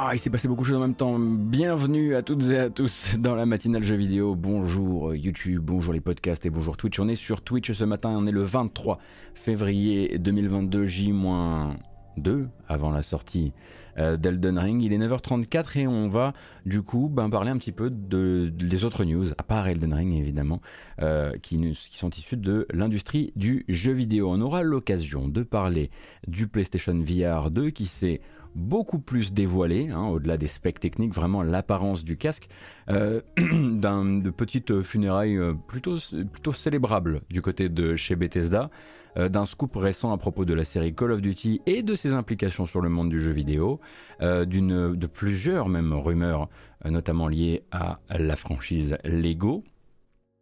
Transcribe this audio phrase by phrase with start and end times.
[0.00, 1.18] Waouh, il s'est passé beaucoup de choses en même temps.
[1.18, 4.34] Bienvenue à toutes et à tous dans la matinale jeux vidéo.
[4.34, 6.98] Bonjour YouTube, bonjour les podcasts et bonjour Twitch.
[7.00, 8.98] On est sur Twitch ce matin, on est le 23
[9.34, 13.52] février 2022, J-2 avant la sortie
[13.98, 14.82] euh, d'Elden Ring.
[14.82, 16.32] Il est 9h34 et on va
[16.64, 20.14] du coup ben, parler un petit peu de, des autres news, à part Elden Ring
[20.14, 20.62] évidemment,
[21.02, 24.30] euh, qui, qui, sont issues de l'industrie du jeu vidéo.
[24.30, 25.90] On aura l'occasion de parler
[26.26, 28.22] du PlayStation VR 2 qui s'est
[28.54, 32.48] beaucoup plus dévoilé, hein, au-delà des specs techniques, vraiment l'apparence du casque,
[32.88, 35.96] euh, d'un de petites funérailles euh, plutôt,
[36.32, 38.70] plutôt célébrables du côté de chez Bethesda,
[39.16, 42.12] euh, d'un scoop récent à propos de la série Call of Duty et de ses
[42.12, 43.80] implications sur le monde du jeu vidéo,
[44.20, 46.48] d'une, de plusieurs même rumeurs,
[46.84, 49.64] notamment liées à la franchise Lego,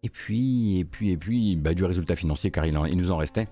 [0.03, 3.17] et puis, et puis, et puis bah, du résultat financier, car il, il nous en
[3.17, 3.49] restait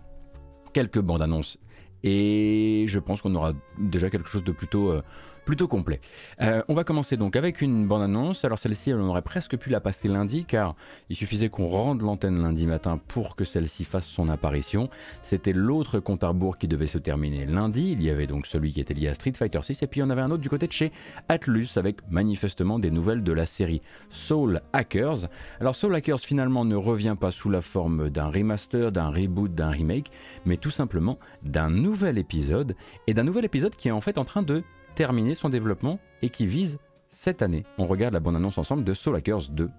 [0.73, 1.59] quelques bandes annonces
[2.02, 5.02] et je pense qu'on aura déjà quelque chose de plutôt, euh,
[5.47, 6.00] plutôt complet.
[6.42, 8.44] Euh, on va commencer donc avec une bande-annonce.
[8.44, 10.75] Alors celle-ci, on aurait presque pu la passer lundi, car
[11.08, 14.91] il suffisait qu'on rende l'antenne lundi matin pour que celle-ci fasse son apparition.
[15.22, 17.92] C'était l'autre compte à rebours qui devait se terminer lundi.
[17.92, 20.11] Il y avait donc celui qui était lié à Street Fighter 6, et puis il
[20.11, 20.92] avait un autre du côté de chez
[21.28, 25.28] Atlus, avec manifestement des nouvelles de la série Soul Hackers.
[25.61, 29.70] Alors Soul Hackers finalement ne revient pas sous la forme d'un remaster, d'un reboot, d'un
[29.70, 30.11] remake,
[30.44, 32.74] mais tout simplement d'un nouvel épisode,
[33.06, 34.64] et d'un nouvel épisode qui est en fait en train de
[34.95, 37.66] terminé son développement et qui vise cette année.
[37.78, 39.70] On regarde la bonne annonce ensemble de Soul Hackers 2.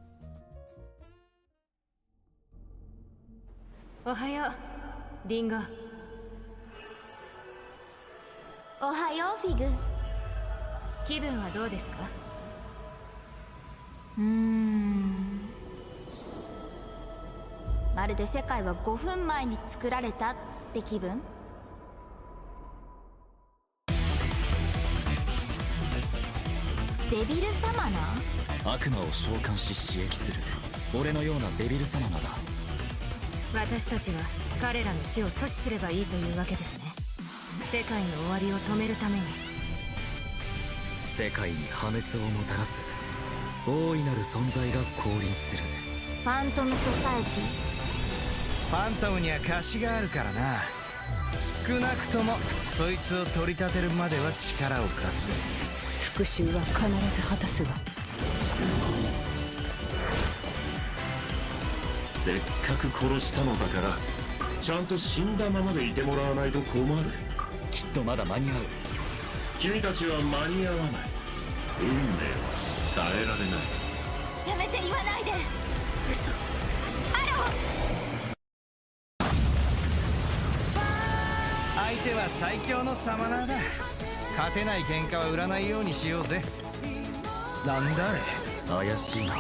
[4.05, 5.55] おはようリンゴ
[8.80, 9.64] おはようフィグ
[11.06, 11.98] 気分はどうですか
[14.19, 15.41] うーん
[17.94, 20.36] まるで世界は5分前に作られたっ
[20.75, 21.22] て気分
[27.09, 30.38] デビルサマナー悪魔を召喚し刺激する。
[30.94, 32.29] 俺のようなデビルサマナだ。
[33.53, 34.19] 私たちは
[34.59, 36.91] 彼らの死を阻止すればいいというわけですね。
[37.72, 39.23] 世界の終わりを止めるために。
[41.06, 42.81] 世界に破滅をもたらす。
[43.66, 45.63] 大いなる存在が降臨する。
[46.25, 48.69] ファントムソサエティ？
[48.69, 50.62] ファントムには貸しがあるからな。
[51.68, 52.34] 少なくとも
[52.66, 55.66] そいつを取り立てるまでは力を貸す
[56.17, 56.81] 復讐は必
[57.16, 57.69] ず果たすわ。
[62.16, 63.95] せっかく殺したのだから
[64.59, 67.11] ちゃんと死んだままでいてもらわないと困る。
[67.69, 68.56] きっとまだ間に合う。
[69.59, 70.88] 君たちは間に合わない。
[71.81, 72.01] 運命は
[72.95, 73.59] 耐えられない。
[74.50, 75.33] やめて言わないで。
[76.11, 76.31] 嘘。
[77.13, 77.45] アロ
[81.75, 83.87] 相手は最強のサマナーだ
[84.38, 86.44] 勝てない喧嘩は売らないようにしようぜ。
[87.66, 88.20] なんだあれ？
[88.86, 89.34] 怪しいな。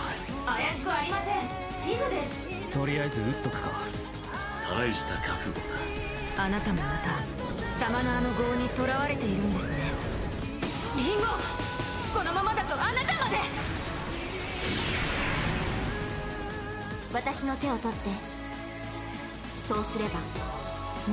[0.43, 1.35] 怪しくありません。
[1.37, 2.71] フィグです。
[2.71, 3.69] とりあえず撃っとくか。
[4.75, 5.59] 大した覚悟
[6.35, 6.43] だ。
[6.43, 9.77] あなたもまたサマナーの業にとらわれているんですね。
[10.97, 11.27] リンゴ
[12.17, 13.37] このままだとあなたまで。
[17.13, 18.09] 私の手を取って
[19.59, 20.19] そうすれば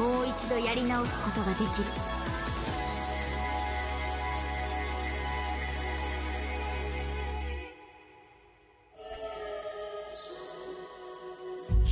[0.02, 1.66] もう一度やり直すことができる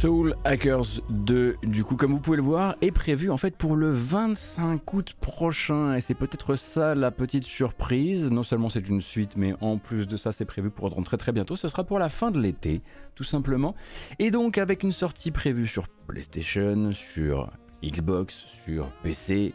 [0.02, 3.76] Soul Hackers 2, du coup, comme vous pouvez le voir, est prévu en fait pour
[3.76, 5.94] le 25 août prochain.
[5.94, 8.28] Et c'est peut-être ça la petite surprise.
[8.32, 11.30] Non seulement c'est une suite, mais en plus de ça, c'est prévu pour rentrer très
[11.30, 11.54] bientôt.
[11.54, 12.80] Ce sera pour la fin de l'été,
[13.14, 13.76] tout simplement.
[14.18, 17.52] Et donc, avec une sortie prévue sur PlayStation, sur
[17.84, 19.54] Xbox, sur PC.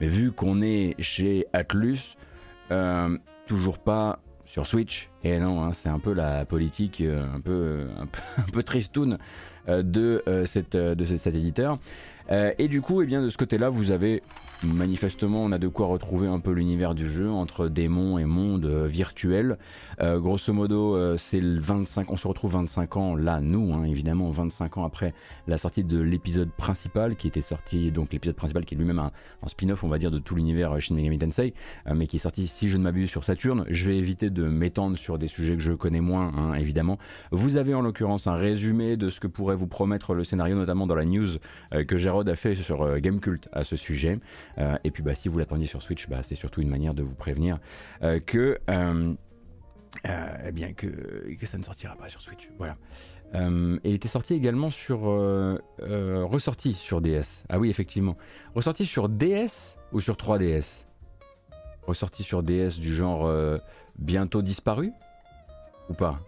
[0.00, 2.16] Mais vu qu'on est chez Atlus,
[2.70, 5.10] euh, toujours pas sur Switch.
[5.22, 8.62] Et non, hein, c'est un peu la politique euh, un, peu, un, peu, un peu
[8.62, 9.16] tristoun euh,
[9.68, 11.78] de, euh, cette, euh, cet éditeur.
[12.30, 14.22] et du coup, eh bien, de ce côté-là, vous avez
[14.62, 18.66] manifestement, on a de quoi retrouver un peu l'univers du jeu entre démons et monde
[18.66, 19.58] virtuel.
[20.00, 24.78] grosso modo, c'est le 25, on se retrouve 25 ans là, nous, hein, évidemment, 25
[24.78, 25.14] ans après
[25.46, 29.12] la sortie de l'épisode principal qui était sorti, donc l'épisode principal qui est lui-même un,
[29.46, 31.54] spin-off, on va dire, de tout l'univers Shin Megami Tensei,
[31.94, 33.64] mais qui est sorti, si je ne m'abuse, sur Saturne.
[33.68, 36.98] Je vais éviter de m'étendre sur des sujets que je connais moins, hein, évidemment.
[37.30, 40.86] Vous avez en l'occurrence un résumé de ce que pourrait vous promettre le scénario, notamment
[40.86, 41.28] dans la news
[41.74, 44.18] euh, que Gérard a fait sur euh, Gamecult à ce sujet.
[44.58, 47.02] Euh, et puis bah, si vous l'attendiez sur Switch, bah, c'est surtout une manière de
[47.02, 47.58] vous prévenir
[48.26, 48.58] que,
[50.04, 52.50] eh bien, que, que ça ne sortira pas sur Switch.
[52.58, 52.76] Voilà.
[53.34, 55.00] et il était sorti également sur.
[55.80, 57.44] ressorti sur DS.
[57.48, 58.16] Ah oui, effectivement.
[58.54, 60.84] Ressorti sur DS ou sur 3DS
[61.86, 63.32] ressorti sur DS du genre
[63.98, 64.92] bientôt disparu?
[65.88, 66.20] Ou pas?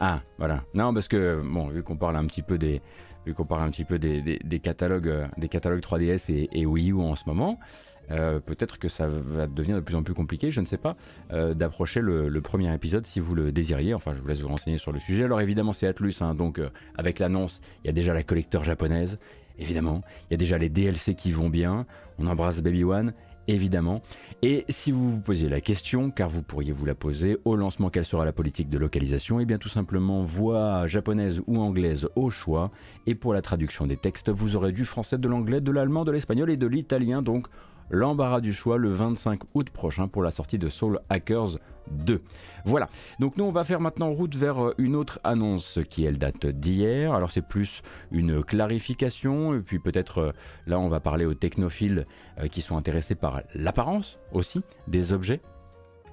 [0.00, 0.62] Ah, voilà.
[0.74, 2.82] Non, parce que, bon, vu qu'on parle un petit peu des,
[3.26, 7.00] vu qu'on parle un petit peu des, catalogues, des catalogues 3DS et, et Wii U
[7.00, 7.58] en ce moment,
[8.10, 10.96] euh, peut-être que ça va devenir de plus en plus compliqué, je ne sais pas,
[11.32, 13.94] euh, d'approcher le, premier épisode si vous le désiriez.
[13.94, 15.24] Enfin, je vous laisse vous renseigner sur le sujet.
[15.24, 18.62] Alors évidemment, c'est Atlus, hein, donc euh, avec l'annonce, il y a déjà la collecteur
[18.62, 19.18] japonaise,
[19.58, 20.02] évidemment.
[20.30, 21.86] Il y a déjà les DLC qui vont bien.
[22.18, 23.12] On embrasse Baby One,
[23.48, 24.02] évidemment.
[24.42, 27.90] Et si vous vous posiez la question, car vous pourriez vous la poser, au lancement,
[27.90, 29.40] quelle sera la politique de localisation?
[29.40, 32.70] Eh bien tout simplement, voix japonaise ou anglaise au choix.
[33.06, 36.12] Et pour la traduction des textes, vous aurez du français, de l'anglais, de l'allemand, de
[36.12, 37.22] l'espagnol et de l'italien.
[37.22, 37.46] Donc
[37.90, 41.58] l'embarras du choix le 25 août prochain pour la sortie de Soul Hackers
[41.90, 42.20] 2.
[42.64, 42.88] Voilà,
[43.20, 46.46] donc nous on va faire maintenant route vers euh, une autre annonce qui elle date
[46.46, 47.14] d'hier.
[47.14, 50.32] Alors c'est plus une clarification, et puis peut-être euh,
[50.66, 52.06] là on va parler aux technophiles
[52.40, 55.40] euh, qui sont intéressés par l'apparence aussi des objets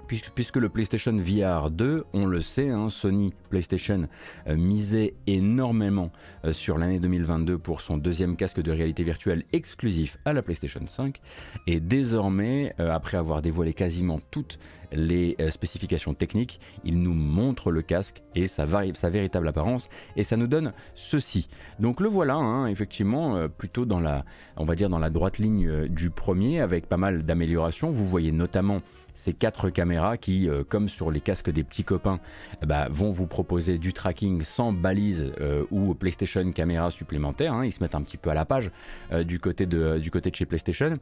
[0.08, 4.08] puisque, le PlayStation VR 2, on le sait, hein, Sony PlayStation
[4.48, 6.12] euh, misait énormément
[6.46, 10.82] euh, sur l'année 2022 pour son deuxième casque de réalité virtuelle exclusif à la PlayStation
[10.86, 11.20] 5.
[11.68, 14.60] Et désormais, euh, après avoir dévoilé quasiment toutes
[14.92, 20.46] les spécifications techniques, il nous montre le casque et sa, véritable apparence et ça nous
[20.46, 21.48] donne ceci.
[21.80, 24.24] Donc le voilà, hein, effectivement, plutôt dans la,
[24.56, 27.90] on va dire dans la droite ligne du premier avec pas mal d'améliorations.
[27.90, 28.84] Vous voyez notamment
[29.14, 32.20] ces quatre caméras qui, euh, comme sur les casques des petits copains,
[32.62, 37.54] eh ben, vont vous proposer du tracking sans balise euh, ou PlayStation caméra supplémentaire.
[37.54, 37.66] Hein.
[37.66, 38.72] ils se mettent un petit peu à la page
[39.12, 40.98] euh, du, côté de, du côté de chez PlayStation.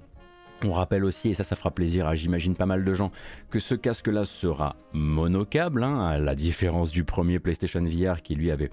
[0.63, 3.12] On rappelle aussi, et ça, ça fera plaisir à j'imagine pas mal de gens,
[3.50, 8.52] que ce casque-là sera monocable, hein, à la différence du premier PlayStation VR qui lui
[8.52, 8.69] avait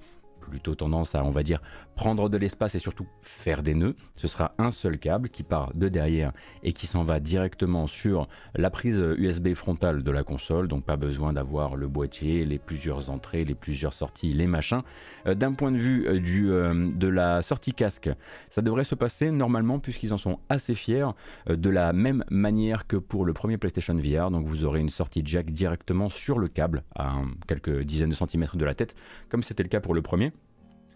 [0.49, 1.61] plutôt tendance à, on va dire,
[1.95, 3.97] prendre de l'espace et surtout faire des nœuds.
[4.17, 8.29] Ce sera un seul câble qui part de derrière et qui s'en va directement sur
[8.55, 13.11] la prise USB frontale de la console, donc pas besoin d'avoir le boîtier, les plusieurs
[13.11, 14.83] entrées, les plusieurs sorties, les machins.
[15.27, 18.11] Euh, d'un point de vue euh, du, euh, de la sortie casque,
[18.51, 21.09] ça devrait se passer normalement puisqu'ils en sont assez fiers
[21.49, 24.31] de la même manière que pour le premier PlayStation VR.
[24.31, 27.15] Donc vous aurez une sortie jack directement sur le câble à
[27.47, 28.95] quelques dizaines de centimètres de la tête,
[29.29, 30.33] comme c'était le cas pour le premier.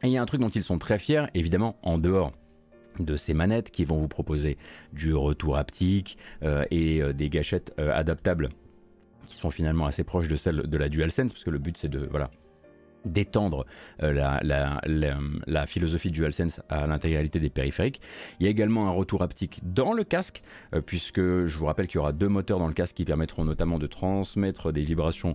[0.02, 2.32] Et il y a un truc dont ils sont très fiers, évidemment, en dehors
[2.98, 4.58] de ces manettes qui vont vous proposer
[4.92, 8.48] du retour haptique euh, et euh, des gâchettes euh, adaptables
[9.26, 11.88] qui sont finalement assez proches de celles de la DualSense, parce que le but c'est
[11.88, 12.30] de voilà
[13.04, 13.66] d'étendre
[13.98, 18.00] la, la, philosophie DualSense à l'intégralité des périphériques.
[18.38, 20.40] Il y a également un retour haptique dans le casque,
[20.86, 23.80] puisque je vous rappelle qu'il y aura deux moteurs dans le casque qui permettront notamment
[23.80, 25.34] de transmettre des vibrations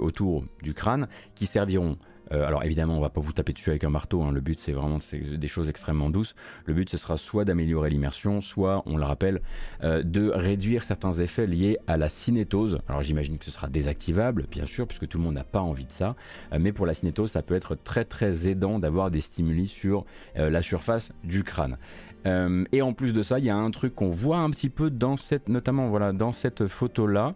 [0.00, 1.96] autour du crâne, qui serviront
[2.32, 4.22] euh, alors évidemment, on va pas vous taper dessus avec un marteau.
[4.22, 4.32] Hein.
[4.32, 6.34] Le but, c'est vraiment des choses extrêmement douces.
[6.66, 9.40] Le but, ce sera soit d'améliorer l'immersion, soit, on le rappelle,
[9.82, 12.80] euh, de réduire certains effets liés à la cinétose.
[12.88, 15.86] Alors j'imagine que ce sera désactivable, bien sûr, puisque tout le monde n'a pas envie
[15.86, 16.16] de ça.
[16.52, 20.04] Euh, mais pour la cinétose, ça peut être très très aidant d'avoir des stimuli sur
[20.36, 21.76] la surface du crâne.
[22.24, 24.90] et en plus de ça, il y a un truc qu'on voit un petit peu
[24.90, 27.34] dans cette, notamment dans cette photo là.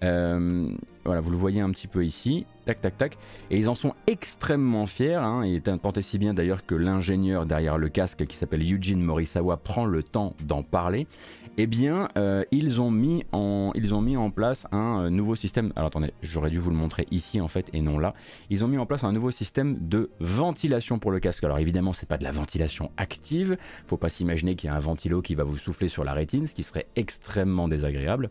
[0.00, 3.18] voilà, vous le voyez un petit peu ici tac tac tac,
[3.50, 7.46] et ils en sont extrêmement fiers, hein, il est tant si bien d'ailleurs que l'ingénieur
[7.46, 11.06] derrière le casque qui s'appelle Eugene Morisawa prend le temps d'en parler,
[11.56, 15.34] eh bien euh, ils, ont mis en, ils ont mis en place un euh, nouveau
[15.34, 18.14] système, alors attendez, j'aurais dû vous le montrer ici en fait et non là,
[18.50, 21.92] ils ont mis en place un nouveau système de ventilation pour le casque, alors évidemment
[21.92, 25.34] c'est pas de la ventilation active, faut pas s'imaginer qu'il y a un ventilo qui
[25.34, 28.30] va vous souffler sur la rétine, ce qui serait extrêmement désagréable,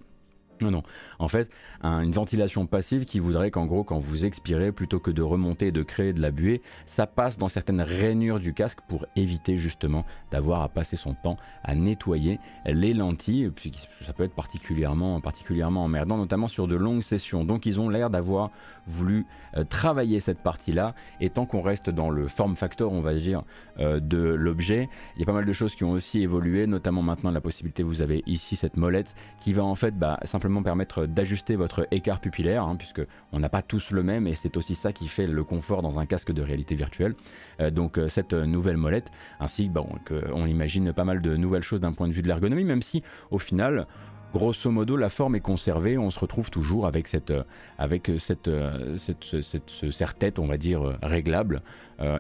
[0.64, 0.84] non, non.
[1.20, 1.50] En fait,
[1.84, 5.72] une ventilation passive qui voudrait qu'en gros, quand vous expirez, plutôt que de remonter et
[5.72, 10.06] de créer de la buée, ça passe dans certaines rainures du casque pour éviter justement
[10.32, 13.52] d'avoir à passer son temps à nettoyer les lentilles.
[13.56, 13.72] puis
[14.06, 17.44] ça peut être particulièrement, particulièrement emmerdant, notamment sur de longues sessions.
[17.44, 18.52] Donc ils ont l'air d'avoir
[18.88, 20.96] voulu euh, travailler cette partie-là.
[21.22, 23.44] Et tant qu'on reste dans le form factor, on va dire,
[23.80, 27.02] euh, de l'objet, il y a pas mal de choses qui ont aussi évolué, notamment
[27.02, 31.06] maintenant la possibilité, vous avez ici cette molette qui va en fait bah, simplement permettre
[31.06, 34.76] d'ajuster votre écart pupillaire, hein, puisque on n'a pas tous le même, et c'est aussi
[34.76, 37.16] ça qui fait le confort dans un casque de réalité virtuelle.
[37.60, 41.94] Euh, donc cette nouvelle molette, ainsi bon, qu'on imagine pas mal de nouvelles choses d'un
[41.94, 43.88] point de vue de l'ergonomie, même si au final,
[44.34, 45.98] grosso modo, la forme est conservée.
[45.98, 47.44] On se retrouve toujours avec cette, euh,
[47.78, 49.24] avec cette, euh, cette,
[49.68, 51.62] ce serre-tête, on va dire, euh, réglable.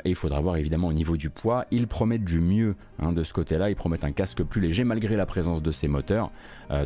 [0.06, 1.66] et il faudra voir évidemment au niveau du poids.
[1.72, 3.70] Ils promettent du mieux hein, de ce côté-là.
[3.70, 6.32] Ils promettent un casque plus léger malgré la présence de ces moteurs.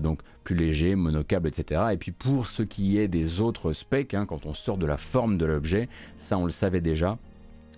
[0.01, 1.81] donc plus léger, monocable, etc.
[1.91, 4.98] Et puis pour ce qui est des autres specs, hein, quand on sort de la
[4.98, 7.19] forme de l'objet, ça on le savait déjà.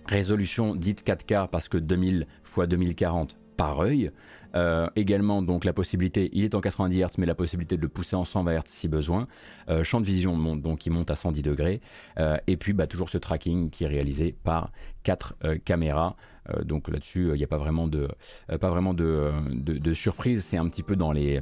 [0.06, 2.26] Résolution dite 4K parce que 2000
[2.56, 4.10] x 2040 par œil.
[4.54, 7.88] Euh, également donc la possibilité, il est en 90 Hz, mais la possibilité de le
[7.88, 9.26] pousser en 120 Hz si besoin.
[9.68, 11.80] Euh, champ de vision monte, donc il monte à 110 degrés.
[12.18, 14.70] Euh, et puis bah, toujours ce tracking qui est réalisé par
[15.02, 16.16] quatre caméras
[16.64, 18.08] donc là-dessus, il n'y a pas vraiment de,
[18.50, 20.44] euh, de, surprise.
[20.44, 21.40] C'est un petit peu dans les,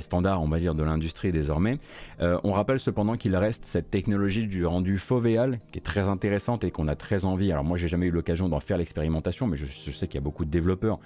[0.00, 1.78] standards, on va dire, de l'industrie désormais.
[2.20, 6.64] Euh, on rappelle cependant qu'il reste cette technologie du rendu fovéal qui est très intéressante
[6.64, 7.50] et qu'on a très envie.
[7.52, 10.24] Alors moi, j'ai jamais eu l'occasion d'en faire l'expérimentation, mais je, sais qu'il y a
[10.24, 10.98] beaucoup de développeurs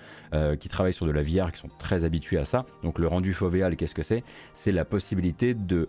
[0.61, 2.67] qui travaillent sur de la VR qui sont très habitués à ça.
[2.83, 4.23] Donc le rendu fovéal, qu'est-ce que c'est?
[4.55, 5.89] C'est la possibilité de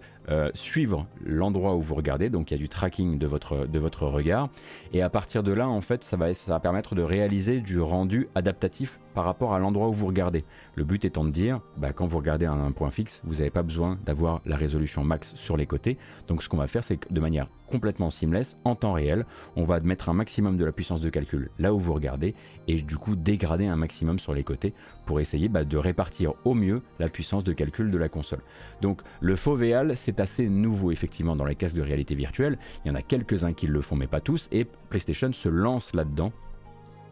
[0.53, 2.29] suivre l'endroit où vous regardez.
[2.29, 4.49] Donc il y a du tracking de votre, de votre regard.
[4.93, 8.99] Et à partir de là, en fait, ça va permettre de réaliser du rendu adaptatif
[9.13, 10.43] par rapport à l'endroit où vous regardez.
[10.75, 13.63] Le but étant de dire, bah, quand vous regardez un point fixe, vous n'avez pas
[13.63, 15.97] besoin d'avoir la résolution max sur les côtés.
[16.27, 19.25] Donc ce qu'on va faire, c'est que de manière complètement seamless, en temps réel,
[19.55, 22.33] on va mettre un maximum de la puissance de calcul là où vous regardez
[22.67, 24.73] et du coup dégrader un maximum sur les côtés
[25.05, 28.41] pour essayer bah, de répartir au mieux la puissance de calcul de la console.
[28.81, 32.57] Donc le faux VL, c'est assez nouveau effectivement dans les casques de réalité virtuelle.
[32.83, 35.93] Il y en a quelques-uns qui le font mais pas tous et PlayStation se lance
[35.93, 36.31] là-dedans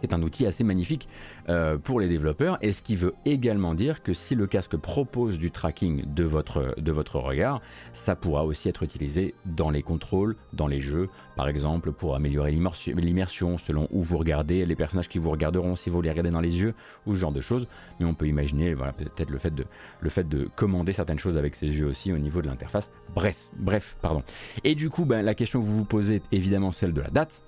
[0.01, 1.07] c'est un outil assez magnifique
[1.49, 5.37] euh, pour les développeurs et ce qui veut également dire que si le casque propose
[5.37, 7.61] du tracking de votre, de votre regard,
[7.93, 12.51] ça pourra aussi être utilisé dans les contrôles, dans les jeux, par exemple pour améliorer
[12.51, 16.41] l'immersion selon où vous regardez, les personnages qui vous regarderont si vous les regardez dans
[16.41, 16.73] les yeux
[17.05, 17.67] ou ce genre de choses.
[17.99, 19.65] Mais on peut imaginer voilà, peut-être le, fait de,
[20.01, 22.89] le fait de commander certaines choses avec ses yeux aussi au niveau de l'interface.
[23.13, 24.23] Bref, bref, pardon.
[24.63, 27.41] Et du coup, ben, la question que vous vous posez, évidemment celle de la date,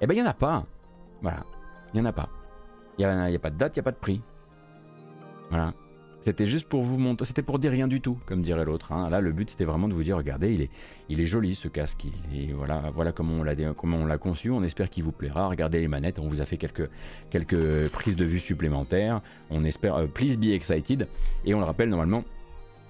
[0.00, 0.66] eh ben il n'y en a pas.
[1.22, 1.44] Voilà,
[1.96, 2.28] il n'y en a pas.
[2.98, 4.20] Il n'y a, pas de date, il n'y a pas de prix.
[5.50, 5.72] Voilà.
[6.24, 8.92] C'était juste pour vous montrer, c'était pour dire rien du tout, comme dirait l'autre.
[8.92, 9.08] Hein.
[9.10, 10.70] Là, le but c'était vraiment de vous dire, regardez, il est,
[11.08, 12.04] il est joli ce casque.
[12.34, 14.50] Il voilà, voilà comment on l'a, comment on l'a conçu.
[14.50, 15.48] On espère qu'il vous plaira.
[15.48, 16.18] Regardez les manettes.
[16.18, 16.90] On vous a fait quelques,
[17.30, 19.20] quelques prises de vue supplémentaires.
[19.50, 21.06] On espère, euh, please be excited.
[21.44, 22.24] Et on le rappelle normalement.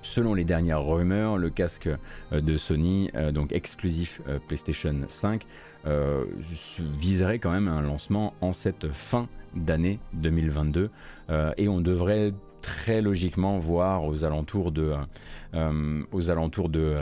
[0.07, 5.47] Selon les dernières rumeurs, le casque euh, de Sony, euh, donc exclusif PlayStation 5,
[5.87, 6.25] euh,
[6.99, 10.91] viserait quand même un lancement en cette fin d'année 2022
[11.31, 14.95] euh, et on devrait très logiquement voir aux alentours de,
[15.55, 16.97] euh, aux alentours de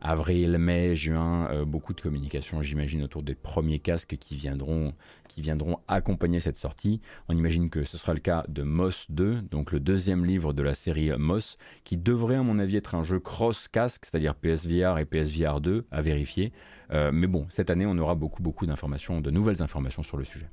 [0.00, 4.94] avril, mai, juin, beaucoup de communication, j'imagine, autour des premiers casques qui viendront,
[5.40, 7.00] viendront accompagner cette sortie.
[7.28, 10.62] On imagine que ce sera le cas de Moss 2, donc le deuxième livre de
[10.62, 15.04] la série Moss, qui devrait, à mon avis, être un jeu cross-casque, c'est-à-dire PSVR et
[15.04, 16.52] PSVR 2, à vérifier.
[16.92, 20.24] Euh, mais bon, cette année, on aura beaucoup, beaucoup d'informations, de nouvelles informations sur le
[20.24, 20.48] sujet.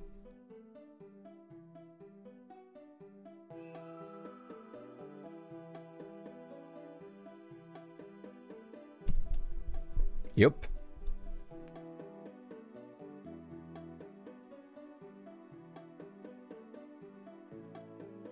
[10.39, 10.67] Et hop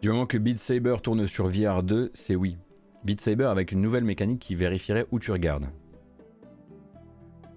[0.05, 2.59] Du moment que Beat Saber tourne sur VR 2, c'est oui.
[3.05, 5.65] Beat Saber avec une nouvelle mécanique qui vérifierait où tu regardes.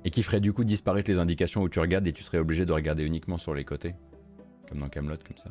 [0.06, 2.64] Et qui ferait du coup disparaître les indications où tu regardes et tu serais obligé
[2.64, 3.94] de regarder uniquement sur les côtés.
[4.66, 5.50] Comme dans Camelot, comme ça.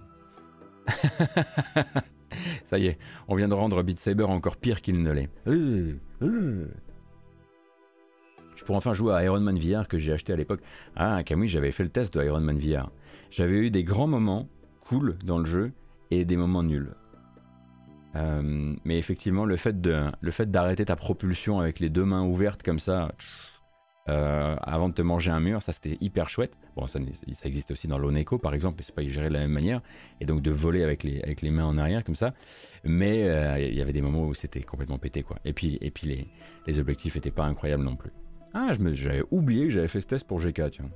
[2.64, 5.30] ça y est, on vient de rendre Beat Saber encore pire qu'il ne l'est.
[5.46, 6.66] Euh, euh.
[8.56, 10.62] Je pourrais enfin jouer à Iron Man VR que j'ai acheté à l'époque.
[10.96, 12.90] Ah, Camille, j'avais fait le test de Iron Man VR.
[13.30, 14.50] J'avais eu des grands moments
[14.80, 15.74] cool dans le jeu
[16.12, 16.96] et des moments nuls.
[18.16, 22.24] Euh, mais effectivement, le fait, de, le fait d'arrêter ta propulsion avec les deux mains
[22.24, 23.12] ouvertes comme ça,
[24.10, 26.58] euh, avant de te manger un mur, ça c'était hyper chouette.
[26.76, 27.00] Bon, ça,
[27.34, 29.82] ça existe aussi dans l'Oneco par exemple, mais c'est pas géré de la même manière.
[30.22, 32.34] Et donc de voler avec les, avec les mains en arrière comme ça.
[32.84, 35.38] Mais euh, il y avait des moments où c'était complètement pété quoi.
[35.44, 36.28] Et puis, et puis les,
[36.66, 38.12] les objectifs étaient pas incroyables non plus.
[38.54, 40.90] Ah, j'avais oublié que j'avais fait ce test pour GK, tiens.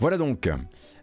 [0.00, 0.48] Voilà donc.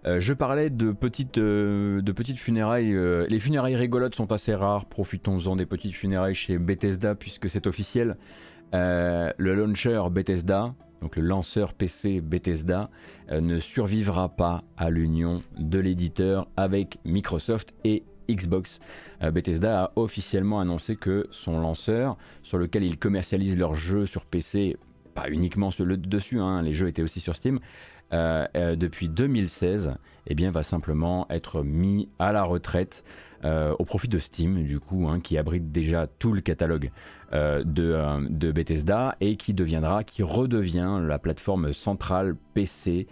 [0.05, 2.93] Euh, je parlais de petites, euh, de petites funérailles.
[2.93, 4.85] Euh, les funérailles rigolotes sont assez rares.
[4.85, 8.15] Profitons-en des petites funérailles chez Bethesda puisque c'est officiel.
[8.73, 12.89] le launcher Bethesda, donc le lanceur PC Bethesda,
[13.31, 18.79] ne survivra pas à l'union de l'éditeur avec Microsoft et Xbox.
[19.21, 24.75] Bethesda a officiellement annoncé que son lanceur, sur lequel ils commercialisent leurs jeux sur PC,
[25.13, 27.59] pas uniquement sur le dessus, hein, les jeux étaient aussi sur Steam,
[28.11, 29.95] depuis 2016,
[30.27, 33.03] eh bien, va simplement être mis à la retraite.
[33.43, 36.91] Au profit de Steam, du coup, hein, qui abrite déjà tout le catalogue
[37.31, 43.07] de, de, Bethesda et qui deviendra, qui redevient la plateforme centrale PC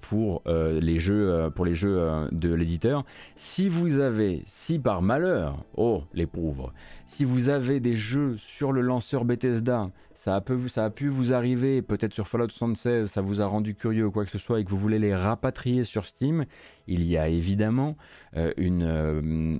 [0.00, 3.04] pour les jeux, pour les jeux de l'éditeur.
[3.36, 6.72] Si vous avez, si par malheur, oh les pauvres,
[7.06, 9.90] si vous avez des jeux sur le lanceur Bethesda
[10.24, 13.74] ça a, ça a pu vous arriver, peut-être sur Fallout 76, ça vous a rendu
[13.74, 16.46] curieux ou quoi que ce soit, et que vous voulez les rapatrier sur Steam,
[16.86, 17.96] il y a évidemment,
[18.36, 19.58] euh, une, euh,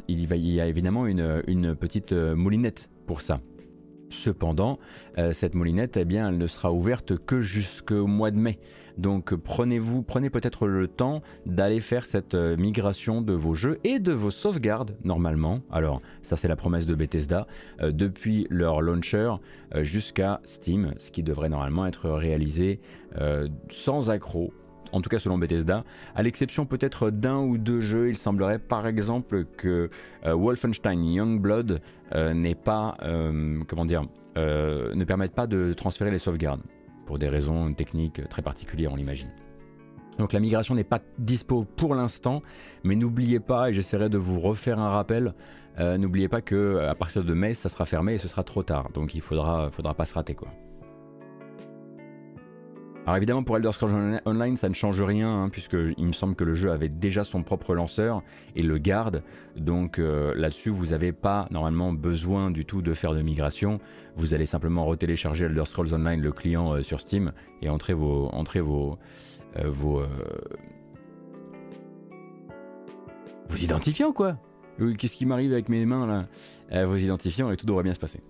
[1.74, 3.40] petite euh, moulinette pour ça.
[4.10, 4.78] Cependant,
[5.32, 8.60] cette moulinette, eh elle ne sera ouverte que jusqu'au mois de mai.
[8.98, 13.98] Donc prenez-vous, prenez peut-être le temps d'aller faire cette euh, migration de vos jeux et
[13.98, 15.60] de vos sauvegardes normalement.
[15.70, 17.46] Alors ça c'est la promesse de Bethesda
[17.80, 19.32] euh, depuis leur launcher
[19.74, 22.80] euh, jusqu'à Steam, ce qui devrait normalement être réalisé
[23.70, 24.52] sans accroc
[24.92, 28.86] en tout cas selon Bethesda, à l'exception peut-être d'un ou deux jeux, il semblerait par
[28.86, 29.90] exemple que
[30.24, 31.80] Wolfenstein Youngblood
[32.14, 32.96] n'est pas,
[33.66, 34.04] comment dire,
[34.36, 36.62] ne permette pas de transférer les sauvegardes
[37.06, 39.30] pour des raisons techniques très particulières, on l'imagine.
[40.18, 42.42] Donc la migration n'est pas dispo pour l'instant,
[42.84, 45.34] mais n'oubliez pas, et j'essaierai de vous refaire un rappel,
[45.80, 48.62] euh, n'oubliez pas que à partir de mai, ça sera fermé et ce sera trop
[48.62, 48.90] tard.
[48.94, 50.48] Donc il faudra, faudra pas se rater quoi.
[53.06, 56.34] Alors évidemment pour Elder Scrolls Online ça ne change rien hein, puisque il me semble
[56.34, 58.22] que le jeu avait déjà son propre lanceur
[58.56, 59.22] et le garde.
[59.56, 63.78] Donc euh, là-dessus vous n'avez pas normalement besoin du tout de faire de migration.
[64.16, 68.28] Vous allez simplement retélécharger Elder Scrolls Online le client euh, sur Steam et entrer vos
[68.28, 68.98] entrer vos
[69.58, 70.02] euh, vos,
[73.50, 74.38] vos identifiants quoi.
[74.98, 76.06] Qu'est-ce qui m'arrive avec mes mains
[76.70, 76.86] là?
[76.86, 78.20] Vos identifiants et tout devrait bien se passer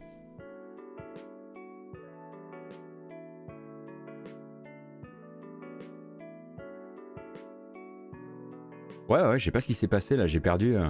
[9.08, 10.76] Ouais, ouais, je sais pas ce qui s'est passé là, j'ai perdu.
[10.76, 10.88] Euh.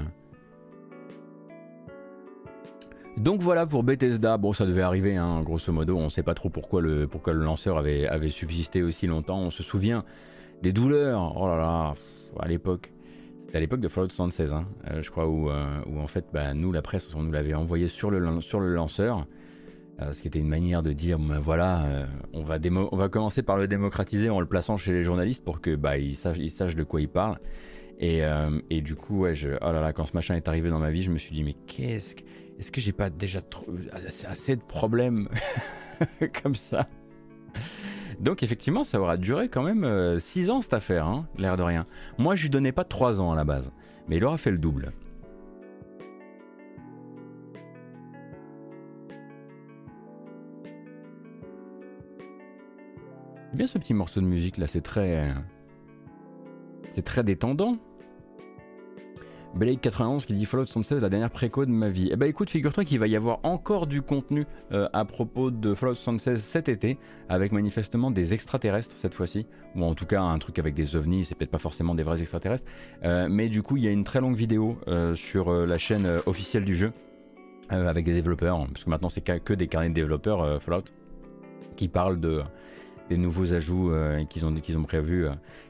[3.17, 6.49] Donc voilà pour Bethesda, bon ça devait arriver hein, grosso modo, on sait pas trop
[6.49, 10.05] pourquoi le, pourquoi le lanceur avait, avait subsisté aussi longtemps, on se souvient
[10.63, 11.95] des douleurs, oh là là,
[12.41, 12.93] à l'époque,
[13.47, 16.27] c'était à l'époque de Fallout 76 hein, euh, je crois, où, euh, où, en fait
[16.33, 19.27] bah, nous la presse on nous l'avait envoyé sur le, sur le lanceur,
[20.11, 22.59] ce qui était une manière de dire ben voilà, on, va
[22.91, 25.93] on va commencer par le démocratiser en le plaçant chez les journalistes pour que bah,
[26.17, 27.39] sachent, ils sachent de quoi ils parlent.
[28.03, 30.79] Euh, et, du coup, ouais, je, oh là là, quand ce machin est arrivé dans
[30.79, 32.23] ma vie, je me suis dit, mais qu'est-ce que.
[32.57, 33.41] Est-ce que j'ai pas déjà
[34.29, 35.29] assez de problèmes
[36.43, 36.89] comme ça?
[38.21, 41.65] Donc, effectivement, ça aura duré quand même 6 euh, ans cette affaire, hein, l'air de
[41.65, 41.85] rien.
[42.17, 43.73] Moi, je lui donnais pas 3 ans à la base,
[44.07, 44.93] mais il aura fait le double.
[53.55, 55.33] bien ce petit morceau de musique là, c'est très.
[56.95, 57.77] C'est très détendant.
[59.55, 62.09] Blade 91 qui dit Fallout 76, la dernière préco de ma vie.
[62.13, 65.75] Eh ben écoute, figure-toi qu'il va y avoir encore du contenu euh, à propos de
[65.75, 70.39] Fallout 76 cet été, avec manifestement des extraterrestres cette fois-ci, ou en tout cas un
[70.39, 72.65] truc avec des ovnis, c'est peut-être pas forcément des vrais extraterrestres,
[73.05, 76.09] euh, mais du coup il y a une très longue vidéo euh, sur la chaîne
[76.27, 76.93] officielle du jeu,
[77.69, 80.85] avec des développeurs, parce que maintenant c'est que des carnets de développeurs Fallout,
[81.77, 82.43] qui parlent de,
[83.09, 83.93] des nouveaux ajouts
[84.29, 85.27] qu'ils ont, qu'ils ont prévus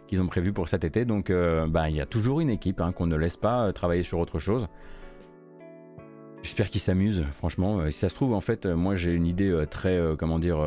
[0.06, 1.04] qu'ils ont prévu pour cet été.
[1.04, 3.72] Donc euh, bah, il y a toujours une équipe hein, qu'on ne laisse pas euh,
[3.72, 4.68] travailler sur autre chose.
[6.42, 7.78] J'espère qu'ils s'amusent, franchement.
[7.78, 10.58] Euh, si ça se trouve, en fait, moi j'ai une idée très, comment dire,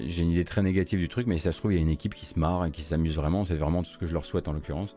[0.00, 1.82] j'ai une idée très négative du truc, mais si ça se trouve, il y a
[1.82, 3.44] une équipe qui se marre et qui s'amuse vraiment.
[3.44, 4.96] C'est vraiment tout ce que je leur souhaite en l'occurrence.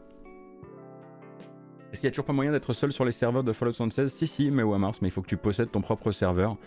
[1.92, 4.12] Est-ce qu'il y a toujours pas moyen d'être seul sur les serveurs de Fallout 76
[4.12, 6.58] Si, si, mais ouais, Mars, mais il faut que tu possèdes ton propre serveur.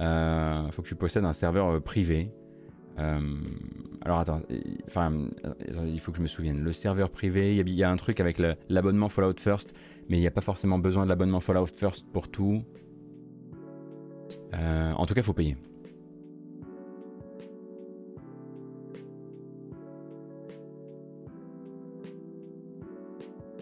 [0.00, 2.30] Il faut que tu possèdes un serveur privé.
[2.98, 3.20] Euh,
[4.02, 4.40] alors attends,
[4.86, 5.12] enfin,
[5.86, 6.62] il faut que je me souvienne.
[6.62, 9.74] Le serveur privé, il y, a un truc avec l'abonnement Fallout First,
[10.08, 12.62] mais il n'y a pas forcément besoin de l'abonnement Fallout First pour tout.
[14.54, 15.56] Euh, en tout cas, il faut payer.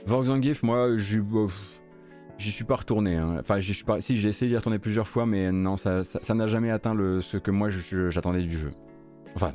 [0.07, 3.17] Vorzangif, moi, j'y suis pas retourné.
[3.17, 3.37] Hein.
[3.39, 3.61] Enfin.
[4.01, 6.03] Si, j'ai essayé d'y retourner plusieurs fois, mais non, ça
[6.35, 8.73] n'a jamais atteint ce que moi j'attendais du jeu.
[9.35, 9.53] Enfin,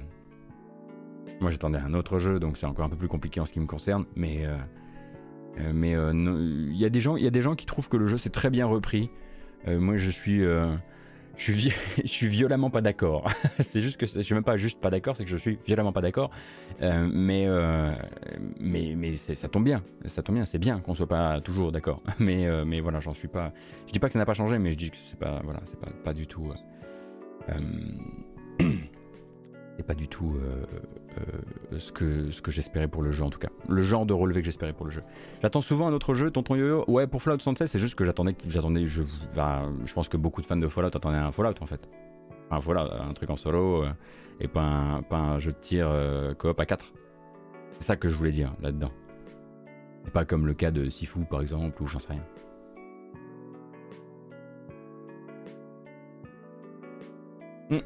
[1.40, 3.60] moi j'attendais un autre jeu, donc c'est encore un peu plus compliqué en ce qui
[3.60, 4.58] me concerne, mais euh,
[5.60, 8.50] euh, mais euh, il y a des gens, qui trouvent que le jeu s'est très
[8.50, 9.10] bien repris.
[9.68, 10.42] moi je suis
[11.38, 13.30] je suis, je suis violemment pas d'accord.
[13.60, 15.92] c'est juste que je suis même pas juste pas d'accord, c'est que je suis violemment
[15.92, 16.32] pas d'accord.
[16.80, 17.48] mais,
[18.60, 22.02] mais, mais ça tombe bien, ça tombe bien, c'est bien qu'on soit pas toujours d'accord.
[22.20, 23.52] Mais, mais voilà, j'en suis pas.
[23.88, 25.60] Je dis pas que ça n'a pas changé, mais je dis que c'est pas, voilà,
[25.66, 26.52] c'est pas, pas du tout.
[29.78, 30.38] c'est pas du tout
[31.78, 33.50] ce que, ce que j'espérais pour le jeu en tout cas.
[33.68, 35.04] Le genre de relevé que j'espérais pour le jeu.
[35.42, 36.86] J'attends souvent un autre jeu, Tonton Yo-Yo.
[36.88, 40.46] Ouais, pour Fallout 76, c'est juste que j'attendais, j'attendais, je, je pense que beaucoup de
[40.46, 41.90] fans de Fallout attendaient un Fallout en fait.
[42.50, 43.86] Enfin voilà, un truc en solo
[44.40, 45.90] et pas un, pas un jeu de tir
[46.38, 46.86] coop à 4.
[47.80, 48.92] C'est ça que je voulais dire là-dedans.
[50.14, 52.24] Pas comme le cas de Sifu par exemple, ou j'en sais rien.
[57.70, 57.80] Hmm.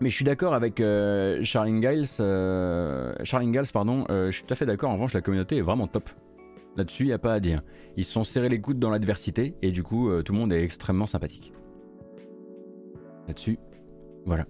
[0.00, 3.14] Mais je suis d'accord avec euh, Charling Giles, euh,
[3.72, 6.08] pardon, euh, je suis tout à fait d'accord, en revanche la communauté est vraiment top.
[6.76, 7.62] Là-dessus, il n'y a pas à dire.
[7.96, 10.62] Ils se sont serrés les coudes dans l'adversité et du coup, tout le monde est
[10.62, 11.52] extrêmement sympathique.
[13.26, 13.58] Là-dessus,
[14.24, 14.46] voilà.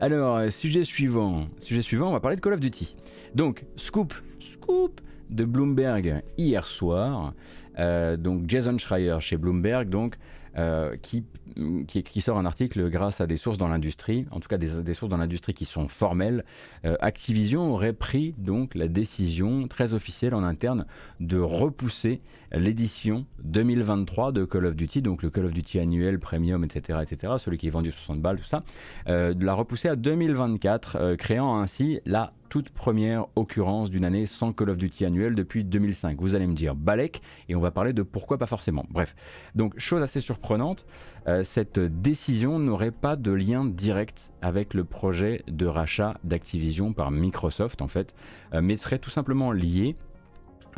[0.00, 1.48] Alors, sujet suivant.
[1.58, 2.94] Sujet suivant, on va parler de Call of Duty.
[3.34, 7.34] Donc, scoop, scoop de Bloomberg hier soir.
[7.76, 10.14] donc, Jason Schreier chez Bloomberg, donc,
[10.58, 14.94] euh, qui, sort un article grâce à des sources dans l'industrie, en tout cas des,
[14.94, 16.44] sources dans l'industrie qui sont formelles.
[16.84, 20.86] Euh, Activision aurait pris donc la décision très officielle en interne
[21.20, 22.20] de repousser
[22.52, 27.34] l'édition 2023 de Call of Duty, donc le Call of Duty annuel, premium, etc., etc.,
[27.38, 28.62] celui qui est vendu 60 balles, tout ça,
[29.08, 34.52] euh, de la repousser à 2024, créant ainsi la toute première occurrence d'une année sans
[34.52, 36.18] Call of Duty annuel depuis 2005.
[36.20, 38.86] Vous allez me dire Balek et on va parler de pourquoi pas forcément.
[38.90, 39.14] Bref,
[39.54, 40.86] donc chose assez surprenante,
[41.26, 47.10] euh, cette décision n'aurait pas de lien direct avec le projet de rachat d'Activision par
[47.10, 48.14] Microsoft en fait,
[48.54, 50.07] euh, mais serait tout simplement liée euh,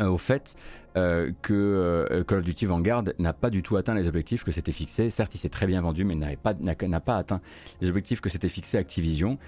[0.08, 0.54] au fait
[0.96, 4.50] euh, que euh, Call of Duty Vanguard n'a pas du tout atteint les objectifs que
[4.50, 5.10] s'était fixé.
[5.10, 7.40] Certes, il s'est très bien vendu, mais n'a pas, pas, atteint
[7.80, 9.38] les objectifs que s'était fixé Activision,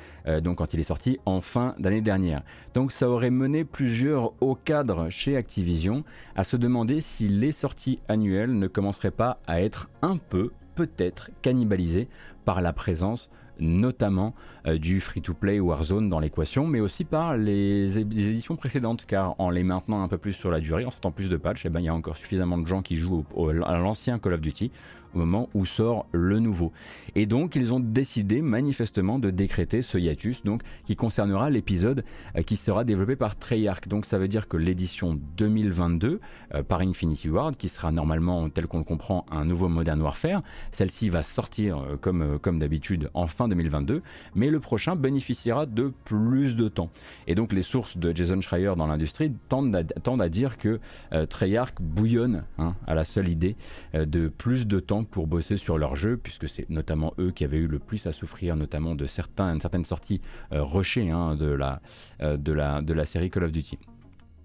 [0.43, 2.43] donc quand il est sorti en fin d'année dernière.
[2.75, 6.05] Donc ça aurait mené plusieurs hauts cadres chez Activision
[6.37, 11.31] à se demander si les sorties annuelles ne commenceraient pas à être un peu, peut-être,
[11.43, 12.09] cannibalisées
[12.45, 13.31] par la présence
[13.63, 14.35] notamment
[14.67, 19.63] euh, du free-to-play Warzone dans l'équation, mais aussi par les, éditions précédentes, car en les
[19.63, 21.87] maintenant un peu plus sur la durée, en sortant plus de patchs, eh ben, il
[21.87, 23.25] y a encore suffisamment de gens qui jouent
[23.65, 24.71] à l'ancien Call of Duty
[25.15, 26.73] au moment où sort le nouveau.
[27.15, 32.05] Et donc ils ont décidé manifestement de décréter ce hiatus donc qui concernera l'épisode
[32.37, 33.89] euh, qui sera développé par Treyarch.
[33.89, 36.21] Donc ça veut dire que l'édition 2022
[36.55, 40.43] euh, par Infinity Ward qui sera normalement tel qu'on le comprend un nouveau Modern Warfare,
[40.71, 44.03] celle-ci va sortir euh, comme, comme d'habitude en fin 2022,
[44.35, 46.91] mais le prochain bénéficiera de plus de temps.
[47.27, 50.81] Et donc les sources de Jason Schreier dans l'industrie tendent à, dire que
[51.29, 53.57] Treyarch bouillonne hein, à la seule idée
[53.95, 57.59] de plus de temps pour bosser sur leur jeu, puisque c'est notamment eux qui avaient
[57.59, 60.21] eu le plus à souffrir, notamment de certaines sorties
[60.53, 61.81] euh, rushées hein, de, la,
[62.23, 63.79] euh, de la série Call of Duty.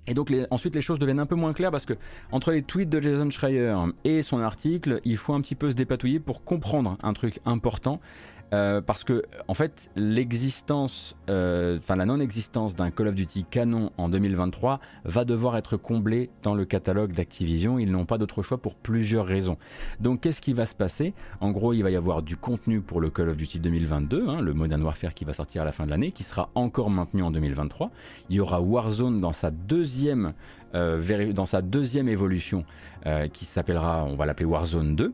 [0.07, 1.93] Et donc ensuite les choses deviennent un peu moins claires parce que
[2.31, 5.75] entre les tweets de Jason Schreier et son article, il faut un petit peu se
[5.75, 7.99] dépatouiller pour comprendre un truc important.
[8.53, 13.91] Euh, parce que en fait l'existence, euh, enfin la non-existence d'un Call of Duty canon
[13.97, 17.77] en 2023 va devoir être comblée dans le catalogue d'Activision.
[17.77, 19.57] Ils n'ont pas d'autre choix pour plusieurs raisons.
[19.99, 21.13] Donc qu'est-ce qui va se passer?
[21.41, 24.41] En gros, il va y avoir du contenu pour le Call of Duty 2022, hein,
[24.41, 27.23] le Modern Warfare qui va sortir à la fin de l'année, qui sera encore maintenu
[27.23, 27.91] en 2023.
[28.29, 30.33] Il y aura Warzone dans sa deuxième
[30.75, 32.63] euh, dans sa deuxième évolution
[33.31, 35.13] qui s'appellera, on va l'appeler Warzone 2.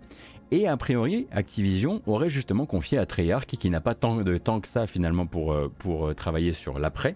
[0.55, 4.59] Et a priori, Activision aurait justement confié à Treyarch, qui n'a pas tant de temps
[4.59, 7.15] que ça finalement pour, euh, euh, travailler sur l'après,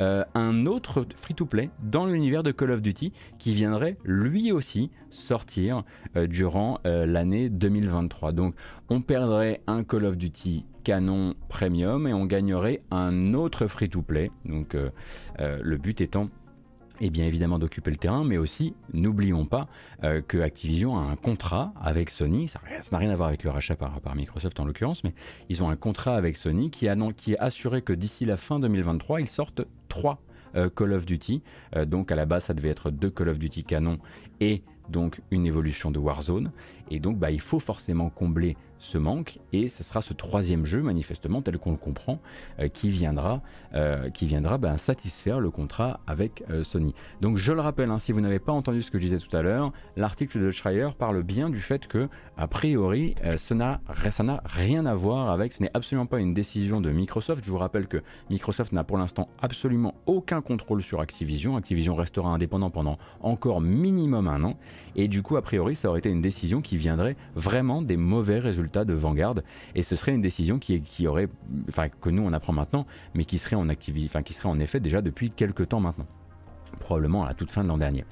[0.00, 5.82] euh, un autre free-to-play dans l'univers de Call of Duty qui viendrait lui aussi sortir
[6.14, 8.32] durant l'année 2023.
[8.32, 8.54] Donc
[8.88, 14.30] on perdrait un Call of Duty canon premium et on gagnerait un autre free-to-play.
[14.46, 14.76] Donc
[15.38, 16.30] le but étant
[17.00, 19.68] et bien évidemment d'occuper le terrain, mais aussi n'oublions pas
[20.04, 22.60] euh, que Activision a un contrat avec Sony, ça
[22.92, 25.14] n'a rien à voir avec le rachat par, Microsoft en l'occurrence, mais
[25.48, 26.96] ils ont un contrat avec Sony qui a
[27.38, 30.20] assuré que d'ici la fin 2023, ils sortent trois
[30.56, 31.42] euh, Call of Duty.
[31.76, 33.98] Euh, donc à la base, ça devait être deux Call of Duty canon
[34.40, 36.50] et donc une évolution de Warzone.
[36.90, 40.82] Et donc bah, il faut forcément combler ce manque et ce sera ce troisième jeu
[40.82, 42.20] manifestement tel qu'on le comprend
[42.60, 43.42] euh, qui viendra,
[43.74, 46.94] euh, qui viendra ben, satisfaire le contrat avec euh, Sony.
[47.20, 49.36] Donc je le rappelle, hein, si vous n'avez pas entendu ce que je disais tout
[49.36, 53.80] à l'heure, l'article de Schreier parle bien du fait que a priori ça n'a
[54.44, 57.44] rien à voir avec, ce n'est absolument pas une décision de Microsoft.
[57.44, 61.56] Je vous rappelle que Microsoft n'a pour l'instant absolument aucun contrôle sur Activision.
[61.56, 64.56] Activision restera indépendant pendant encore minimum un an
[64.94, 68.38] et du coup a priori ça aurait été une décision qui viendrait vraiment des mauvais
[68.38, 69.36] résultats de Vanguard
[69.74, 71.28] et ce serait une décision qui, aurait,
[71.68, 74.58] enfin que nous on apprend maintenant, mais qui serait en activité, enfin qui serait en
[74.58, 76.06] effet déjà depuis quelques temps maintenant.
[76.80, 78.04] probablement à la toute fin de l'an dernier.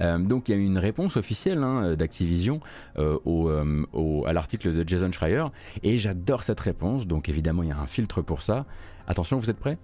[0.00, 2.60] donc il y a eu une réponse officielle hein, d'Activision
[2.96, 5.44] au, à l'article de Jason Schreier
[5.82, 7.06] et j'adore cette réponse.
[7.06, 8.66] Donc évidemment il y a un filtre pour ça.
[9.06, 9.78] Attention, vous êtes prêts?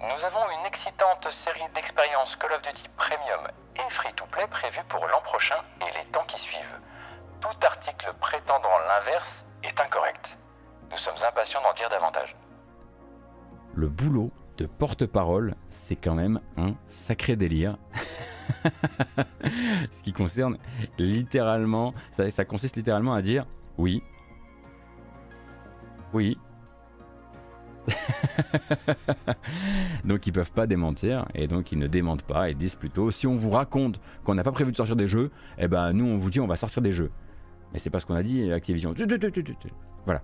[0.00, 3.40] Nous avons une excitante série d'expériences Call of Duty Premium
[3.76, 6.78] et Free-to-Play prévues pour l'an prochain et les temps qui suivent.
[7.40, 10.36] Tout article prétendant l'inverse est incorrect.
[10.90, 12.36] Nous sommes impatients d'en dire davantage.
[13.74, 17.78] Le boulot de porte-parole, c'est quand même un sacré délire.
[19.44, 20.58] Ce qui concerne
[20.98, 23.46] littéralement, ça, ça consiste littéralement à dire
[23.78, 24.02] oui,
[26.12, 26.38] oui,
[30.04, 33.26] donc ils peuvent pas démentir et donc ils ne démentent pas et disent plutôt si
[33.26, 36.18] on vous raconte qu'on n'a pas prévu de sortir des jeux, eh ben nous on
[36.18, 37.10] vous dit on va sortir des jeux.
[37.72, 38.94] Mais c'est pas ce qu'on a dit Activision.
[40.04, 40.22] Voilà.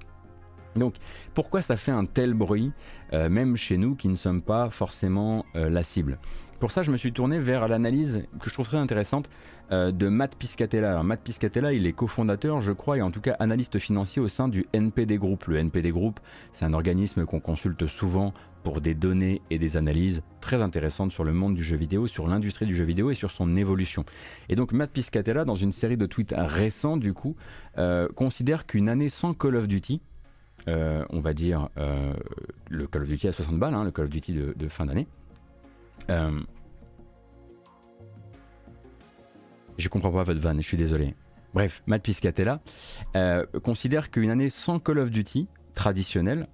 [0.76, 0.94] Donc
[1.34, 2.72] pourquoi ça fait un tel bruit,
[3.12, 6.18] euh, même chez nous qui ne sommes pas forcément euh, la cible?
[6.62, 9.28] Pour ça, je me suis tourné vers l'analyse que je trouve très intéressante
[9.72, 11.02] euh, de Matt Piscatella.
[11.02, 14.46] Matt Piscatella, il est cofondateur, je crois, et en tout cas analyste financier au sein
[14.46, 15.46] du NPD Group.
[15.46, 16.20] Le NPD Group,
[16.52, 21.24] c'est un organisme qu'on consulte souvent pour des données et des analyses très intéressantes sur
[21.24, 24.04] le monde du jeu vidéo, sur l'industrie du jeu vidéo et sur son évolution.
[24.48, 27.34] Et donc Matt Piscatella, dans une série de tweets récents du coup,
[27.76, 30.00] euh, considère qu'une année sans Call of Duty,
[30.68, 31.70] euh, on va dire
[32.70, 35.08] le Call of Duty à 60 balles, hein, le Call of Duty de fin d'année,
[36.10, 36.40] euh,
[39.78, 41.14] je comprends pas votre vanne, je suis désolé.
[41.54, 42.60] Bref, Matt Piscatella
[43.16, 46.48] euh, considère qu'une année sans Call of Duty traditionnel,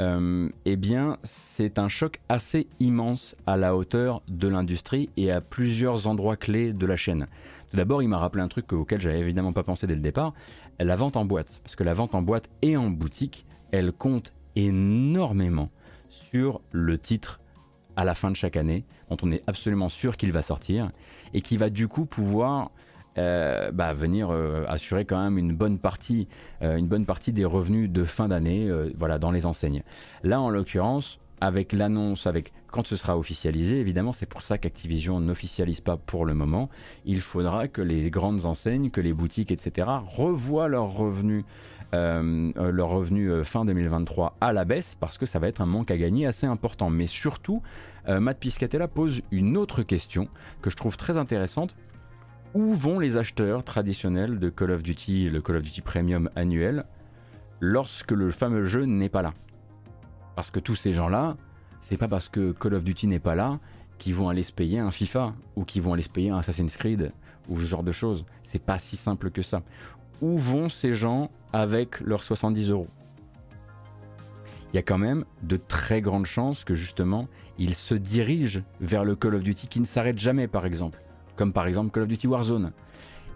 [0.00, 5.40] euh, eh bien, c'est un choc assez immense à la hauteur de l'industrie et à
[5.40, 7.26] plusieurs endroits clés de la chaîne.
[7.70, 10.34] Tout d'abord, il m'a rappelé un truc auquel j'avais évidemment pas pensé dès le départ,
[10.80, 11.60] la vente en boîte.
[11.62, 15.70] Parce que la vente en boîte et en boutique, elle compte énormément
[16.08, 17.40] sur le titre
[17.96, 20.90] à la fin de chaque année, dont on est absolument sûr qu'il va sortir,
[21.32, 22.70] et qui va du coup pouvoir
[23.16, 26.26] euh, bah, venir euh, assurer quand même une bonne partie,
[26.62, 29.82] euh, une bonne partie des revenus de fin d'année, voilà, dans les enseignes.
[30.24, 35.20] Là, en l'occurrence, avec l'annonce, avec quand ce sera officialisé, évidemment, c'est pour ça qu'Activision
[35.20, 36.70] n'officialise pas pour le moment.
[37.04, 41.44] Il faudra que les grandes enseignes, que les boutiques, etc., revoient leurs revenus
[41.94, 45.60] euh, euh, leur revenu euh, fin 2023 à la baisse parce que ça va être
[45.60, 46.90] un manque à gagner assez important.
[46.90, 47.62] Mais surtout,
[48.06, 50.28] Matt Piscatella pose une autre question
[50.60, 51.74] que je trouve très intéressante.
[52.52, 56.84] Où vont les acheteurs traditionnels de Call of Duty, le Call of Duty Premium annuel,
[57.60, 59.32] lorsque le fameux jeu n'est pas là?
[60.36, 61.36] Parce que tous ces gens-là,
[61.80, 63.56] c'est pas parce que Call of Duty n'est pas là
[63.98, 66.76] qu'ils vont aller se payer un FIFA ou qu'ils vont aller se payer un Assassin's
[66.76, 67.10] Creed
[67.48, 68.26] ou ce genre de choses.
[68.42, 69.62] C'est pas si simple que ça
[70.24, 72.88] où vont ces gens avec leurs 70 euros?
[74.72, 79.04] Il y a quand même de très grandes chances que justement ils se dirigent vers
[79.04, 80.98] le Call of Duty qui ne s'arrête jamais par exemple,
[81.36, 82.72] comme par exemple Call of Duty Warzone.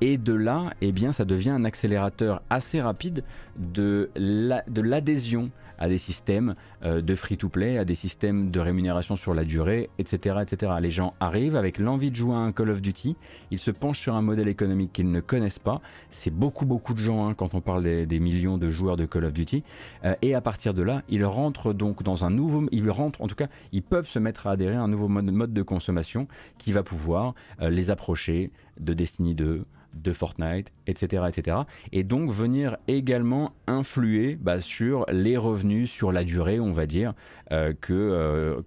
[0.01, 3.23] Et de là, eh bien, ça devient un accélérateur assez rapide
[3.57, 9.45] de l'adhésion à des systèmes euh, de free-to-play, à des systèmes de rémunération sur la
[9.45, 10.73] durée, etc., etc.
[10.81, 13.17] Les gens arrivent avec l'envie de jouer à un Call of Duty,
[13.51, 15.81] ils se penchent sur un modèle économique qu'ils ne connaissent pas.
[16.11, 19.25] C'est beaucoup, beaucoup de gens hein, quand on parle des, millions de joueurs de Call
[19.25, 19.63] of Duty.
[20.05, 23.29] Euh, et à partir de là, ils rentrent donc dans un nouveau, ils rentrent, en
[23.29, 26.73] tout cas, ils peuvent se mettre à adhérer à un nouveau mode, de consommation qui
[26.73, 29.65] va pouvoir euh, les approcher de Destiny 2,
[30.03, 31.59] de Fortnite, etc., etc.
[31.93, 37.15] Et donc venir également influer bah, sur les revenus, sur la durée, on va dire,
[37.53, 38.61] euh, que euh,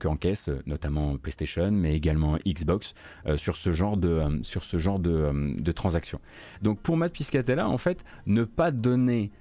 [0.65, 2.93] notamment PlayStation, mais également Xbox
[3.25, 6.19] euh, sur ce genre de de, de transactions.
[6.61, 9.31] Donc pour Matt Piscatella, en fait, ne pas donner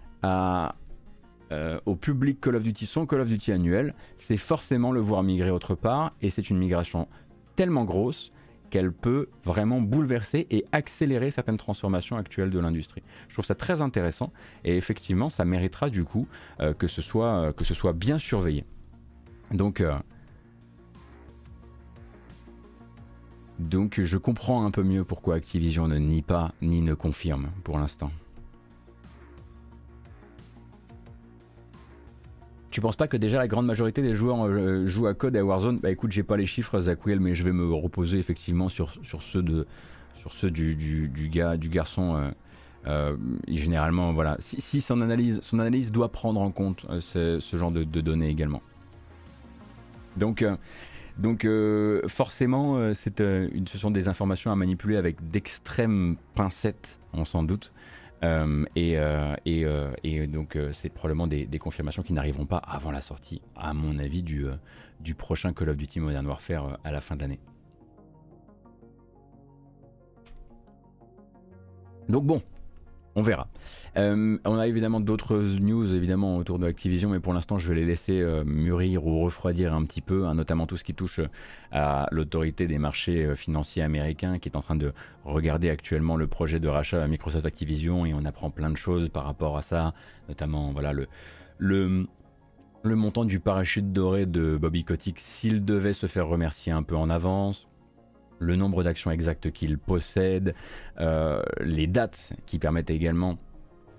[1.87, 5.50] au public Call of Duty son Call of Duty annuel, c'est forcément le voir migrer
[5.50, 7.09] autre part, et c'est une migration
[7.57, 8.33] tellement grosse
[8.71, 13.03] qu'elle peut vraiment bouleverser et accélérer certaines transformations actuelles de l'industrie.
[13.29, 14.33] Je trouve ça très intéressant
[14.65, 16.27] et effectivement ça méritera du coup
[16.61, 18.65] euh, que, ce soit, euh, que ce soit bien surveillé.
[19.53, 19.99] Euh,
[23.59, 27.79] donc je comprends un peu mieux pourquoi Activision ne nie pas ni ne confirme pour
[27.79, 28.11] l'instant.
[32.71, 35.41] Tu penses pas que déjà la grande majorité des joueurs euh, jouent à Code et
[35.41, 38.69] à Warzone Bah écoute, j'ai pas les chiffres Zaquiel, mais je vais me reposer effectivement
[38.69, 39.67] sur, sur ceux, de,
[40.15, 42.15] sur ceux du, du, gars, du garçon.
[42.17, 42.31] Euh,
[42.87, 43.17] euh,
[43.49, 44.37] généralement, voilà.
[44.39, 48.63] Si, son, analyse, son analyse doit prendre en compte ce, genre de, données également.
[50.17, 50.45] Donc,
[51.19, 51.47] donc
[52.07, 57.73] forcément, c'est, ce sont des informations à manipuler avec d'extrêmes pincettes, on s'en doute.
[58.23, 63.41] Euh, euh, euh, et, donc, c'est probablement des, confirmations qui n'arriveront pas avant la sortie,
[63.57, 64.47] à mon avis, du,
[65.01, 67.41] du prochain Call of Duty Modern Warfare à la fin de l'année.
[72.09, 72.43] Donc, bon,
[73.16, 73.49] on verra.
[73.96, 77.81] Euh, on a évidemment d'autres news évidemment autour de Activision, mais pour l'instant je vais
[77.81, 81.20] les laisser euh, mûrir ou refroidir un petit peu, hein, notamment tout ce qui touche
[81.73, 84.92] à l'autorité des marchés euh, financiers américains qui est en train de
[85.25, 89.09] regarder actuellement le projet de rachat à Microsoft Activision et on apprend plein de choses
[89.09, 89.92] par rapport à ça,
[90.29, 90.92] notamment voilà
[91.62, 92.07] le
[92.85, 97.11] montant du parachute doré de Bobby Kotick s'il devait se faire remercier un peu en
[97.11, 97.70] avance
[98.40, 100.55] le nombre d'actions exactes qu'il possède,
[100.98, 103.38] les dates qui permettent également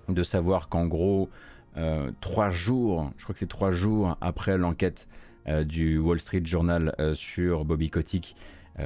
[0.08, 1.30] de savoir qu'en gros,
[1.76, 5.08] euh, trois jours, je crois que c'est trois jours après l'enquête
[5.48, 8.36] euh, du Wall Street Journal euh, sur Bobby Kotick,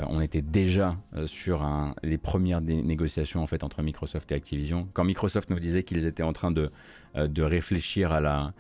[0.09, 1.65] on était déjà sur
[2.03, 4.89] les premières négociations en fait entre Microsoft et Activision.
[4.93, 6.73] Quand Microsoft nous disait qu'ils étaient en train de,
[7.15, 8.53] de réfléchir à la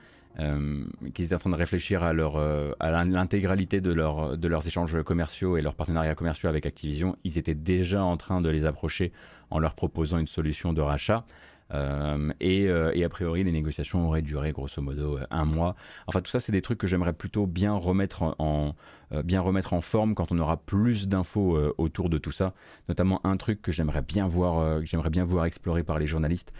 [1.15, 2.37] qu'ils étaient en train de réfléchir à leur
[2.81, 7.39] à l'intégralité de, leur, de leurs échanges commerciaux et leurs partenariats commerciaux avec Activision, ils
[7.39, 9.13] étaient déjà en train de les approcher
[9.51, 11.25] en leur proposant une solution de rachat.
[11.75, 15.75] Euh, euh, et, a priori, les négociations auraient duré grosso modo un mois.
[16.07, 18.75] Enfin, tout ça, c'est des trucs que j'aimerais plutôt bien remettre en,
[19.13, 22.55] euh, bien remettre en forme quand on aura plus d'infos autour de tout ça.
[22.89, 26.53] Notamment un truc que j'aimerais bien voir, bien voir explorer par les journalistes,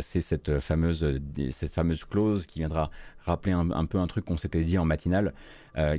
[0.00, 4.64] c'est cette fameuse, cette fameuse clause qui viendra rappeler un, peu un truc qu'on s'était
[4.64, 5.34] dit en matinale,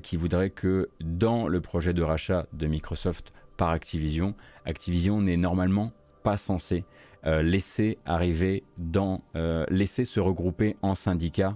[0.04, 5.92] qui voudrait que dans le projet de rachat de Microsoft par Activision, Activision n'est normalement
[6.24, 6.84] pas censé
[7.26, 11.56] euh, laisser arriver dans, euh, laisser se regrouper en syndicat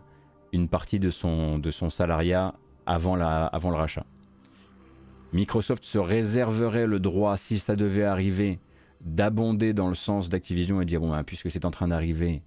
[0.52, 2.56] une partie de son, de son salariat
[2.86, 4.06] avant, la, avant le rachat.
[5.32, 8.60] Microsoft se réserverait le droit, si ça devait arriver,
[9.02, 12.42] d'abonder dans le sens d'Activision et dire bon, ben, puisque c'est en train d'arriver,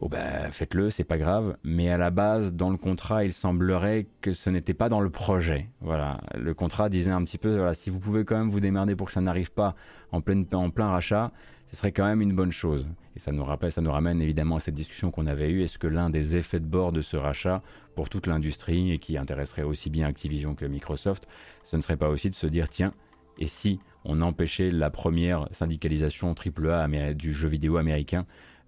[0.00, 1.56] oh ben, faites-le, c'est pas grave.
[1.62, 5.10] Mais à la base, dans le contrat, il semblerait que ce n'était pas dans le
[5.10, 5.68] projet.
[5.80, 8.96] Voilà, le contrat disait un petit peu voilà, si vous pouvez quand même vous démerder
[8.96, 9.74] pour que ça n'arrive pas
[10.10, 11.32] en, pleine, en plein rachat,
[11.74, 12.86] ce serait quand même une bonne chose.
[13.16, 15.64] Et ça nous, rappelle, ça nous ramène évidemment à cette discussion qu'on avait eue.
[15.64, 17.62] Est-ce que l'un des effets de bord de ce rachat
[17.96, 21.26] pour toute l'industrie et qui intéresserait aussi bien Activision que Microsoft,
[21.64, 22.94] ce ne serait pas aussi de se dire tiens,
[23.38, 28.24] et si on empêchait la première syndicalisation AAA du jeu vidéo américain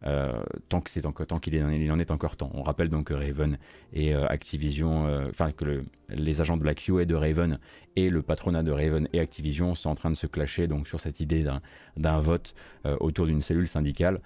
[0.07, 0.33] euh,
[0.69, 2.51] tant que c'est tant qu'il en est encore temps.
[2.55, 3.59] On rappelle donc que Raven
[3.92, 7.59] et euh, Activision, euh, enfin que les agents de la QA de Raven
[7.97, 11.01] et le patronat de Raven et Activision sont en train de se clasher donc sur
[11.01, 11.45] cette idée
[11.97, 12.55] d'un vote
[13.01, 14.21] autour d'une cellule syndicale.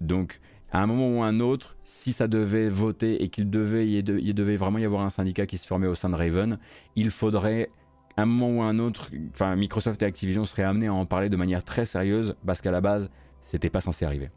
[0.00, 3.90] donc à un moment ou à un autre, si ça devait voter et qu'il devait,
[3.90, 6.58] il, devait vraiment y avoir un syndicat qui se formait au sein de Raven,
[6.94, 7.70] il faudrait
[8.16, 11.06] à un moment ou à un autre, enfin Microsoft et Activision seraient amenés à en
[11.06, 13.10] parler de manière très sérieuse parce qu'à la base,
[13.42, 14.30] c'était pas censé arriver.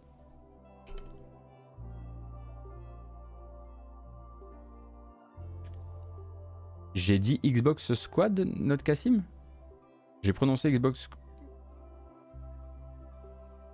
[6.95, 9.23] J'ai dit Xbox Squad, notre Cassim
[10.21, 11.09] J'ai prononcé Xbox.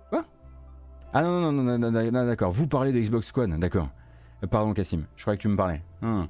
[0.08, 0.24] Quoi?
[1.12, 2.50] Ah non, non, non, non, non, d'accord.
[2.50, 3.88] Vous parlez de Xbox Squad, d'accord.
[4.42, 5.04] Euh, pardon, Cassim.
[5.16, 5.82] Je croyais que tu me parlais.
[6.02, 6.28] Hein.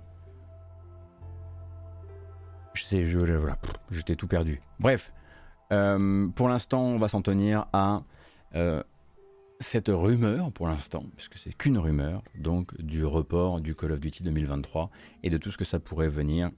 [2.74, 3.58] Je sais, je, voilà,
[3.90, 4.60] j'étais tout perdu.
[4.78, 5.12] Bref,
[5.72, 8.02] euh, pour l'instant, on va s'en tenir à
[8.54, 8.82] euh,
[9.60, 14.22] cette rumeur, pour l'instant, puisque c'est qu'une rumeur, donc du report du Call of Duty
[14.22, 14.90] 2023
[15.22, 16.50] et de tout ce que ça pourrait venir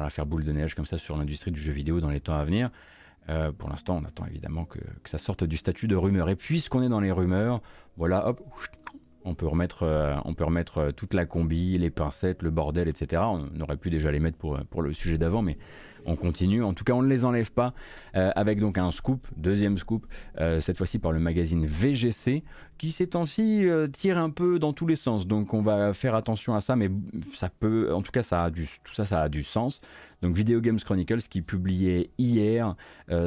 [0.00, 2.32] voilà, faire boule de neige comme ça sur l'industrie du jeu vidéo dans les temps
[2.32, 2.70] à venir.
[3.28, 6.30] Euh, pour l'instant, on attend évidemment que, ça sorte du statut de rumeur.
[6.30, 7.60] Et puisqu'on est dans les rumeurs,
[7.98, 8.40] voilà, hop,
[9.24, 12.88] on peut remettre, euh, on peut remettre euh, toute la combi, les pincettes, le bordel,
[12.88, 13.22] etc.
[13.24, 15.58] On aurait pu déjà les mettre pour, pour le sujet d'avant, mais
[16.06, 16.62] on continue.
[16.62, 17.74] En tout cas, on ne les enlève pas
[18.16, 20.06] euh, avec donc un scoop, deuxième scoop,
[20.40, 22.44] euh, cette fois-ci par le magazine VGC,
[22.78, 25.26] qui ces temps-ci euh, tire un peu dans tous les sens.
[25.26, 26.90] Donc on va faire attention à ça, mais
[27.34, 29.80] ça peut, en tout cas, ça a du, tout ça, ça a du sens.
[30.22, 32.76] Donc Video Games Chronicles qui publiait hier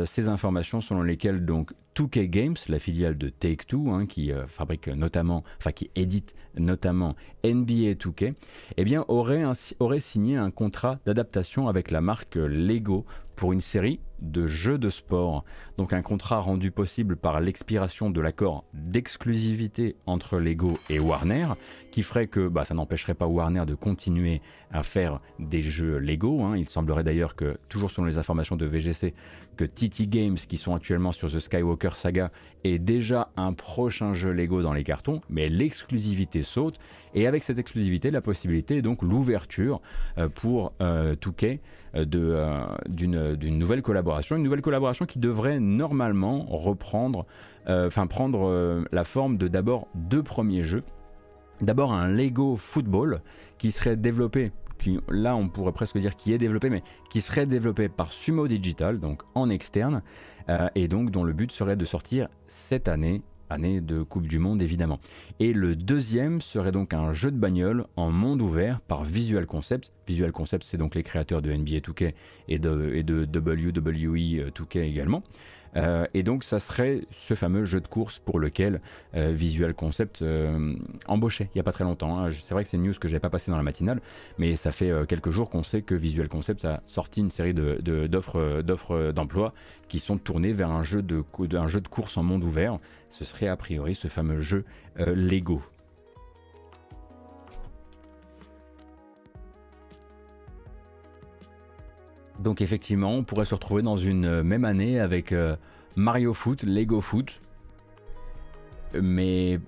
[0.06, 5.44] ces informations selon lesquelles donc 2K Games, la filiale de Take-Two, hein, qui fabrique notamment,
[5.60, 8.34] enfin qui édite notamment NBA 2K,
[8.78, 14.78] eh aurait signé un contrat d'adaptation avec la marque Lego pour une série de jeux
[14.78, 15.44] de sport.
[15.78, 21.50] Donc un contrat rendu possible par l'expiration de l'accord d'exclusivité entre Lego et Warner,
[21.92, 26.44] qui ferait que bah, ça n'empêcherait pas Warner de continuer à faire des jeux Lego.
[26.44, 26.58] Hein.
[26.58, 29.14] Il semblerait d'ailleurs que, toujours selon les informations de VGC,
[29.56, 32.32] que TT Games, qui sont actuellement sur The Skywalker Saga,
[32.63, 36.80] ait déjà un prochain jeu Lego dans les cartons, mais l'exclusivité saute.
[37.13, 39.82] Et avec cette exclusivité, la possibilité, donc l'ouverture
[40.18, 41.58] euh, pour euh, euh,
[41.96, 47.26] euh, d'une nouvelle collaboration, une nouvelle collaboration qui devrait normalement reprendre,
[47.68, 50.84] enfin prendre la forme de d'abord deux premiers jeux.
[51.62, 53.22] D'abord un Lego Football
[53.58, 57.45] qui serait développé qui, là, on pourrait presque dire qui est développé, mais qui serait
[57.45, 60.01] développé par Sumo Digital, donc en externe,
[60.76, 63.21] et donc dont le but serait de sortir cette année
[63.53, 64.99] année de Coupe du Monde évidemment.
[65.39, 69.91] Et le deuxième serait donc un jeu de bagnole en monde ouvert par Visual Concept.
[70.07, 72.13] Visual Concept, c'est donc les créateurs de NBA 2K
[72.49, 75.24] et de, et de WWE 2K également.
[75.76, 78.82] Euh, et donc ça serait ce fameux jeu de course pour lequel
[79.15, 80.76] euh, Visual Concept euh,
[81.07, 82.19] embauchait il n'y a pas très longtemps.
[82.19, 82.30] Hein.
[82.32, 84.01] C'est vrai que c'est une news que je n'avais pas passé dans la matinale,
[84.38, 88.61] mais ça fait quelques jours qu'on sait que Visual Concept a sorti une série d'offres
[88.61, 89.53] de, d'emploi
[89.88, 92.80] qui sont tournées vers un jeu, de, un jeu de course en monde ouvert.
[93.09, 94.65] Ce serait a priori ce fameux jeu
[94.97, 95.61] Lego.
[102.44, 105.56] Donc effectivement, on pourrait se retrouver dans une euh, même année avec euh,
[105.96, 107.39] Mario Foot, Lego Foot,
[109.02, 109.60] mais,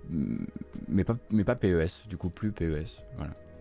[0.89, 3.01] mais, pas, mais PES, du coup plus PES.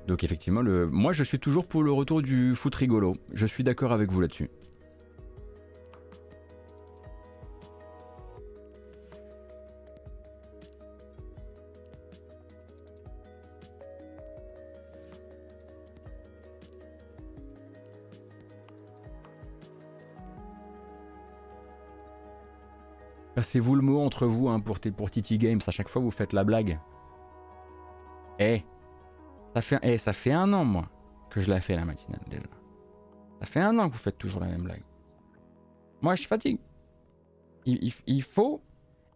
[0.09, 3.17] Donc effectivement, le, moi je suis toujours pour le retour du foot rigolo.
[3.33, 4.51] Je suis d'accord avec vous là-dessus.
[23.55, 25.61] Passez-vous le mot entre vous hein, pour, pour Titi Games.
[25.65, 26.81] À chaque fois, vous faites la blague.
[28.41, 28.65] Eh,
[29.55, 30.91] ça fait, eh, ça fait un an, moi,
[31.31, 32.43] que je la fais la matinale déjà.
[33.39, 34.83] Ça fait un an que vous faites toujours la même blague.
[36.03, 36.59] Moi, je fatigue.
[37.65, 38.61] Il, il, faut,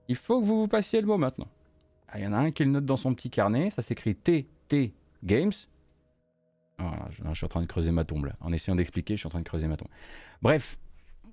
[0.06, 1.48] il faut que vous vous passiez le mot maintenant.
[2.06, 3.70] Ah, il y en a un qui le note dans son petit carnet.
[3.70, 5.50] Ça s'écrit TT Games.
[6.78, 6.84] je,
[7.24, 8.34] je, suis en train de creuser ma tombe là.
[8.40, 9.90] En essayant d'expliquer, je suis en train de creuser ma tombe.
[10.42, 10.78] Bref.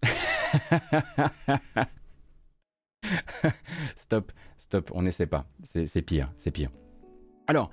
[3.96, 5.46] stop, stop, on n'essaie pas.
[5.64, 6.70] C'est pire, c'est pire.
[7.48, 7.70] Alors,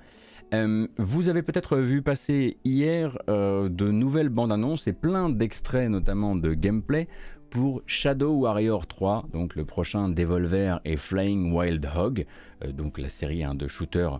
[0.53, 5.89] euh, vous avez peut-être vu passer hier euh, de nouvelles bandes annonces et plein d'extraits,
[5.89, 7.07] notamment de gameplay,
[7.49, 12.25] pour Shadow Warrior 3, donc le prochain Devolver et Flying Wild Hog,
[12.63, 14.19] euh, donc la série hein, de shooters,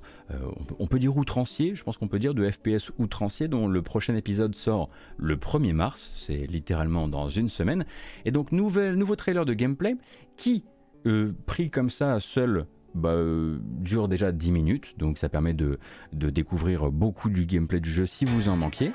[0.80, 4.16] on, peut, dire outrancier, je pense qu'on peut dire de FPS outrancier, dont le prochain
[4.16, 7.86] épisode sort le 1er mars, c'est littéralement dans une semaine.
[8.26, 9.96] Et donc nouveau trailer de gameplay
[10.38, 10.64] qui
[11.06, 15.80] euh, pris comme ça seul bah, euh, dure déjà 10 minutes, donc ça permet de,
[16.12, 18.92] découvrir beaucoup du gameplay du jeu si vous en manquiez,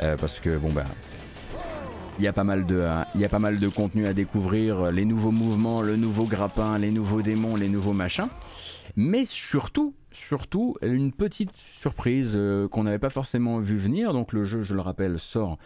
[0.00, 0.84] euh, parce que bon bah
[2.18, 4.92] il y a pas mal de il y a pas mal de contenu à découvrir,
[4.92, 8.28] les nouveaux mouvements, le nouveau grappin, les nouveaux démons, les nouveaux machins,
[8.94, 12.38] mais surtout surtout une petite surprise
[12.70, 14.12] qu'on n'avait pas forcément vu venir.
[14.12, 15.58] Donc le jeu, je le rappelle, sort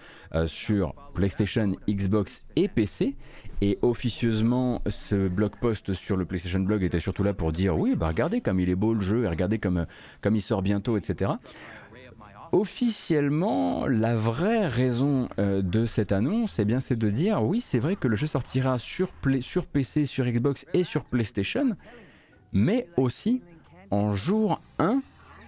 [0.47, 3.17] sur PlayStation, Xbox et PC.
[3.61, 7.95] Et officieusement, ce blog post sur le PlayStation Blog était surtout là pour dire oui,
[7.95, 9.87] bah regardez comme il est beau le jeu et regardez comme,
[10.21, 11.33] comme il sort bientôt, etc.
[12.53, 17.81] Officiellement, la vraie raison euh, de cette annonce, eh bien, c'est de dire oui, c'est
[17.81, 21.77] vrai que le jeu sortira sur PC, sur Xbox et sur PlayStation,
[22.53, 23.43] mais aussi
[23.91, 25.01] en jour 1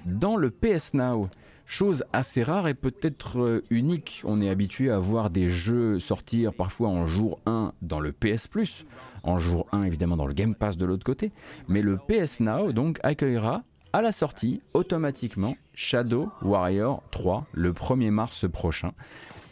[0.04, 1.28] dans le PS Now.
[1.66, 4.22] Chose assez rare et peut-être euh, unique.
[4.24, 8.46] On est habitué à voir des jeux sortir parfois en jour 1 dans le PS
[8.46, 8.84] Plus,
[9.24, 11.32] en jour 1 évidemment dans le Game Pass de l'autre côté,
[11.66, 18.10] mais le PS Now donc accueillera à la sortie automatiquement Shadow Warrior 3 le 1er
[18.10, 18.92] mars prochain.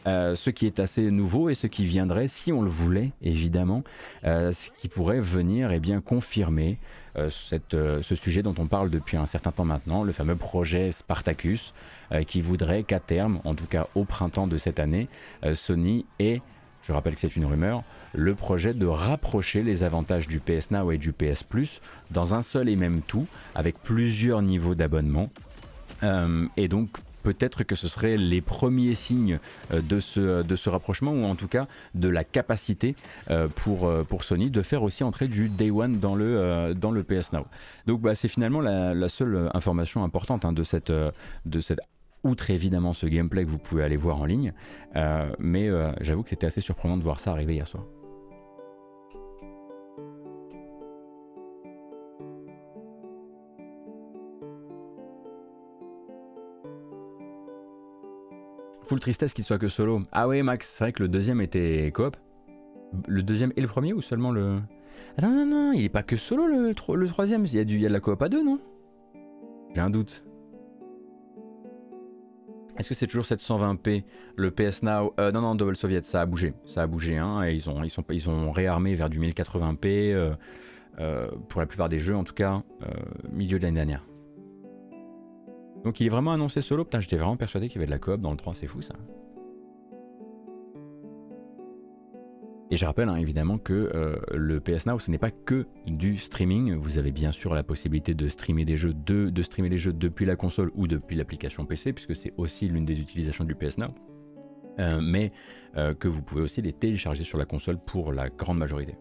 [0.06, 3.82] Euh, ce qui est assez nouveau et ce qui viendrait, si on le voulait évidemment,
[4.24, 6.78] euh, ce qui pourrait venir et eh bien confirmer
[7.16, 7.30] euh,
[7.74, 11.72] euh, ce sujet dont on parle depuis un certain temps maintenant, le fameux projet Spartacus,
[12.12, 15.08] euh, qui voudrait qu'à terme, en tout cas au printemps de cette année,
[15.54, 16.42] Sony ait,
[16.86, 20.90] je rappelle que c'est une rumeur, le projet de rapprocher les avantages du PS Now
[20.90, 25.30] et du PS Plus dans un seul et même tout, avec plusieurs niveaux d'abonnement.
[26.56, 26.90] et donc
[27.24, 29.40] peut-être que ce seraient les premiers signes
[29.72, 32.94] euh, de ce, de ce rapprochement ou en tout cas de la capacité
[33.30, 37.46] euh, pour, euh, Sony de faire aussi entrer du Day One dans le, PS Now.
[37.86, 41.80] Donc bah, c'est finalement la, seule information importante hein, de, cette, de cette
[42.22, 44.52] outre évidemment ce gameplay que vous pouvez aller voir en ligne,
[45.38, 45.68] mais
[46.00, 47.84] j'avoue que c'était assez surprenant de voir ça arriver hier soir.
[58.86, 60.02] Full tristesse qu'il soit que solo.
[60.12, 62.16] Ah oui, Max, c'est vrai que le deuxième était coop.
[63.08, 64.58] Le deuxième et le premier ou seulement le.
[65.16, 67.46] Ah non, non, non, il est pas que solo le, troisième.
[67.46, 68.60] Il y, a du, y de la coop à deux, non?
[69.74, 70.24] J'ai un doute.
[72.76, 74.04] Est-ce que c'est toujours 720p
[74.36, 75.14] le PS Now?
[75.20, 76.54] Euh, Non, non, Double Soviet, ça a bougé.
[76.66, 79.86] Ça a bougé, hein, et ils ont, ils, sont, ils ont réarmé vers du 1080p
[79.86, 80.34] euh,
[80.98, 82.62] euh, pour la plupart des jeux, en tout cas,
[83.32, 84.04] milieu de l'année dernière.
[85.84, 86.84] Donc il est vraiment annoncé solo.
[86.84, 88.82] Putain, j'étais vraiment persuadé qu'il y avait de la coop dans le 3, c'est fou
[88.82, 88.94] ça.
[92.70, 96.16] Et je rappelle hein, évidemment que euh, le PS Now, ce n'est pas que du
[96.16, 96.74] streaming.
[96.74, 100.24] Vous avez bien sûr la possibilité de streamer des jeux, de, streamer les jeux depuis
[100.24, 103.94] la console ou depuis l'application PC, puisque c'est aussi l'une des utilisations du PS Now.
[104.80, 105.30] Euh, mais
[105.76, 108.96] euh, que vous pouvez aussi les télécharger sur la console pour la grande majorité.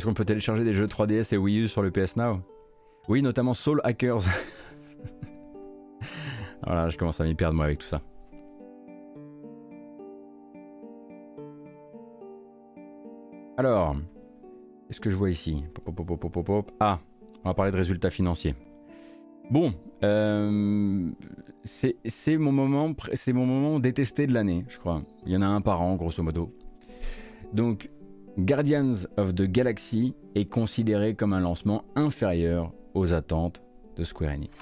[0.00, 2.40] Est-ce qu'on peut télécharger des jeux 3DS et Wii U sur le PS Now?
[3.06, 4.22] Oui, notamment Soul Hackers.
[6.64, 8.00] voilà, je commence à m'y perdre moi avec tout ça.
[13.58, 13.94] Alors,
[14.88, 15.64] qu'est-ce que je vois ici?
[16.80, 16.98] Ah,
[17.44, 18.54] on va parler de résultats financiers.
[19.50, 21.10] Bon, euh,
[21.64, 25.02] c'est mon moment, c'est mon moment détesté de l'année, je crois.
[25.26, 26.56] Il y en a un par an, grosso modo.
[27.52, 27.90] Donc,
[28.46, 33.60] Guardians of the Galaxy est considéré comme un lancement inférieur aux attentes
[33.96, 34.56] de Square Enix.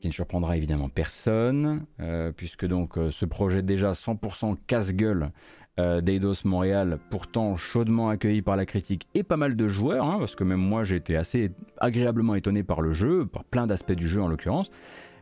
[0.00, 5.32] Qui ne surprendra évidemment personne, euh, puisque donc euh, ce projet déjà 100% casse-gueule
[5.78, 10.16] euh, d'Eidos Montréal, pourtant chaudement accueilli par la critique et pas mal de joueurs, hein,
[10.18, 13.92] parce que même moi j'ai été assez agréablement étonné par le jeu, par plein d'aspects
[13.92, 14.70] du jeu en l'occurrence.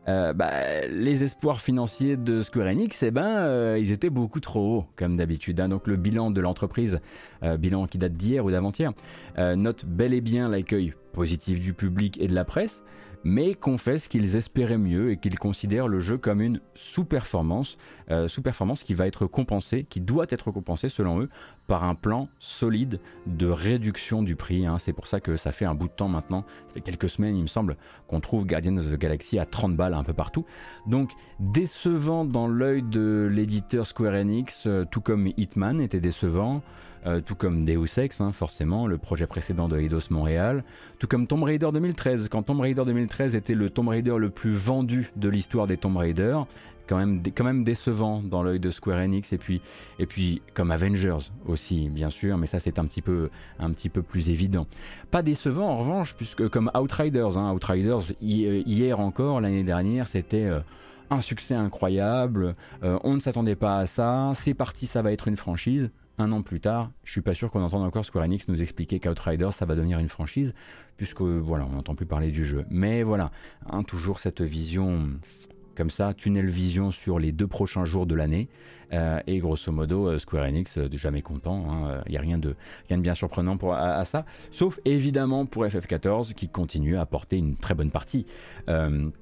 [0.08, 4.78] Euh, bah, les espoirs financiers de Square Enix, eh ben, euh, ils étaient beaucoup trop
[4.78, 5.58] hauts, comme d'habitude.
[5.60, 5.68] Hein.
[5.68, 7.00] Donc le bilan de l'entreprise,
[7.58, 8.92] bilan qui date d'hier ou d'avant-hier,
[9.38, 12.82] note bel et bien l'accueil positif du public et de la presse,
[13.26, 17.76] mais confessent qu'ils espéraient mieux et qu'ils considèrent le jeu comme une sous-performance,
[18.08, 21.28] euh, sous-performance qui va être compensée, qui doit être compensée selon eux,
[21.66, 24.64] par un plan solide de réduction du prix.
[24.64, 24.78] Hein.
[24.78, 27.34] C'est pour ça que ça fait un bout de temps maintenant, ça fait quelques semaines
[27.34, 30.44] il me semble, qu'on trouve Guardians of the Galaxy à 30 balles un peu partout.
[30.86, 31.10] Donc
[31.40, 36.62] décevant dans l'œil de l'éditeur Square Enix, euh, tout comme Hitman était décevant.
[37.06, 40.64] Euh, tout comme Deus Ex, hein, forcément, le projet précédent de Eidos Montréal,
[40.98, 44.54] tout comme Tomb Raider 2013, quand Tomb Raider 2013 était le Tomb Raider le plus
[44.54, 46.36] vendu de l'histoire des Tomb Raider,
[46.88, 49.60] quand même, quand même décevant dans l'œil de Square Enix, et puis,
[50.00, 53.30] et puis comme Avengers aussi, bien sûr, mais ça c'est un petit peu,
[53.60, 54.66] un petit peu plus évident.
[55.12, 60.44] Pas décevant en revanche, puisque comme Outriders, hein, Outriders hier encore, l'année dernière, c'était...
[60.44, 60.60] Euh,
[61.08, 65.28] un succès incroyable, euh, on ne s'attendait pas à ça, c'est parti, ça va être
[65.28, 65.88] une franchise
[66.18, 69.00] un an plus tard, je suis pas sûr qu'on entende encore Square Enix nous expliquer
[69.00, 70.54] qu'Outriders ça va devenir une franchise,
[70.96, 72.64] puisque voilà, on n'entend plus parler du jeu.
[72.70, 73.30] Mais voilà,
[73.68, 75.10] hein, toujours cette vision
[75.76, 78.48] comme ça, tunnel vision sur les deux prochains jours de l'année.
[78.92, 81.66] Euh, et grosso modo, euh, Square Enix, euh, jamais content.
[82.06, 82.56] Il n'y a rien de,
[82.88, 84.24] rien de bien surprenant à, ça.
[84.50, 88.26] Sauf évidemment pour FF14 qui continue à apporter une très bonne partie.
[88.66, 89.12] des,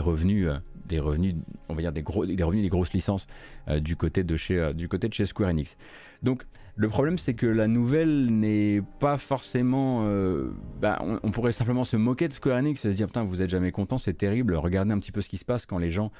[0.00, 0.48] revenus
[0.86, 1.34] des revenus,
[1.68, 3.26] on va dire des, gros, des revenus des grosses licences
[3.68, 5.76] euh, du, côté de chez, euh, du côté de chez Square Enix.
[6.22, 10.04] Donc le problème c'est que la nouvelle n'est pas forcément...
[10.06, 13.42] Euh, bah, on, pourrait simplement se moquer de Square Enix et se dire putain vous
[13.42, 15.90] êtes jamais content, c'est terrible, regardez un petit peu ce qui se passe quand les
[15.90, 16.10] gens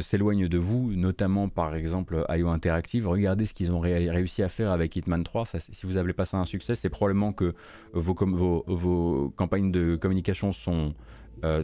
[0.00, 4.70] s'éloignent de vous, notamment par exemple IO Interactive, regardez ce qu'ils ont réussi à faire
[4.70, 7.54] avec Hitman 3, si vous avez pas ça un succès, c'est probablement que
[7.94, 10.92] vos, campagnes de communication sont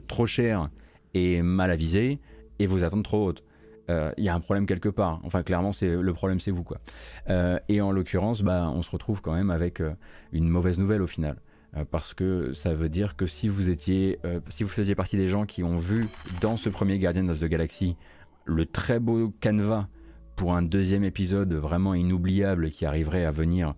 [0.08, 0.70] trop chères
[1.14, 2.18] et mal avisé
[2.58, 3.44] et vos attentes trop hautes.
[3.90, 5.20] Euh, il y a un problème quelque part.
[5.24, 6.78] Enfin, clairement, c'est le problème, c'est vous, quoi.
[7.28, 9.92] Euh, et en l'occurrence, bah, on se retrouve quand même avec euh,
[10.32, 11.36] une mauvaise nouvelle au final,
[11.90, 15.46] parce que ça veut dire que si vous étiez, si vous faisiez partie des gens
[15.46, 16.08] qui ont vu
[16.40, 17.96] dans ce premier Guardian of the Galaxy
[18.44, 19.86] le très beau canevas
[20.34, 23.74] pour un deuxième épisode vraiment inoubliable qui arriverait à venir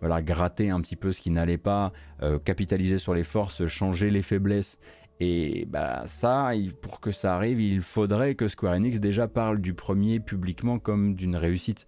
[0.00, 1.92] voilà, gratter un petit peu ce qui n'allait pas,
[2.44, 4.78] capitaliser sur les forces, changer les faiblesses
[5.20, 6.50] et bah ça,
[6.80, 11.14] pour que ça arrive, il faudrait que Square Enix déjà parle du premier publiquement comme
[11.14, 11.86] d'une réussite.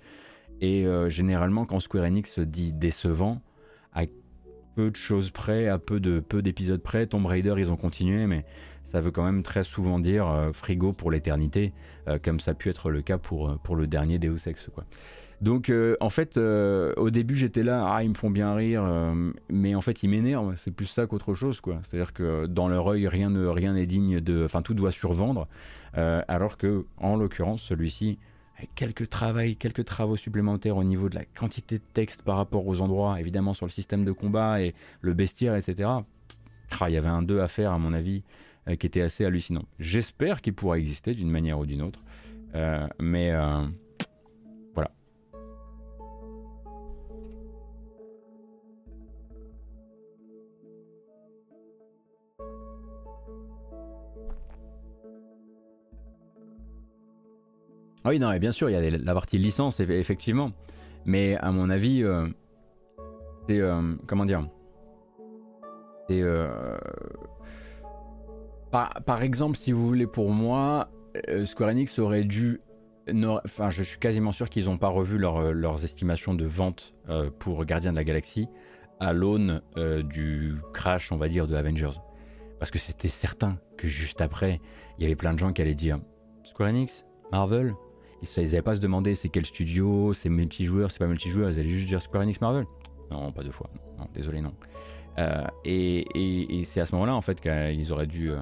[0.61, 3.43] Et euh, généralement, quand Square Enix dit décevant,
[3.93, 4.05] à
[4.77, 8.27] peu de choses près, à peu de peu d'épisodes près, Tomb Raider, ils ont continué,
[8.27, 8.45] mais
[8.85, 11.72] ça veut quand même très souvent dire euh, frigo pour l'éternité,
[12.07, 14.70] euh, comme ça a pu être le cas pour, pour le dernier Deus Ex.
[14.72, 14.85] Quoi.
[15.45, 18.82] Donc euh, en fait, euh, au début j'étais là, ah ils me font bien rire,
[18.82, 20.55] euh, mais en fait ils m'énervent.
[20.57, 21.80] C'est plus ça qu'autre chose, quoi.
[21.82, 25.47] C'est-à-dire que dans leur œil rien ne rien n'est digne de, enfin tout doit survendre,
[25.92, 28.18] alors que en l'occurrence celui-ci,
[28.74, 32.80] quelques travaux, quelques travaux supplémentaires au niveau de la quantité de texte par rapport aux
[32.80, 35.90] endroits, évidemment sur le système de combat et le bestiaire, etc.
[36.80, 38.22] Ah, il y avait un 2 à faire à mon avis
[38.78, 39.64] qui était assez hallucinant.
[39.78, 42.01] J'espère qu'il pourra exister d'une manière ou d'une autre,
[42.99, 43.30] mais
[58.05, 60.52] Ah oui, non, et bien sûr, il y a la partie licence, effectivement.
[61.07, 62.26] Mais à mon avis, euh,
[63.48, 63.61] c'est.
[63.61, 64.46] Euh, comment dire.
[66.11, 66.78] Euh,
[68.70, 70.90] par, par, exemple, si vous voulez, pour moi,
[71.46, 72.61] Square Enix aurait dû.
[73.09, 76.94] Enfin, je suis quasiment sûr qu'ils n'ont pas revu leurs estimations de vente
[77.38, 78.48] pour Gardien de la Galaxie
[79.00, 79.62] à l'aune
[80.05, 81.98] du crash, on va dire, de Avengers.
[82.59, 84.61] Parce que c'était certain que juste après,
[84.98, 86.00] il y avait plein de gens qui allaient dire
[86.44, 87.74] Square Enix, Marvel,
[88.37, 91.68] ils n'allaient pas se demander c'est quel studio, c'est multijoueur, c'est pas multijoueur, ils allaient
[91.68, 92.64] juste dire Square Enix Marvel.
[93.11, 93.70] Non, pas deux fois.
[93.99, 94.53] Non, désolé, non.
[95.18, 98.39] Euh, et, c'est à ce moment-là, en fait, qu'ils auraient dû, euh,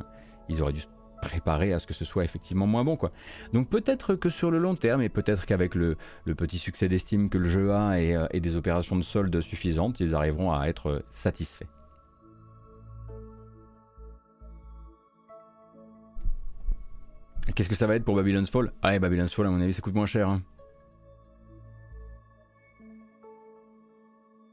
[0.49, 0.87] ils auraient dû se
[1.20, 3.12] préparer à ce que ce soit effectivement moins bon, quoi.
[3.53, 5.97] Donc peut-être que sur le long terme, et peut-être qu'avec le,
[6.37, 10.01] petit succès d'estime que le jeu a et, euh, et des opérations de solde suffisantes,
[10.01, 11.66] ils arriveront à être satisfaits.
[17.55, 18.72] Qu'est-ce que ça va être pour Babylon's Fall?
[18.82, 20.28] Ah, Babylon's Fall, à mon avis, ça coûte moins cher.
[20.28, 20.43] Hein.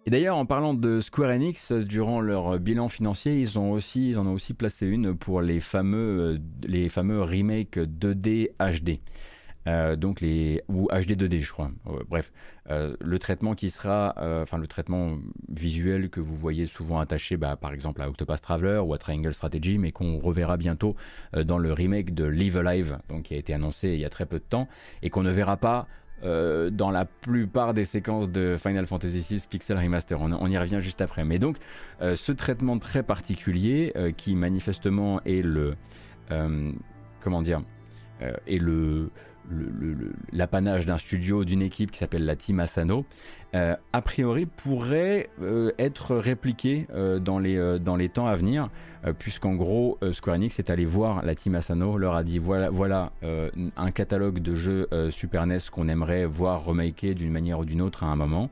[0.06, 4.18] Et d'ailleurs, en parlant de Square Enix, durant leur bilan financier, ils, ont aussi, ils
[4.18, 9.00] en ont aussi placé une pour les fameux, les fameux remakes 2D HD.
[9.68, 11.72] Euh, donc les ou HD 2D je crois.
[12.10, 12.32] bref,
[12.70, 15.18] euh, le traitement qui sera, euh, enfin le traitement
[15.49, 19.34] visuel que vous voyez souvent attaché, bah, par exemple à Octopus Traveler ou à Triangle
[19.34, 20.95] Strategy, mais qu'on reverra bientôt
[21.45, 24.26] dans le remake de Live Alive, donc qui a été annoncé il y a très
[24.26, 24.68] peu de temps
[25.03, 25.88] et qu'on ne verra pas
[26.22, 30.20] dans la plupart des séquences de Final Fantasy VI Pixel Remaster.
[30.20, 31.24] On, on y revient juste après.
[31.24, 31.55] Mais donc,
[32.01, 35.76] ce traitement très particulier qui manifestement est le.
[37.22, 37.62] comment dire
[38.47, 39.12] est le,
[40.32, 43.06] l'apanage d'un studio, d'une équipe qui s'appelle la Team Asano,
[43.56, 48.70] euh, a priori pourrait euh, être répliqué euh, dans, les, dans les temps à venir,
[49.18, 53.12] puisqu'en gros Square Enix est allé voir la Team Asano, leur a dit voilà, voilà
[53.78, 58.04] un catalogue de jeux Super NES qu'on aimerait voir remaké d'une manière ou d'une autre
[58.04, 58.50] à un moment.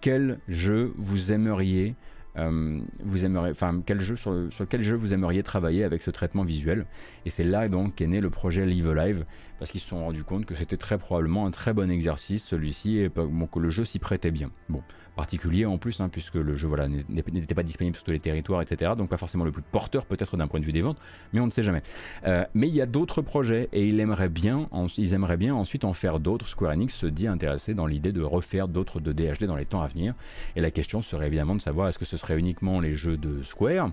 [0.00, 1.96] quel jeu vous aimeriez
[2.36, 6.44] euh, vous aimeriez, enfin, quel jeu sur, quel jeu vous aimeriez travailler avec ce traitement
[6.44, 6.86] visuel?
[7.26, 9.24] Et c'est là donc qu'est né le projet Live Alive,
[9.58, 12.98] parce qu'ils se sont rendus compte que c'était très probablement un très bon exercice celui-ci
[12.98, 14.50] et que le jeu s'y prêtait bien.
[14.68, 14.82] Bon,
[15.16, 18.62] particulier en plus, hein, puisque le jeu voilà, n'était pas disponible sur tous les territoires,
[18.62, 18.92] etc.
[18.96, 20.98] Donc pas forcément le plus porteur peut-être d'un point de vue des ventes,
[21.32, 21.82] mais on ne sait jamais.
[22.26, 25.92] Euh, mais il y a d'autres projets et ils aimeraient bien, ils bien ensuite en
[25.92, 26.46] faire d'autres.
[26.48, 29.82] Square Enix se dit intéressé dans l'idée de refaire d'autres de DHD dans les temps
[29.82, 30.14] à venir.
[30.56, 33.42] Et la question serait évidemment de savoir est-ce que ce serait uniquement les jeux de
[33.42, 33.92] Square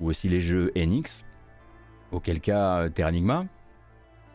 [0.00, 1.24] ou aussi les jeux Enix,
[2.12, 3.46] auquel cas Terranigma,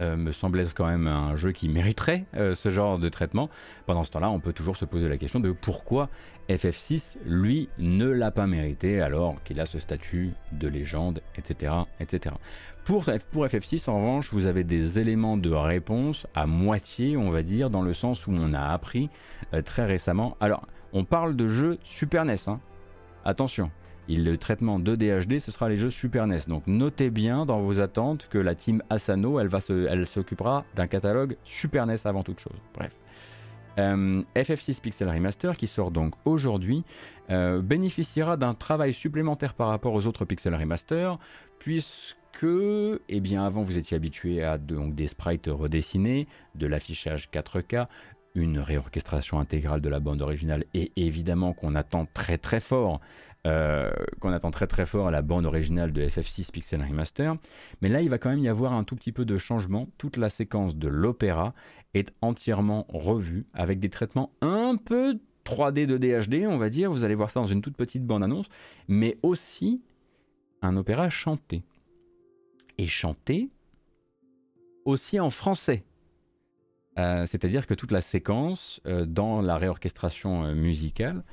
[0.01, 3.49] euh, me semble être quand même un jeu qui mériterait euh, ce genre de traitement.
[3.85, 6.09] Pendant ce temps-là, on peut toujours se poser la question de pourquoi
[6.49, 11.73] FF6, lui, ne l'a pas mérité alors qu'il a ce statut de légende, etc.
[11.99, 12.35] etc.
[12.83, 17.43] Pour, pour FF6, en revanche, vous avez des éléments de réponse à moitié, on va
[17.43, 19.09] dire, dans le sens où on a appris
[19.53, 20.35] euh, très récemment.
[20.41, 22.59] Alors, on parle de jeux Super NES, hein.
[23.25, 23.71] attention,
[24.09, 26.41] le traitement de DHD, ce sera les jeux Super NES.
[26.47, 30.65] Donc notez bien dans vos attentes que la team Asano, elle, va se, elle s'occupera
[30.75, 32.57] d'un catalogue Super NES avant toute chose.
[32.73, 32.95] Bref.
[33.79, 36.83] Euh, FF6 Pixel Remaster, qui sort donc aujourd'hui,
[37.31, 41.17] euh, bénéficiera d'un travail supplémentaire par rapport aux autres Pixel Remaster,
[41.57, 47.87] puisque eh bien, avant vous étiez habitué à donc, des sprites redessinés, de l'affichage 4K,
[48.35, 52.99] une réorchestration intégrale de la bande originale et évidemment qu'on attend très très fort
[53.45, 53.91] euh,
[54.21, 57.35] qu'on attend très très fort à la bande originale de FF6 Pixel Remaster.
[57.81, 59.89] Mais là, il va quand même y avoir un tout petit peu de changement.
[59.97, 61.53] Toute la séquence de l'opéra
[61.93, 66.89] est entièrement revue avec des traitements un peu 3D de DHD, on va dire.
[66.89, 68.47] Vous allez voir ça dans une toute petite bande-annonce.
[68.87, 69.81] Mais aussi
[70.61, 71.63] un opéra chanté.
[72.77, 73.49] Et chanté
[74.85, 75.83] aussi en français.
[76.97, 81.23] Euh, c'est-à-dire que toute la séquence euh, dans la réorchestration musicale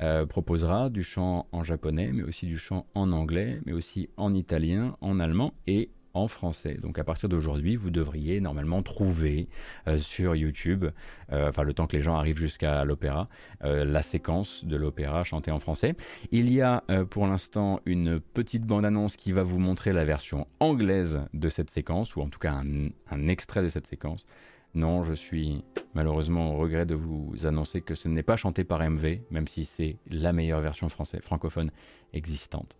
[0.00, 4.32] euh, proposera du chant en japonais, mais aussi du chant en anglais, mais aussi en
[4.32, 6.74] italien, en allemand et en français.
[6.74, 9.48] Donc à partir d'aujourd'hui, vous devriez normalement trouver
[9.86, 10.86] euh, sur YouTube,
[11.32, 13.28] euh, enfin le temps que les gens arrivent jusqu'à l'opéra,
[13.62, 15.94] la séquence de l'opéra chantée en français.
[16.30, 21.20] Il y a pour l'instant une petite bande-annonce qui va vous montrer la version anglaise
[21.34, 22.62] de cette séquence, ou en tout cas
[23.10, 24.26] un extrait de cette séquence.
[24.74, 25.64] Non, je suis
[25.94, 29.64] malheureusement au regret de vous annoncer que ce n'est pas chanté par MV, même si
[29.64, 31.70] c'est la meilleure version française, francophone
[32.12, 32.76] existante.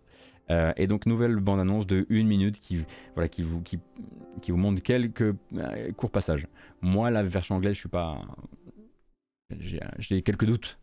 [0.51, 6.47] Euh, et donc nouvelle bande-annonce de une minute qui, vous montre quelques euh, courts passages.
[6.81, 8.21] Moi, la version anglaise, je suis pas...
[9.97, 10.79] J'ai quelques doutes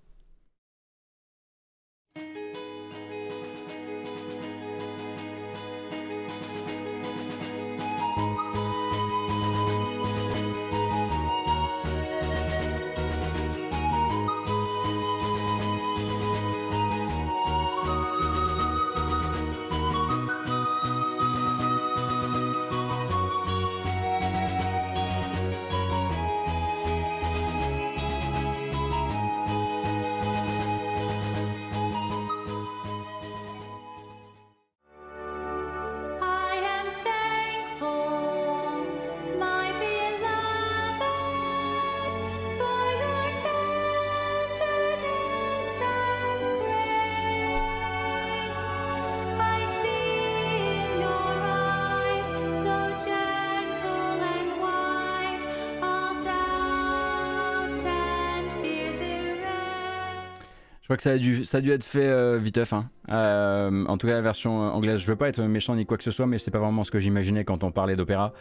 [60.96, 62.72] que ça a dû, ça a dû être fait euh, viteuf.
[62.72, 62.86] Hein.
[63.10, 66.04] Euh, en tout cas, la version anglaise, je veux pas être méchant ni quoi que
[66.04, 68.32] ce soit, mais c'est pas vraiment ce que j'imaginais quand on parlait d'opéra.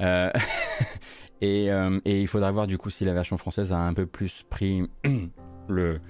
[0.00, 0.30] Euh,
[1.40, 1.70] et,
[2.04, 4.88] il faudra voir du coup si la version française a un peu plus pris
[5.68, 6.00] le,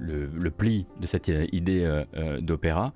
[0.00, 2.04] le, pli de cette idée
[2.40, 2.92] d'opéra.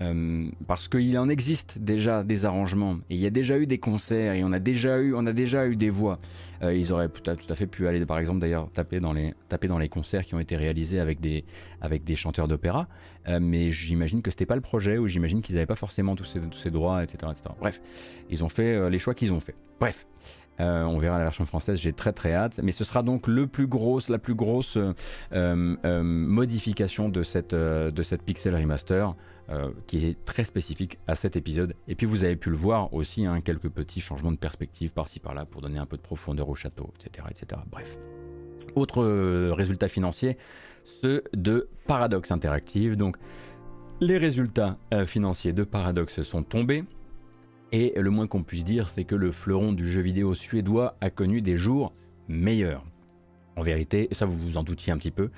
[0.00, 3.78] Euh, parce qu'il en existe déjà des arrangements et il y a déjà eu des
[3.78, 6.20] concerts et on a déjà eu, on a déjà eu des voix.
[6.62, 9.12] Euh, ils auraient tout à, tout à, fait pu aller, par exemple, d'ailleurs taper dans
[9.12, 11.44] les taper dans les concerts qui ont été réalisés avec des
[11.80, 12.86] avec des chanteurs d'opéra.
[13.28, 16.24] Euh, mais j'imagine que c'était pas le projet ou j'imagine qu'ils n'avaient pas forcément tous
[16.24, 17.54] ces, tous ces droits, etc., etc.
[17.58, 17.80] Bref,
[18.30, 19.56] ils ont fait les choix qu'ils ont fait.
[19.80, 20.06] Bref.
[20.60, 22.60] on verra la version française, j'ai très très hâte.
[22.62, 24.78] Mais ce sera donc le plus grosse, la plus grosse
[25.32, 29.14] modification de cette, de cette Pixel Remaster.
[29.50, 31.74] Euh, qui est très spécifique à cet épisode.
[31.86, 35.20] Et puis vous avez pu le voir aussi, hein, quelques petits changements de perspective par-ci
[35.20, 37.26] par-là pour donner un peu de profondeur au château, etc.
[37.30, 37.62] etc.
[37.70, 37.96] Bref.
[38.74, 40.36] Autre euh, résultat financier,
[40.84, 42.96] ceux de Paradox Interactive.
[42.96, 43.16] Donc
[44.02, 46.84] les résultats euh, financiers de Paradox sont tombés.
[47.72, 51.08] Et le moins qu'on puisse dire, c'est que le fleuron du jeu vidéo suédois a
[51.08, 51.94] connu des jours
[52.28, 52.84] meilleurs.
[53.56, 55.30] En vérité, ça vous vous en doutiez un petit peu,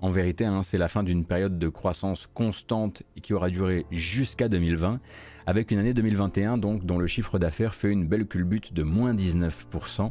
[0.00, 4.48] en vérité, hein, c'est la fin d'une période de croissance constante qui aura duré jusqu'à
[4.48, 5.00] 2020,
[5.46, 9.14] avec une année 2021 donc dont le chiffre d'affaires fait une belle culbute de moins
[9.14, 10.10] 19%,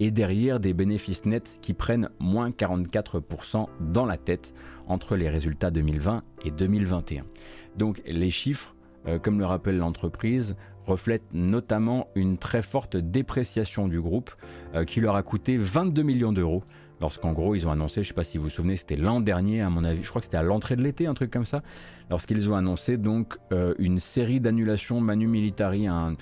[0.00, 4.54] et derrière des bénéfices nets qui prennent moins 44% dans la tête
[4.88, 7.24] entre les résultats 2020 et 2021.
[7.76, 8.74] Donc les chiffres,
[9.06, 10.56] euh, comme le rappelle l'entreprise,
[10.86, 14.30] reflètent notamment une très forte dépréciation du groupe
[14.74, 16.64] euh, qui leur a coûté 22 millions d'euros
[17.00, 19.62] lorsqu'en gros ils ont annoncé, je sais pas si vous vous souvenez, c'était l'an dernier
[19.62, 21.62] à mon avis, je crois que c'était à l'entrée de l'été, un truc comme ça,
[22.10, 26.16] lorsqu'ils ont annoncé donc euh, une série d'annulations Manu Militari un,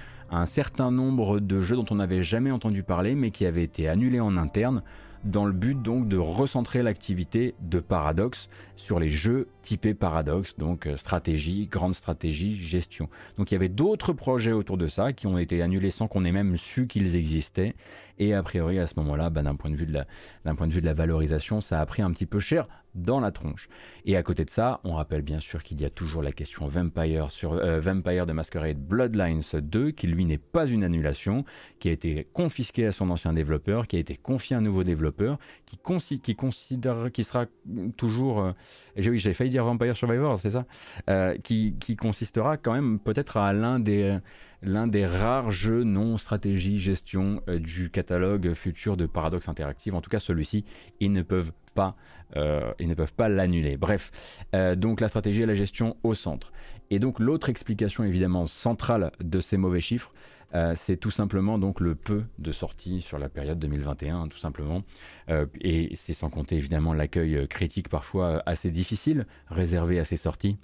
[0.47, 4.21] certain nombre de jeux dont on n'avait jamais entendu parler mais qui avaient été annulés
[4.21, 4.83] en interne
[5.25, 10.87] dans le but donc de recentrer l'activité de Paradox sur les jeux typés Paradox, donc
[10.87, 13.09] euh, stratégie, grande stratégie, gestion.
[13.37, 16.25] Donc il y avait d'autres projets autour de ça qui ont été annulés sans qu'on
[16.25, 17.75] ait même su qu'ils existaient
[18.19, 20.07] et a priori, à ce moment-là, bah, d'un point, de vue de la,
[20.45, 23.21] d'un point de vue de la valorisation, ça a pris un petit peu cher dans
[23.21, 23.69] la tronche.
[24.05, 26.67] Et à côté de ça, on rappelle bien sûr qu'il y a toujours la question
[26.67, 31.45] Vampire, sur, euh, Vampire de Masquerade Bloodlines 2, qui lui n'est pas une annulation,
[31.79, 34.85] qui a été confisqué à son ancien développeur, qui a été confié à un nouveau
[34.85, 35.79] développeur, qui,
[36.21, 37.47] qui considère, qui sera
[37.97, 38.53] toujours, euh,
[38.97, 40.67] j'ai, j'ai failli dire Vampire Survivor, c'est ça,
[41.09, 44.19] euh, qui, qui consistera quand même peut-être à l'un des
[44.63, 49.95] l'un des rares jeux non stratégie gestion euh, du catalogue futur de Paradox Interactive.
[49.95, 50.65] En tout cas, celui-ci,
[51.01, 51.95] ils ne peuvent pas,
[52.37, 53.77] euh, ils ne peuvent pas l'annuler.
[53.77, 54.11] Bref,
[54.55, 56.53] euh, donc la stratégie et la gestion au centre.
[56.91, 60.13] Et donc l'autre explication évidemment centrale de ces mauvais chiffres,
[60.77, 64.83] c'est tout simplement donc le peu de sorties sur la période 2021, tout simplement.
[65.61, 70.57] et c'est sans compter évidemment l'accueil critique parfois assez difficile réservé à ces sorties.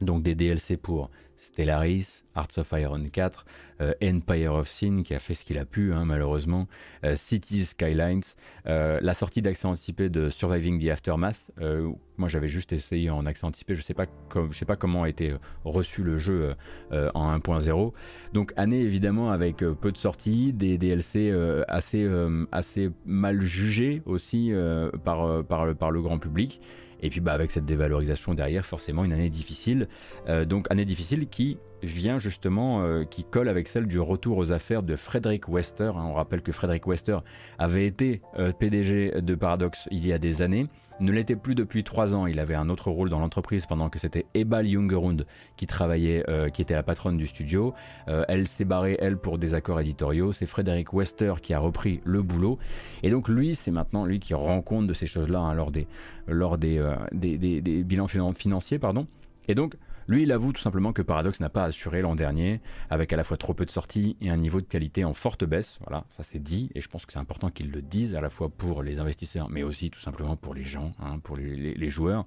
[0.00, 1.10] Donc des DLC pour
[1.52, 3.44] Stellaris, Hearts of Iron 4,
[3.80, 6.68] euh, Empire of Sin qui a fait ce qu'il a pu hein, malheureusement,
[7.04, 8.22] euh, Cities Skylines,
[8.66, 11.50] euh, la sortie d'accès anticipé de Surviving the Aftermath.
[12.16, 13.94] moi j'avais juste essayé en accès anticipé, je sais
[14.52, 15.34] sais pas comment a été
[15.64, 16.54] reçu le jeu
[16.92, 17.92] en 1.0.
[18.32, 21.32] Donc année évidemment avec peu de sorties, des DLC
[21.68, 22.08] assez
[22.52, 24.52] assez mal jugés aussi
[25.04, 26.60] par, par le grand public.
[27.02, 29.88] Et puis bah, avec cette dévalorisation derrière, forcément une année difficile.
[30.28, 34.52] Euh, donc année difficile qui vient justement, euh, qui colle avec celle du retour aux
[34.52, 35.92] affaires de Frederick Wester.
[35.96, 36.04] Hein.
[36.04, 37.18] On rappelle que Frederick Wester
[37.58, 40.66] avait été euh, PDG de Paradox il y a des années,
[41.00, 42.26] ne l'était plus depuis trois ans.
[42.26, 45.26] Il avait un autre rôle dans l'entreprise pendant que c'était Ebal Jungerund
[45.56, 47.74] qui travaillait, euh, qui était la patronne du studio.
[48.06, 50.32] elle s'est barrée, elle, pour des accords éditoriaux.
[50.32, 52.58] C'est Frederick Wester qui a repris le boulot.
[53.02, 55.86] Et donc lui, c'est maintenant lui qui rend compte de ces choses-là hein, lors, des,
[56.26, 58.78] lors des, des, des bilans financiers.
[58.78, 59.06] Pardon.
[59.48, 59.74] Et donc,
[60.10, 63.22] lui, il avoue tout simplement que Paradox n'a pas assuré l'an dernier, avec à la
[63.22, 65.78] fois trop peu de sorties et un niveau de qualité en forte baisse.
[65.86, 68.28] Voilà, ça c'est dit, et je pense que c'est important qu'il le dise à la
[68.28, 72.26] fois pour les investisseurs, mais aussi tout simplement pour les gens, hein, pour les, joueurs.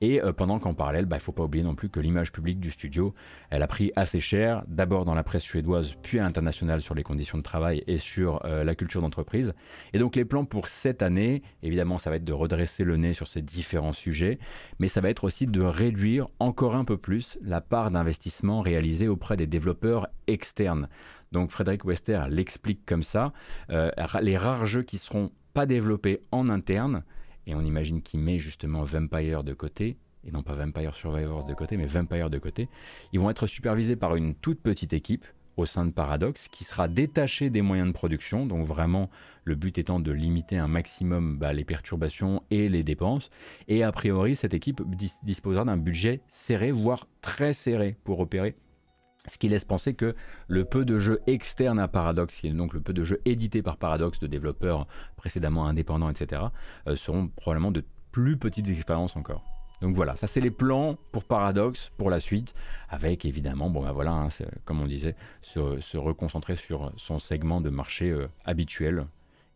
[0.00, 2.32] Et euh, pendant qu'en parallèle, il bah, ne faut pas oublier non plus que l'image
[2.32, 3.14] publique du studio,
[3.50, 7.36] elle a pris assez cher, d'abord dans la presse suédoise, puis internationale sur les conditions
[7.36, 9.52] de travail et sur euh, la culture d'entreprise.
[9.92, 13.12] Et donc les plans pour cette année, évidemment, ça va être de redresser le nez
[13.12, 14.38] sur ces différents sujets,
[14.78, 19.08] mais ça va être aussi de réduire encore un peu plus la part d'investissement réalisée
[19.08, 20.88] auprès des développeurs externes.
[21.32, 23.32] Donc Frédéric Wester l'explique comme ça,
[23.70, 23.90] euh,
[24.22, 27.04] les rares jeux qui seront pas développés en interne,
[27.50, 31.54] et on imagine qu'il met justement Vampire de côté, et non pas Vampire Survivors de
[31.54, 32.68] côté, mais Vampire de côté,
[33.12, 35.26] ils vont être supervisés par une toute petite équipe
[35.56, 39.10] au sein de Paradox qui sera détaché des moyens de production, donc vraiment
[39.44, 43.30] le but étant de limiter un maximum bah, les perturbations et les dépenses.
[43.66, 44.80] Et a priori, cette équipe
[45.24, 48.54] disposera d'un budget serré, voire très serré pour opérer.
[49.30, 50.16] Ce qui laisse penser que
[50.48, 54.18] le peu de jeux externes à Paradox, donc le peu de jeux édités par Paradox
[54.18, 56.42] de développeurs précédemment indépendants, etc.,
[56.88, 59.44] euh, seront probablement de plus petites expériences encore.
[59.82, 62.54] Donc voilà, ça c'est les plans pour Paradox pour la suite,
[62.88, 64.28] avec évidemment, bon ben voilà, hein,
[64.64, 69.06] comme on disait, se, reconcentrer sur son segment de marché euh, habituel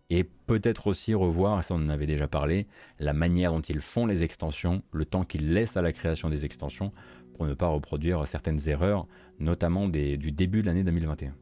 [0.09, 2.69] et peut-être aussi revoir, ça on en avait déjà parlé,
[3.01, 6.45] la manière dont ils font les extensions, le temps qu'ils laissent à la création des
[6.45, 6.93] extensions
[7.35, 9.07] pour ne pas reproduire certaines erreurs,
[9.39, 11.35] notamment du début de l'année 2021.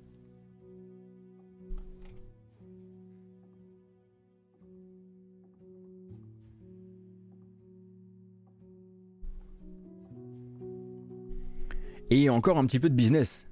[12.11, 13.49] Et encore un petit peu de business.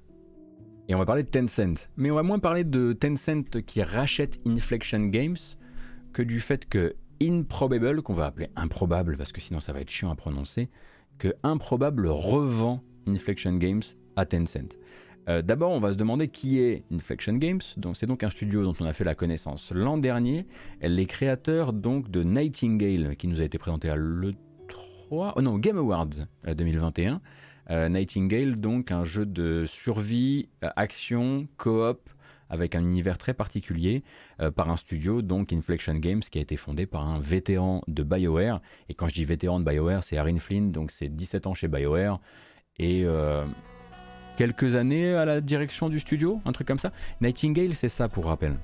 [0.87, 1.89] Et on va parler de Tencent.
[1.97, 5.37] Mais on va moins parler de Tencent qui rachète Inflection Games
[6.13, 9.91] que du fait que Improbable, qu'on va appeler improbable parce que sinon ça va être
[9.91, 10.69] chiant à prononcer,
[11.43, 13.83] Improbable revend Inflection Games
[14.15, 14.77] à Tencent.
[15.29, 17.61] Euh, d'abord, on va se demander qui est Inflection Games.
[17.93, 20.45] C'est donc un studio dont on a fait la connaissance l'an dernier.
[20.81, 24.33] Les créateurs donc de Nightingale, qui nous a été présenté à le
[24.67, 26.09] 3, oh non, Game Awards
[26.45, 27.13] 2021.
[27.13, 27.17] Euh,
[27.69, 32.09] euh, Nightingale, donc un jeu de survie, action, coop,
[32.51, 34.03] avec un univers très particulier,
[34.39, 38.03] euh, par un studio, donc Inflection Games, qui a été fondé par un vétéran de
[38.03, 38.61] BioWare.
[38.89, 41.67] Et quand je dis vétéran de BioWare, c'est Aaron Flynn, donc c'est 17 ans chez
[41.67, 42.19] BioWare.
[42.77, 43.05] Et
[44.37, 46.91] quelques années à la direction du studio, un truc comme ça.
[47.21, 48.57] Nightingale, c'est ça pour rappel.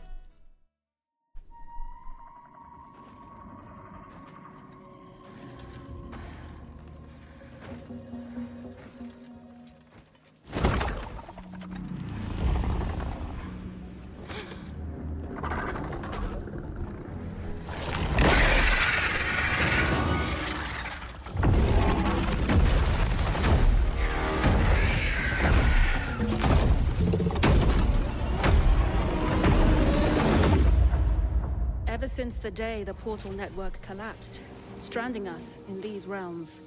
[32.38, 34.42] The day the portal network collapsed,
[34.78, 36.60] stranding us in these realms.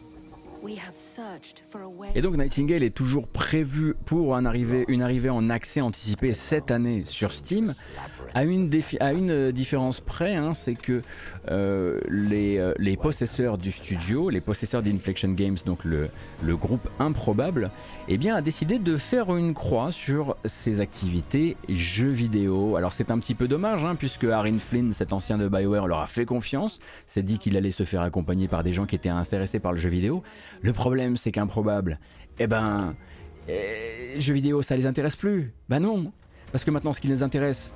[2.15, 4.47] Et donc Nightingale est toujours prévu pour une
[5.03, 7.75] arrivée en accès anticipé cette année sur Steam,
[8.35, 8.71] à une,
[9.31, 11.01] euh, différence près, hein, c'est que
[11.51, 16.11] euh, les, euh, les, possesseurs du studio, les possesseurs d'Inflection Games, donc le,
[16.43, 17.71] le, groupe improbable,
[18.09, 22.77] eh bien, a décidé de faire une croix sur ses activités jeux vidéo.
[22.77, 26.01] Alors c'est un petit peu dommage, hein, puisque Aaron Flynn, cet ancien de Bioware, leur
[26.01, 29.09] a fait confiance, s'est dit qu'il allait se faire accompagner par des gens qui étaient
[29.09, 30.23] intéressés par le jeu vidéo.
[30.63, 31.99] Le problème, c'est qu'improbable,
[32.39, 32.95] eh ben,
[33.49, 35.53] eh, jeux vidéo, ça les intéresse plus.
[35.69, 36.13] Bah non,
[36.53, 37.73] parce que maintenant, ce qui les intéresse,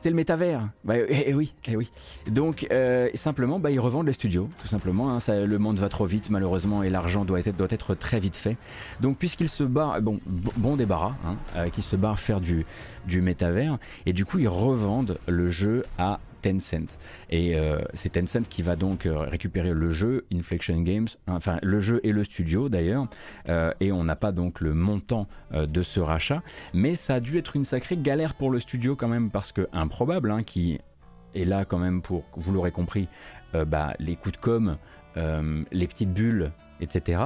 [0.00, 0.68] c'est le métavers.
[0.84, 1.90] Bah, eh, eh oui, eh oui.
[2.30, 5.16] Donc euh, simplement, bah, ils revendent les studios, tout simplement.
[5.16, 5.18] Hein.
[5.28, 8.56] Le monde va trop vite malheureusement et l'argent doit être, très vite fait.
[9.00, 12.64] Donc puisqu'ils se barrent, bon, bon débarras, hein, euh, qu'ils se barrent faire du,
[13.06, 16.98] du métavers, et du coup ils revendent le jeu à Tencent.
[17.30, 21.80] Et euh, c'est Tencent qui va donc euh, récupérer le jeu, Inflection Games, enfin le
[21.80, 23.08] jeu et le studio d'ailleurs,
[23.48, 26.42] euh, et on n'a pas donc le montant de ce rachat,
[26.74, 29.68] mais ça a dû être une sacrée galère pour le studio quand même, parce que
[29.72, 30.78] improbable, hein, qui
[31.34, 33.08] est là quand même pour, vous l'aurez compris,
[33.54, 34.76] bah, les coups de com,
[35.16, 37.22] les petites bulles, etc.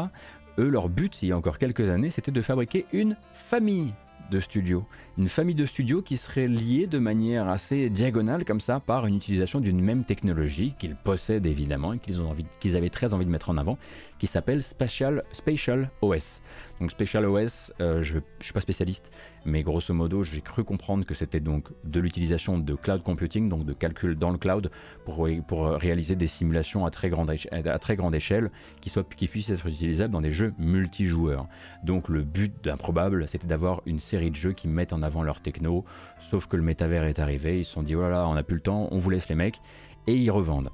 [0.58, 3.94] Eux, leur but, il y a encore quelques années, c'était de fabriquer une famille
[4.30, 4.84] de studios.
[5.18, 9.14] Une famille de studios qui serait liée de manière assez diagonale comme ça par une
[9.14, 12.34] utilisation d'une même technologie qu'ils possèdent évidemment et qu'ils ont
[12.74, 13.76] avaient très envie de mettre en avant,
[14.18, 16.40] qui s'appelle Spatial, Spatial OS.
[16.80, 19.10] Donc Spatial OS, euh, je ne suis pas spécialiste,
[19.44, 23.66] mais grosso modo, j'ai cru comprendre que c'était donc de l'utilisation de cloud computing, donc
[23.66, 24.70] de calcul dans le cloud,
[25.04, 28.50] pour, pour réaliser des simulations à très grande, à très grande échelle
[28.80, 31.46] qui, soient, qui puissent être utilisables dans des jeux multijoueurs.
[31.84, 35.40] Donc le but d'improbable, c'était d'avoir une série de jeux qui mettent en avant leur
[35.40, 35.84] techno,
[36.20, 38.42] sauf que le métavers est arrivé, ils se sont dit, oh là là, on n'a
[38.42, 39.60] plus le temps, on vous laisse les mecs,
[40.06, 40.70] et ils revendent.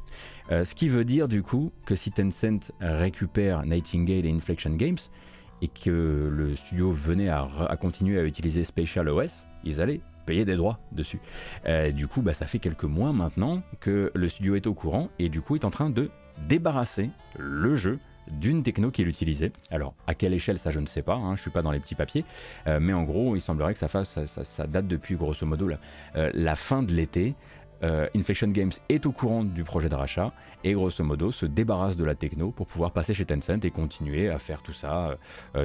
[0.50, 4.98] Euh, ce qui veut dire du coup que si Tencent récupère Nightingale et Inflection Games,
[5.60, 10.56] et que le studio venait à, continuer à utiliser Spatial OS, ils allaient payer des
[10.56, 11.20] droits dessus.
[11.66, 15.08] Euh, du coup, bah, ça fait quelques mois maintenant que le studio est au courant
[15.18, 16.10] et du coup est en train de
[16.46, 17.98] débarrasser le jeu
[18.30, 19.52] d'une techno qu'il utilisait.
[19.70, 21.70] Alors, à quelle échelle, ça je ne sais pas, hein, je ne suis pas dans
[21.70, 22.24] les petits papiers,
[22.66, 25.78] euh, mais en gros, il semblerait que ça, date depuis grosso modo la,
[26.16, 27.34] euh, fin de l'été.
[27.84, 30.32] euh, Inflection Games est au courant du projet de rachat
[30.64, 34.28] et grosso modo se débarrasse de la techno pour pouvoir passer chez Tencent et continuer
[34.28, 35.16] à faire tout ça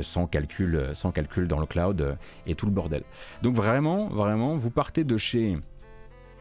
[0.04, 3.04] sans, calcul, sans calcul dans le cloud et tout le bordel.
[3.42, 5.58] Donc vraiment, vraiment, vous partez de chez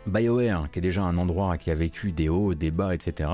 [0.07, 3.31] BioWare, qui est déjà un endroit qui a vécu des hauts, des bas, etc.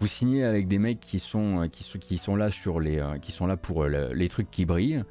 [0.00, 2.96] Vous signez avec des mecs qui sont, qui, qui là sur les,
[3.46, 5.04] là pour les trucs qui brillent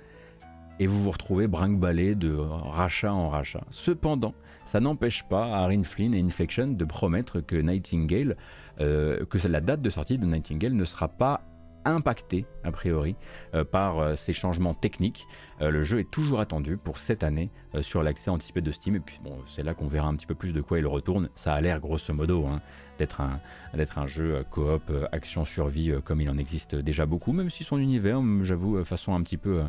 [0.80, 3.62] et vous vous retrouvez brinque de rachat en rachat.
[3.70, 4.34] Cependant,
[4.66, 8.38] ça n'empêche pas Arin Flynn et Inflection de promettre que Nightingale,
[8.80, 11.42] euh, que la date de sortie de Nightingale ne sera pas
[11.86, 13.16] impactée a priori
[13.54, 15.28] euh, par euh, ces changements techniques.
[15.62, 17.50] le jeu est toujours attendu pour cette année
[17.82, 20.36] sur l'accès anticipé de Steam et puis bon c'est là qu'on verra un petit peu
[20.36, 21.30] plus de quoi il retourne.
[21.36, 22.62] Ça a l'air grosso modo hein,
[22.98, 23.42] d'être un,
[23.74, 28.22] un jeu coop action survie comme il en existe déjà beaucoup même si son univers
[28.44, 29.64] j'avoue façon un petit peu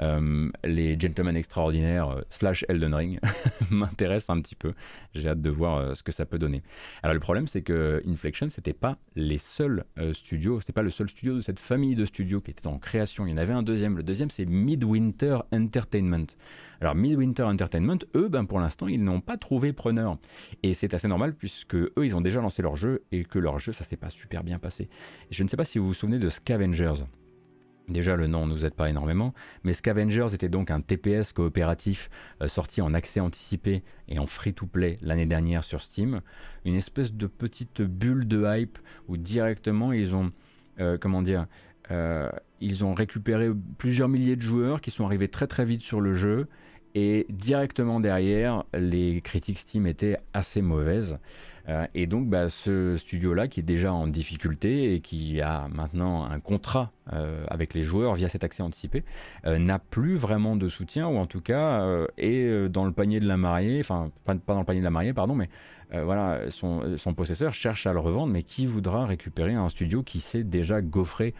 [0.00, 3.20] euh, les Gentlemen Extraordinaires euh, slash Elden Ring
[3.70, 4.72] m'intéressent un petit peu.
[5.14, 6.62] J'ai hâte de voir euh, ce que ça peut donner.
[7.02, 11.08] Alors le problème c'est que Inflection c'était pas les seuls studios, c'était pas le seul
[11.08, 13.26] studio de cette famille de studios qui était en création.
[13.26, 13.96] Il y en avait un deuxième.
[13.96, 16.26] Le deuxième c'est Midwinter Entertainment.
[16.80, 20.16] Alors Midwinter Entertainment, eux, ben, pour l'instant, ils n'ont pas trouvé preneur.
[20.62, 23.58] Et c'est assez normal puisque eux, ils ont déjà lancé leur jeu et que leur
[23.58, 24.88] jeu, ça s'est pas super bien passé.
[25.30, 27.04] je ne sais pas si vous vous souvenez de Scavengers.
[27.90, 29.34] Déjà, le nom ne nous aide pas énormément,
[29.64, 32.08] mais Scavengers était donc un TPS coopératif
[32.40, 36.20] euh, sorti en accès anticipé et en free-to-play l'année dernière sur Steam.
[36.64, 38.78] Une espèce de petite bulle de hype
[39.08, 40.30] où directement ils ont,
[40.78, 41.46] euh, comment dire,
[41.90, 42.30] euh,
[42.60, 46.14] ils ont récupéré plusieurs milliers de joueurs qui sont arrivés très très vite sur le
[46.14, 46.46] jeu
[46.94, 51.18] et directement derrière, les critiques Steam étaient assez mauvaises.
[51.70, 56.24] Euh, et donc, bah, ce studio-là, qui est déjà en difficulté et qui a maintenant
[56.24, 59.04] un contrat euh, avec les joueurs via cet accès anticipé,
[59.46, 61.86] euh, n'a plus vraiment de soutien, ou en tout cas
[62.18, 65.12] est dans le panier de la mariée, enfin, pas, dans le panier de la mariée,
[65.12, 65.48] pardon, mais
[65.92, 70.44] voilà, son, possesseur cherche à le revendre, mais qui voudra récupérer un studio qui s'est
[70.44, 71.34] déjà gaufré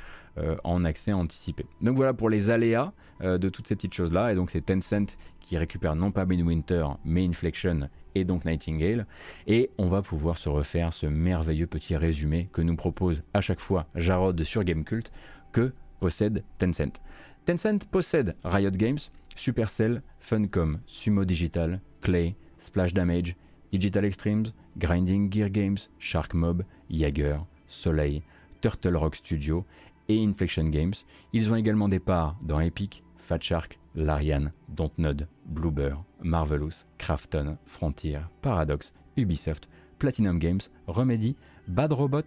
[0.65, 1.67] en accès anticipé.
[1.81, 5.57] Donc voilà pour les aléas de toutes ces petites choses-là, et donc c'est Tencent qui
[5.57, 9.07] récupère non pas Winter, mais Inflection et donc Nightingale.
[9.47, 13.61] Et on va pouvoir se refaire ce merveilleux petit résumé que nous propose à chaque
[13.61, 15.11] fois Jarod sur Gamecult
[15.53, 17.01] que possède Tencent.
[17.47, 18.99] Tencent possède Riot Games,
[19.37, 23.37] Supercell, Funcom, Sumo Digital, Clay, Splash Damage,
[23.73, 24.47] Digital Extremes,
[24.79, 27.39] Grinding Gear Games, Shark Mob, Jaeger,
[27.69, 28.23] Soleil,
[28.61, 29.65] Turtle Rock Studio
[30.09, 30.95] et Inflection Games.
[31.33, 38.23] Ils ont également des parts dans Epic, Fat Shark, Larian, Dontnod, Bloober, Marvelous, Krafton, Frontier,
[38.43, 39.69] Paradox, Ubisoft,
[40.01, 41.37] Platinum Games, Remedy,
[41.69, 42.25] Bad Robot,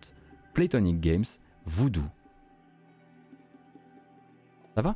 [0.54, 1.26] Platonic Games,
[1.66, 2.06] Voodoo.
[4.76, 4.96] Ça va?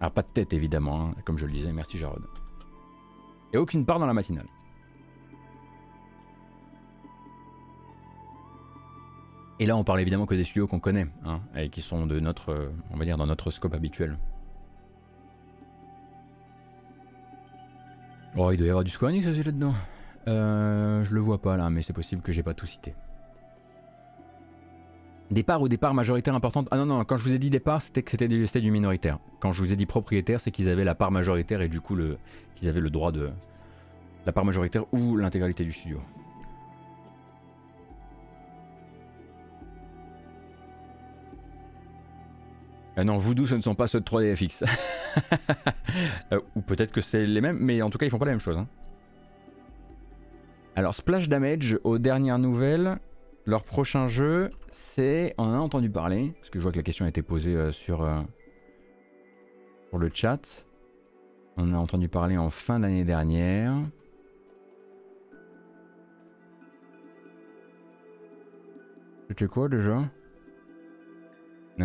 [0.00, 2.24] Alors pas de tête évidemment, hein, comme je le disais, merci Jarod.
[3.52, 4.48] Et aucune part dans la matinale.
[9.58, 12.18] Et là, on parle évidemment que des studios qu'on connaît, hein, et qui sont de
[12.18, 14.16] notre, on va dire, dans notre scope habituel.
[18.36, 19.74] Oh, il doit y avoir du Square Enix aussi là-dedans.
[20.28, 22.94] Euh, je le vois pas là, mais c'est possible que j'ai pas tout cité.
[25.30, 26.68] Départ ou départ majoritaire importante?
[26.70, 29.18] Ah non, non, quand je vous ai dit départ, c'était que c'était du, du, minoritaire.
[29.40, 31.96] Quand je vous ai dit propriétaire, c'est qu'ils avaient la part majoritaire et du coup
[32.54, 33.30] qu'ils avaient le droit de.
[34.24, 36.00] La part majoritaire ou l'intégralité du studio.
[42.96, 44.64] Ah non, Voodoo, ce ne sont pas ceux de 3DFX.
[46.32, 48.30] Euh, ou peut-être que c'est les mêmes, mais en tout cas, ils font pas la
[48.30, 48.56] même chose.
[48.56, 48.66] Hein.
[50.74, 52.96] Alors, Splash Damage, aux dernières nouvelles,
[53.44, 55.34] leur prochain jeu, c'est.
[55.36, 57.72] On a entendu parler, parce que je vois que la question a été posée euh,
[57.72, 58.22] sur, euh,
[59.90, 60.64] sur le chat.
[61.58, 63.74] On a entendu parler en fin d'année dernière.
[69.28, 70.04] C'était quoi déjà?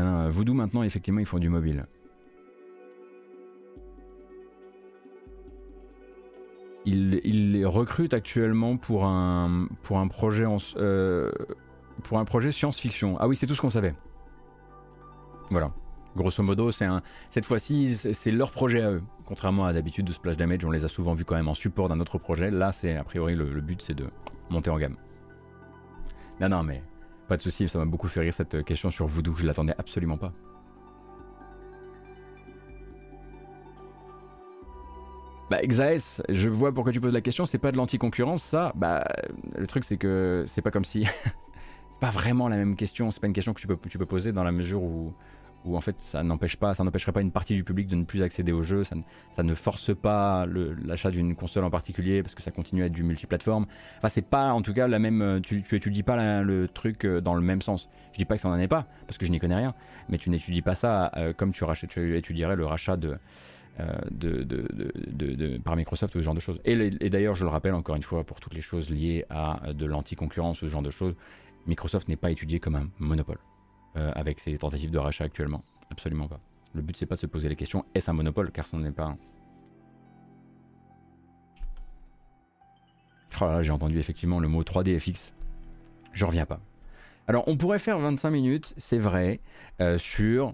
[0.03, 1.85] Non, Voodoo maintenant, effectivement, ils font du mobile.
[6.85, 10.45] Ils, ils recrutent actuellement pour un, pour un projet
[10.77, 11.31] euh,
[12.01, 13.17] projet science-fiction.
[13.19, 13.93] Ah oui, c'est tout ce qu'on savait.
[15.49, 15.71] Voilà.
[16.15, 16.87] Grosso modo, c'est
[17.29, 19.03] cette fois-ci, c'est leur projet à eux.
[19.25, 21.89] Contrairement à d'habitude de Splash Damage, on les a souvent vus quand même en support
[21.89, 22.49] d'un autre projet.
[22.49, 24.07] Là, c'est a priori le but, c'est de
[24.49, 24.95] monter en gamme.
[26.39, 26.81] Non, non, mais
[27.27, 30.17] pas de souci, ça m'a beaucoup fait rire cette question sur Voodoo, je l'attendais absolument
[30.17, 30.33] pas.
[35.49, 38.73] Bah Exaes, je vois pourquoi tu poses la question, c'est pas de l'anti-concurrence ça?
[38.75, 39.07] Bah
[39.55, 41.05] le truc c'est que c'est pas comme si...
[41.91, 44.05] c'est pas vraiment la même question, c'est pas une question que tu peux, tu peux
[44.05, 45.13] poser dans la mesure où,
[45.67, 48.63] où en fait ça n'empêcherait pas une partie du public de ne plus accéder au
[48.63, 52.85] jeu, ça, ne force pas l'achat d'une console en particulier parce que ça continue à
[52.87, 53.65] être du multiplateforme.
[53.97, 57.21] Enfin c'est pas en tout cas la même, tu, tu étudies pas le truc euh,
[57.21, 57.89] dans le même sens.
[58.13, 59.73] Je dis pas que ça n'en est pas parce que je n'y connais rien,
[60.09, 61.65] mais tu n'étudies pas ça euh, comme tu,
[62.15, 62.97] étudierais le rachat
[63.79, 66.59] euh, de, par Microsoft ou ce genre de choses.
[66.65, 69.73] Et, et d'ailleurs je le rappelle encore une fois pour toutes les choses liées à
[69.73, 71.15] de l'anti-concurrence ou ce genre de choses,
[71.67, 73.39] Microsoft n'est pas étudié comme un monopole.
[73.97, 75.63] Euh, avec ses tentatives de rachat actuellement.
[75.89, 76.39] Absolument pas.
[76.73, 78.51] Le but, c'est pas de se poser les questions est-ce un monopole?
[78.51, 79.17] Car ce n'en est pas un.
[83.41, 85.33] Oh j'ai entendu effectivement le mot 3DFX.
[86.13, 86.59] Je reviens pas.
[87.27, 89.39] Alors, on pourrait faire 25 minutes, c'est vrai,
[89.81, 90.53] euh, sur,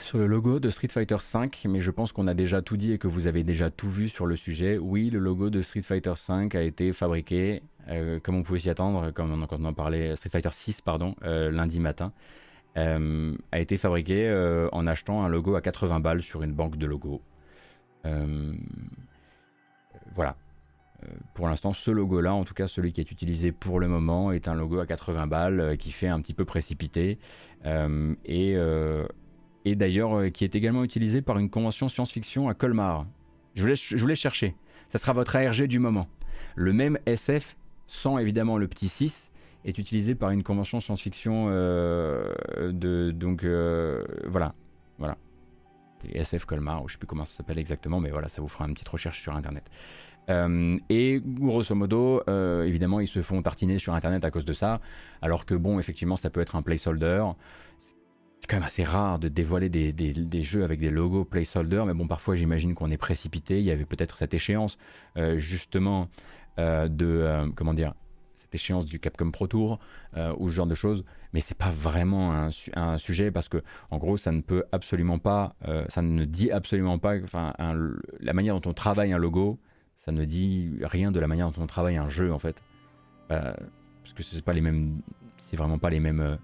[0.00, 2.92] sur le logo de Street Fighter V, mais je pense qu'on a déjà tout dit
[2.92, 4.78] et que vous avez déjà tout vu sur le sujet.
[4.78, 8.70] Oui, le logo de Street Fighter V a été fabriqué euh, comme on pouvait s'y
[8.70, 12.12] attendre, comme on, quand on en parlait, Street Fighter 6 pardon, euh, lundi matin,
[12.76, 14.30] euh, a été fabriqué
[14.72, 17.22] en achetant un logo à 80 balles sur une banque de logos.
[20.14, 20.36] voilà.
[21.34, 24.48] Pour l'instant, ce logo-là, en tout cas celui qui est utilisé pour le moment, est
[24.48, 27.18] un logo à 80 balles qui fait un petit peu précipité
[27.64, 28.56] et,
[29.66, 33.06] et d'ailleurs qui est également utilisé par une convention science-fiction à Colmar.
[33.54, 34.54] Je voulais, je voulais chercher.
[34.88, 36.08] Ça sera votre ARG du moment.
[36.54, 37.56] Le même SF
[37.86, 39.30] sans évidemment le petit 6,
[39.64, 42.32] est utilisé par une convention science-fiction euh,
[42.72, 44.54] de donc euh, voilà
[44.98, 45.16] voilà
[46.12, 48.66] SF Colmar ou je sais plus comment ça s'appelle exactement mais voilà ça vous fera
[48.66, 49.64] une petite recherche sur internet
[50.28, 52.22] euh, et grosso modo
[52.62, 54.80] évidemment ils se font tartiner sur internet à cause de ça
[55.20, 57.24] alors que bon effectivement ça peut être un placeholder
[58.46, 62.06] c'est quand même assez rare de dévoiler des, jeux avec des logos placeholder mais bon
[62.06, 63.58] parfois j'imagine qu'on est précipité.
[63.58, 64.78] Il y avait peut-être cette échéance
[65.34, 66.08] justement
[66.60, 67.92] euh, de euh, comment dire
[68.36, 69.80] cette échéance du Capcom Pro Tour
[70.16, 73.98] euh, ou ce genre de choses, mais c'est pas vraiment un, sujet parce que en
[73.98, 75.56] gros ça ne peut absolument pas,
[75.88, 77.52] ça ne dit absolument pas, enfin
[78.20, 79.58] la manière dont on travaille un logo,
[79.96, 82.62] ça ne dit rien de la manière dont on travaille un jeu en fait,
[83.28, 85.00] parce que c'est pas les mêmes,
[85.38, 86.38] c'est vraiment pas les mêmes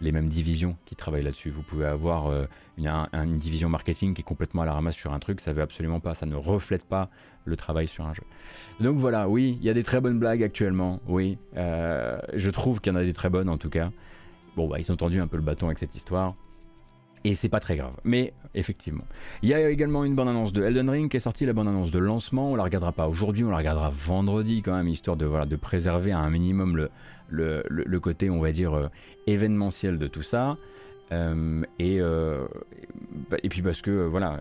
[0.00, 1.50] les mêmes divisions qui travaillent là-dessus.
[1.50, 2.30] Vous pouvez avoir
[2.76, 5.62] une, une, division marketing qui est complètement à la ramasse sur un truc, ça veut
[5.62, 7.08] absolument pas, ça ne reflète pas
[7.46, 8.22] le travail sur un jeu.
[8.80, 11.38] Donc voilà, oui, il y a des très bonnes blagues actuellement, oui.
[11.56, 13.90] Euh, je trouve qu'il y en a des très bonnes en tout cas.
[14.56, 16.34] Bon, bah, ils ont tendu un peu le bâton avec cette histoire.
[17.24, 17.94] Et c'est pas très grave.
[18.04, 19.04] Mais effectivement.
[19.42, 21.66] Il y a également une bonne annonce de Elden Ring qui est sortie, la bonne
[21.66, 22.52] annonce de lancement.
[22.52, 26.12] On la regardera pas aujourd'hui, on la regardera vendredi quand même, histoire de, de préserver
[26.12, 26.90] à un minimum le,
[27.28, 28.88] le, côté, on va dire, euh,
[29.26, 30.56] événementiel de tout ça.
[31.12, 32.00] Euh, et,
[33.42, 34.40] et puis parce que, voilà,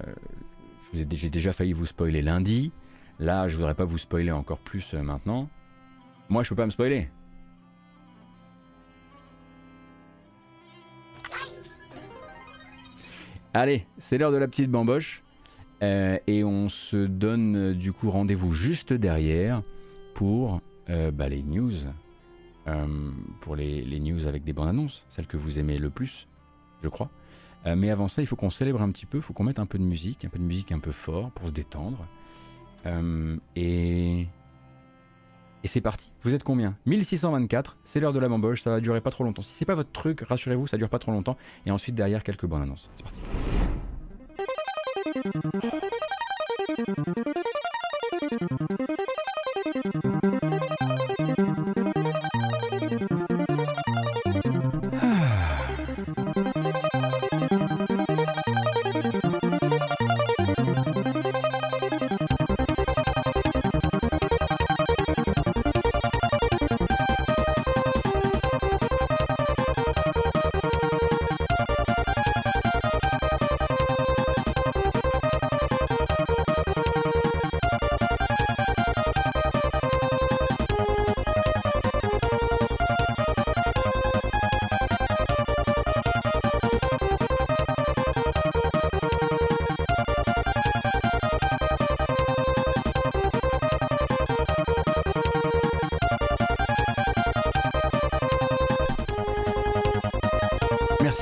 [0.94, 2.72] j'ai déjà failli vous spoiler lundi.
[3.20, 5.50] Là, je voudrais pas vous spoiler encore plus euh, maintenant.
[6.30, 7.08] Moi, je peux pas me spoiler.
[13.54, 15.24] Allez, c'est l'heure de la petite bamboche.
[15.82, 19.62] Euh, et on se donne euh, du coup rendez-vous juste derrière
[20.14, 21.74] pour bah, les news.
[23.42, 26.28] Pour les, news avec des bandes annonces, celles que vous aimez le plus,
[26.84, 27.10] je crois.
[27.66, 29.66] mais avant ça, il faut qu'on célèbre un petit peu, il faut qu'on mette un
[29.66, 32.08] peu de musique, un peu de musique un peu fort pour se détendre.
[32.86, 34.28] Euh, et...
[35.64, 36.12] C'est parti.
[36.22, 36.78] Vous êtes combien?
[36.86, 39.42] 1624, c'est l'heure de la bamboche, ça va durer pas trop longtemps.
[39.42, 41.38] Si c'est pas votre truc, rassurez-vous, ça dure pas trop longtemps.
[41.66, 42.88] Et ensuite derrière quelques bonnes annonces.
[42.96, 43.20] C'est parti.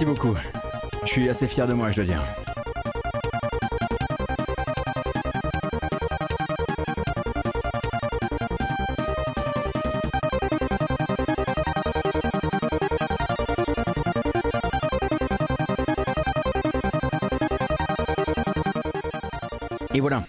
[0.05, 0.35] Beaucoup.
[1.03, 2.23] Je suis assez fier de moi, je dois dire.
[19.93, 20.23] Et voilà.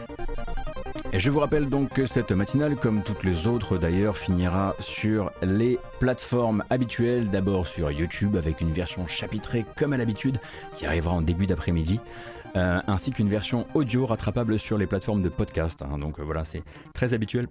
[1.15, 5.31] Et je vous rappelle donc que cette matinale, comme toutes les autres d'ailleurs, finira sur
[5.43, 7.31] les plateformes habituelles.
[7.31, 10.39] D'abord sur YouTube avec une version chapitrée comme à l'habitude
[10.75, 12.01] qui arrivera en début d'après-midi.
[12.57, 15.83] Euh, ainsi qu'une version audio rattrapable sur les plateformes de podcast.
[15.83, 15.99] Hein.
[15.99, 16.65] donc euh, voilà, c'est
[16.95, 17.47] très habituel.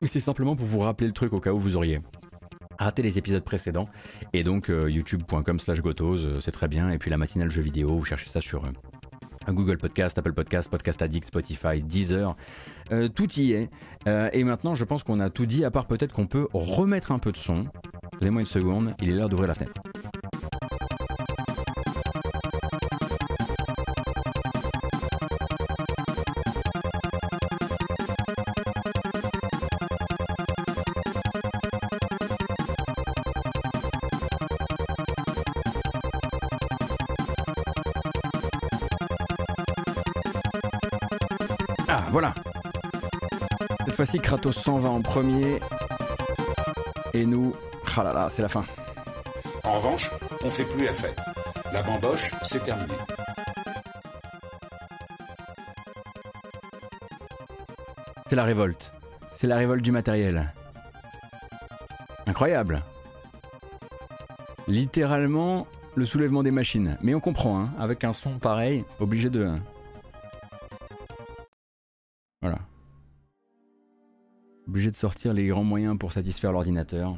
[0.00, 2.00] Mais c'est simplement pour vous rappeler le truc au cas où vous auriez
[2.78, 3.88] raté les épisodes précédents.
[4.34, 6.90] Et donc euh, youtube.com slash gotos, c'est très bien.
[6.90, 8.62] Et puis la matinale jeu vidéo, vous cherchez ça sur
[9.48, 12.36] Google Podcast, Apple Podcast, Podcast Addict, Spotify, Deezer.
[13.14, 13.70] tout y est.
[14.32, 17.18] et maintenant, je pense qu'on a tout dit, à part peut-être qu'on peut remettre un
[17.18, 17.66] peu de son.
[18.20, 19.82] Donnez-moi une seconde, il est l'heure d'ouvrir la fenêtre.
[43.98, 45.58] Fois-ci, Kratos s'en va en premier.
[47.14, 47.52] Et nous,
[47.96, 48.64] ah là là, c'est la fin.
[49.64, 50.08] En revanche,
[50.44, 51.18] on fait plus la fête.
[51.72, 52.94] La bamboche, c'est terminé.
[58.28, 58.92] C'est la révolte.
[59.32, 60.52] C'est la révolte du matériel.
[62.28, 62.84] Incroyable.
[64.68, 65.66] Littéralement,
[65.96, 66.96] le soulèvement des machines.
[67.02, 69.50] Mais on comprend, hein, avec un son pareil, obligé de,
[74.68, 77.16] Obligé de sortir les grands moyens pour satisfaire l'ordinateur.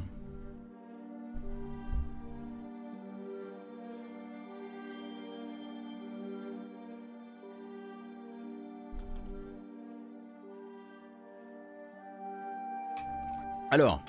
[13.69, 14.01] Alors,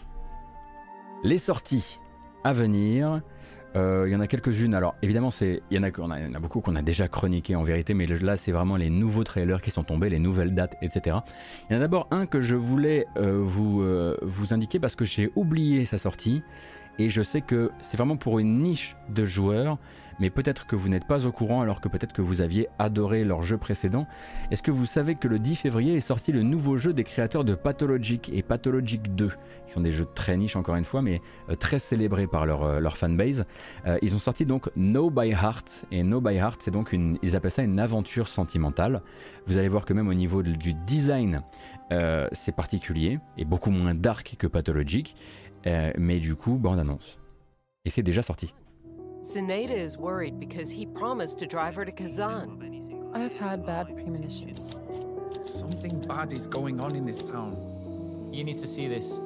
[1.25, 1.99] les sorties
[2.45, 3.23] à venir.
[3.75, 4.75] Euh, il y en a quelques-unes.
[4.75, 7.95] Alors évidemment, c'est il y en a, a, beaucoup qu'on a déjà chroniqué en vérité,
[7.95, 11.17] mais là c'est vraiment les nouveaux trailers qui sont tombés, les nouvelles dates, etc.
[11.69, 14.95] Il y en a d'abord un que je voulais euh, vous euh, vous indiquer parce
[14.95, 16.43] que j'ai oublié sa sortie
[16.99, 19.79] et je sais que c'est vraiment pour une niche de joueurs
[20.23, 23.25] mais peut-être que vous n'êtes pas au courant alors que peut-être que vous aviez adoré
[23.25, 24.07] leur jeu précédent.
[24.51, 27.45] Est-ce que vous savez que le 10 février est sorti le nouveau jeu des créateurs
[27.45, 29.31] de Pathologic et Pathologic 2,
[29.67, 32.63] qui sont des jeux très niche encore une fois, mais euh, très célébrés par leur,
[32.63, 33.45] euh, leur fanbase.
[33.87, 37.19] Euh, ils ont sorti donc No by Heart, et No by Heart, c'est donc une,
[37.23, 39.03] ils appellent ça une aventure sentimentale.
[39.47, 41.43] Vous allez voir que même au niveau du design,
[42.33, 45.15] c'est particulier et beaucoup moins dark que Pathologic,
[45.67, 47.19] Euh, mais du coup, bande annonce.
[47.85, 48.53] Et c'est déjà sorti.
[49.23, 52.59] Zenaida is worried because he promised to drive her to Kazan.
[53.15, 54.77] I've had bad premonitions.
[55.43, 57.57] Something bad is going on in this town.
[58.33, 59.21] You need to see this.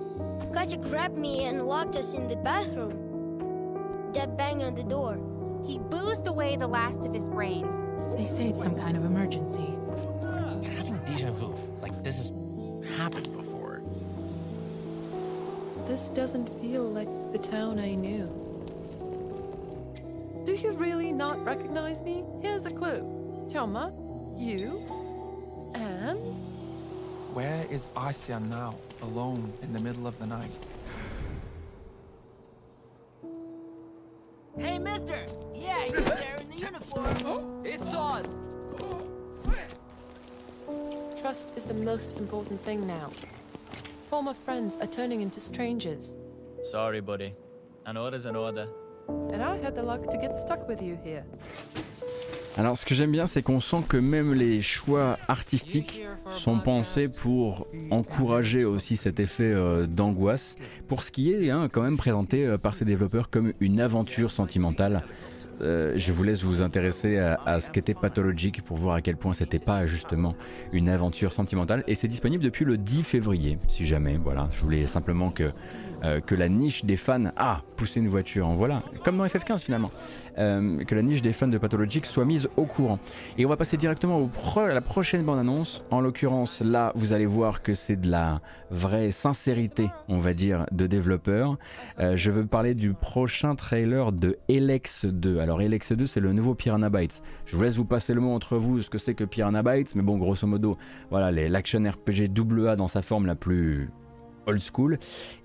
[0.52, 4.10] Kasia grabbed me and locked us in the bathroom.
[4.12, 5.18] Dad banged on the door.
[5.64, 7.78] He boozed away the last of his brains.
[8.16, 9.74] They say it's some kind of emergency.
[10.22, 11.54] I'm having deja vu.
[11.82, 12.32] Like this has
[12.96, 13.35] happened before.
[15.86, 18.26] This doesn't feel like the town I knew.
[20.44, 22.24] Do you really not recognize me?
[22.42, 23.48] Here's a clue.
[23.50, 23.92] Thelma,
[24.36, 24.82] you,
[25.74, 26.18] and...
[27.34, 30.72] Where is Asya now, alone in the middle of the night?
[34.58, 35.26] Hey, mister!
[35.54, 37.16] Yeah, you're there in the uniform!
[37.24, 38.26] Oh, it's on!
[41.20, 43.10] Trust is the most important thing now.
[44.08, 46.16] Former friends are turning into strangers.
[46.62, 47.34] Sorry, buddy.
[47.86, 48.68] An order's an order.
[52.56, 57.08] Alors ce que j'aime bien c'est qu'on sent que même les choix artistiques sont pensés
[57.08, 60.56] pour encourager aussi cet effet euh, d'angoisse,
[60.88, 64.30] pour ce qui est hein, quand même présenté euh, par ces développeurs comme une aventure
[64.30, 65.04] sentimentale.
[65.62, 69.16] Euh, je vous laisse vous intéresser à, à ce qu'était Pathologic pour voir à quel
[69.16, 70.34] point c'était pas justement
[70.72, 71.84] une aventure sentimentale.
[71.86, 74.16] Et c'est disponible depuis le 10 février si jamais.
[74.16, 75.50] Voilà je voulais simplement que
[76.04, 79.60] euh, que la niche des fans, ah, pousser une voiture, en voilà, comme dans FF15
[79.60, 79.90] finalement,
[80.38, 82.98] euh, que la niche des fans de Pathologic soit mise au courant.
[83.38, 85.84] Et on va passer directement au à la prochaine bande-annonce.
[85.90, 88.40] En l'occurrence, là, vous allez voir que c'est de la
[88.70, 91.58] vraie sincérité, on va dire, de développeurs.
[91.98, 95.38] Euh, je veux parler du prochain trailer de Elex 2.
[95.38, 97.22] Alors, Elex 2, c'est le nouveau Piranha Bytes.
[97.46, 99.94] Je vous laisse vous passer le mot entre vous, ce que c'est que Piranha Bytes,
[99.94, 100.76] mais bon, grosso modo,
[101.10, 102.30] voilà, l'action RPG
[102.66, 103.90] AA dans sa forme la plus
[104.46, 104.98] old school.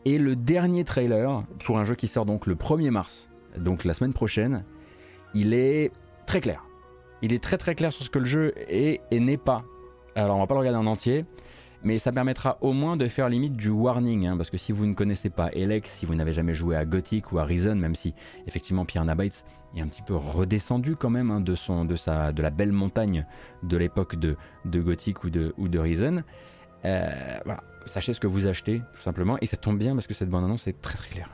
[0.05, 3.93] Et le dernier trailer pour un jeu qui sort donc le 1er mars, donc la
[3.93, 4.63] semaine prochaine,
[5.33, 5.91] il est
[6.25, 6.63] très clair.
[7.21, 9.63] Il est très très clair sur ce que le jeu est et n'est pas.
[10.15, 11.25] Alors on va pas le regarder en entier,
[11.83, 14.85] mais ça permettra au moins de faire limite du warning, hein, parce que si vous
[14.85, 17.95] ne connaissez pas Elex, si vous n'avez jamais joué à Gothic ou à Reason, même
[17.95, 18.13] si
[18.47, 19.45] effectivement Piranha Bytes
[19.75, 22.71] est un petit peu redescendu quand même hein, de, son, de, sa, de la belle
[22.71, 23.25] montagne
[23.63, 26.23] de l'époque de, de Gothic ou de, ou de Reason,
[26.85, 29.37] Euh, voilà, sachez ce que vous achetez, tout simplement.
[29.41, 31.29] Et ça tombe bien parce que cette bande-annonce est très très claire.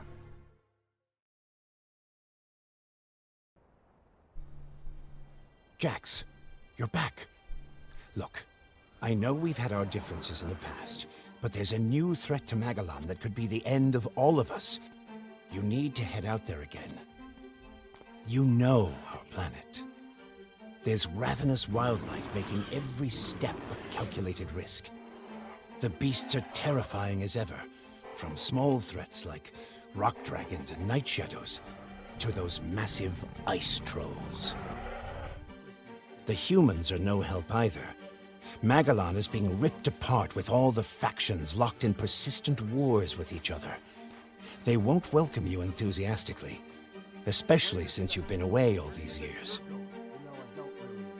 [5.78, 6.24] Jax,
[6.76, 7.28] you're back.
[8.16, 8.44] Look,
[9.00, 11.06] I know we've had our differences in the past,
[11.40, 14.50] but there's a new threat to Magellan that could be the end of all of
[14.50, 14.80] us.
[15.52, 16.92] You need to head out there again.
[18.26, 19.82] You know our planet.
[20.82, 24.90] There's ravenous wildlife making every step a calculated risk.
[25.80, 27.60] The beasts are terrifying as ever,
[28.16, 29.52] from small threats like
[29.94, 31.60] rock dragons and night shadows
[32.18, 34.56] to those massive ice trolls.
[36.26, 37.84] The humans are no help either.
[38.60, 43.52] Magellan is being ripped apart with all the factions locked in persistent wars with each
[43.52, 43.76] other.
[44.64, 46.60] They won't welcome you enthusiastically,
[47.26, 49.60] especially since you've been away all these years.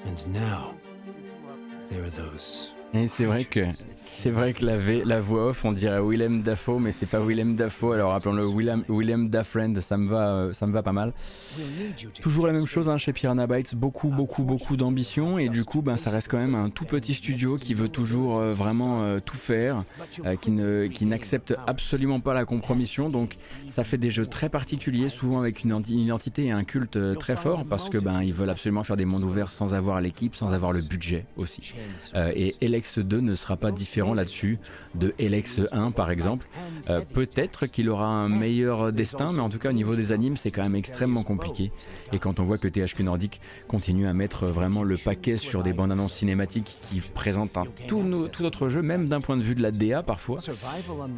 [0.04, 0.74] And now,
[1.86, 3.60] there are those Et c'est vrai que
[3.96, 7.92] c'est vrai que la, voix off, on dirait Willem Dafoe, mais c'est pas Willem Dafoe.
[7.92, 9.30] Alors appelons-le Willem, Willem
[9.80, 11.12] ça me va, euh, ça me va pas mal.
[12.22, 15.82] Toujours la même chose hein, chez Piranha Bytes, beaucoup, beaucoup, beaucoup d'ambition et du coup,
[15.82, 19.20] ben ça reste quand même un tout petit studio qui veut toujours euh, vraiment euh,
[19.20, 19.84] tout faire,
[20.40, 23.10] qui ne, qui n'accepte absolument pas la compromission.
[23.10, 23.36] Donc
[23.66, 27.66] ça fait des jeux très particuliers, souvent avec une identité et un culte très fort,
[27.66, 30.72] parce que ben ils veulent absolument faire des mondes ouverts sans avoir l'équipe, sans avoir
[30.72, 31.74] le budget aussi.
[32.34, 34.60] et Elex 2 ne sera pas différent là-dessus
[34.94, 36.46] de Elex 1 par exemple.
[36.88, 40.36] Euh, peut-être qu'il aura un meilleur destin, mais en tout cas au niveau des animes
[40.36, 41.72] c'est quand même extrêmement compliqué.
[42.12, 45.72] Et quand on voit que THQ Nordic continue à mettre vraiment le paquet sur des
[45.72, 49.56] bandes annonces cinématiques qui présentent un tout, tout autre jeu, même d'un point de vue
[49.56, 50.38] de la DA parfois.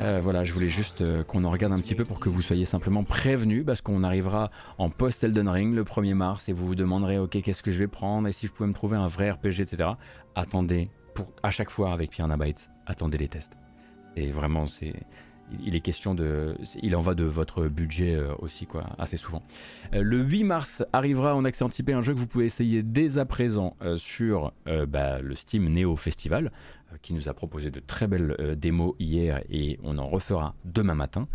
[0.00, 2.40] Euh, voilà, je voulais juste euh, qu'on en regarde un petit peu pour que vous
[2.40, 6.66] soyez simplement prévenus parce qu'on arrivera en post Elden Ring le 1er mars et vous
[6.66, 9.08] vous demanderez ok qu'est-ce que je vais prendre et si je pouvais me trouver un
[9.08, 9.90] vrai RPG etc.
[10.34, 10.88] Attendez
[11.42, 13.56] à chaque fois avec Piranha Bytes, attendez les tests.
[14.16, 14.94] C'est vraiment, c'est,
[15.64, 19.42] il est question de, il en va de votre budget euh, aussi quoi, assez souvent.
[19.94, 23.18] Euh, le 8 mars arrivera en accès anticipé un jeu que vous pouvez essayer dès
[23.18, 24.52] à présent euh, sur
[24.88, 26.52] bah, le Steam Neo Festival,
[27.02, 31.28] qui nous a proposé de très belles démos hier et on en refera demain matin.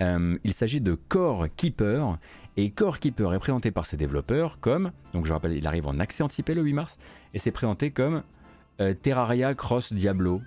[0.00, 2.18] il s'agit de Core Keeper
[2.56, 5.98] et Core Keeper est présenté par ses développeurs comme, donc je rappelle, il arrive en
[6.00, 6.98] accès anticipé le 8 mars
[7.34, 8.22] et c'est présenté comme
[9.02, 10.42] Terraria Cross Diablo.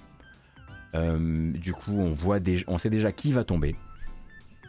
[0.95, 3.75] Euh, du coup, on voit déjà, on sait déjà qui va tomber.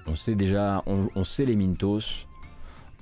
[0.06, 2.26] On sait déjà, on, sait les Mintos,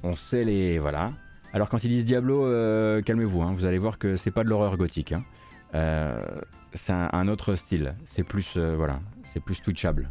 [0.02, 1.12] on sait les voilà.
[1.52, 3.54] Alors quand ils disent Diablo, euh, calmez-vous, hein.
[3.54, 5.12] vous allez voir que c'est pas de l'horreur gothique.
[5.12, 5.24] Hein.
[6.74, 7.94] c'est un, autre style.
[8.04, 10.10] C'est plus voilà, c'est plus twitchable.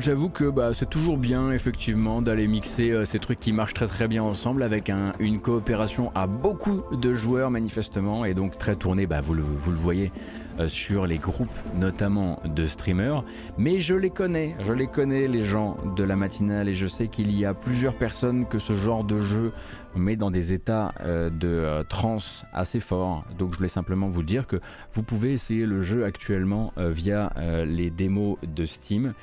[0.00, 3.86] J'avoue que bah, c'est toujours bien effectivement d'aller mixer euh, ces trucs qui marchent très
[3.86, 9.06] très bien ensemble avec une coopération à beaucoup de joueurs manifestement et donc très tournée,
[9.06, 10.12] bah, vous, le, voyez,
[10.60, 13.24] euh, sur les groupes notamment de streamers.
[13.56, 17.08] Mais je les connais, je les connais les gens de la matinale et je sais
[17.08, 19.52] qu'il y a plusieurs personnes que ce genre de jeu
[19.96, 23.24] met dans des états euh, de trance assez forts.
[23.38, 24.60] Donc je voulais simplement vous dire que
[24.92, 27.32] vous pouvez essayer le jeu actuellement via
[27.64, 29.14] les démos de Steam.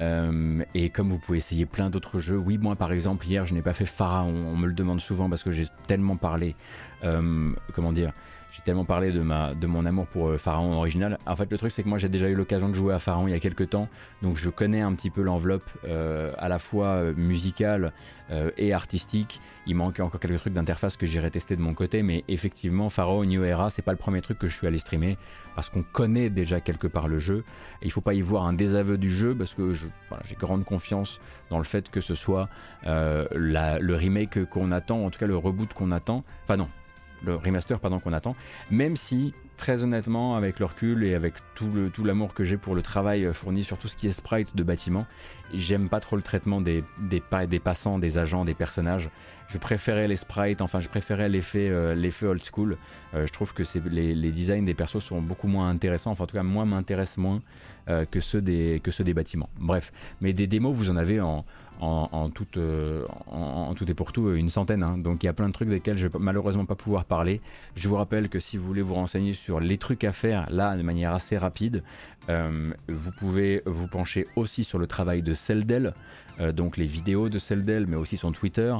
[0.00, 3.54] Euh, et comme vous pouvez essayer plein d'autres jeux, oui, moi par exemple, hier je
[3.54, 6.54] n'ai pas fait Pharaon, on me le demande souvent parce que j'ai tellement parlé,
[7.04, 8.12] euh, comment dire,
[8.50, 11.18] j'ai tellement parlé de, ma, de mon amour pour euh, Pharaon original.
[11.26, 13.28] En fait, le truc, c'est que moi, j'ai déjà eu l'occasion de jouer à Pharaon
[13.28, 13.88] il y a quelques temps,
[14.22, 17.92] donc je connais un petit peu l'enveloppe euh, à la fois euh, musicale
[18.58, 19.40] et artistique.
[19.66, 23.24] Il manquait encore quelques trucs d'interface que j'irai tester de mon côté, mais effectivement, Pharaon
[23.24, 25.16] New Era, c'est pas le premier truc que je suis allé streamer
[25.56, 27.42] parce qu'on connaît déjà quelque part le jeu.
[27.80, 31.20] Et il faut pas y voir un désaveu du jeu parce que j'ai grande confiance
[31.48, 32.50] dans le fait que ce soit
[32.84, 36.22] le remake qu'on attend, en tout cas le reboot qu'on attend.
[36.44, 36.68] Enfin, non,
[37.24, 38.36] le remaster pardon qu'on attend,
[38.70, 42.56] même si très honnêtement avec le recul et avec tout le tout l'amour que j'ai
[42.56, 45.06] pour le travail euh, fourni sur tout ce qui est sprite de bâtiment,
[45.52, 47.20] j'aime pas trop le traitement des, des,
[47.58, 49.10] passants, des agents, des personnages.
[49.48, 52.78] Je préférais les sprites, enfin je préférais l'effet euh, l'effet old school.
[53.14, 56.28] Euh, je trouve que les, les, designs des persos sont beaucoup moins intéressants, enfin en
[56.28, 57.42] tout cas moi m'intéresse moins
[58.10, 59.48] que ceux des que ceux des bâtiments.
[59.58, 61.46] Bref, mais des démos vous en avez en
[61.80, 62.46] en, tout,
[63.30, 64.82] en, tout et pour tout une centaine.
[64.82, 64.98] Hein.
[64.98, 67.40] Donc il y a plein de trucs desquels je vais malheureusement pas pouvoir parler.
[67.76, 70.76] Je vous rappelle que si vous voulez vous renseigner sur les trucs à faire là
[70.76, 71.82] de manière assez rapide,
[72.28, 75.94] vous pouvez vous pencher aussi sur le travail de Celdel.
[76.40, 78.74] Euh, donc les vidéos de Celdel, mais aussi son Twitter,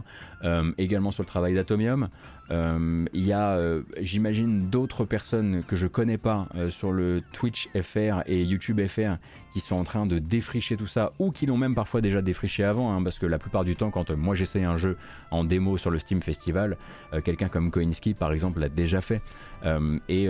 [0.44, 2.08] euh, également sur le travail d'Atomium.
[2.50, 3.58] Euh, il y a,
[4.00, 9.16] j'imagine, d'autres personnes que je connais pas sur le Twitch FR et YouTube FR
[9.52, 12.64] qui sont en train de défricher tout ça ou qui l'ont même parfois déjà défriché
[12.64, 14.96] avant, hein, parce que la plupart du temps, quand moi j'essaye un jeu
[15.30, 16.76] en démo sur le Steam Festival,
[17.24, 19.22] quelqu'un comme Koinski par exemple l'a déjà fait.
[20.08, 20.28] Et,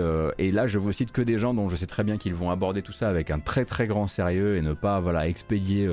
[0.53, 2.83] là, je vous cite que des gens dont je sais très bien qu'ils vont aborder
[2.83, 5.89] tout ça avec un très très grand sérieux et ne pas voilà expédier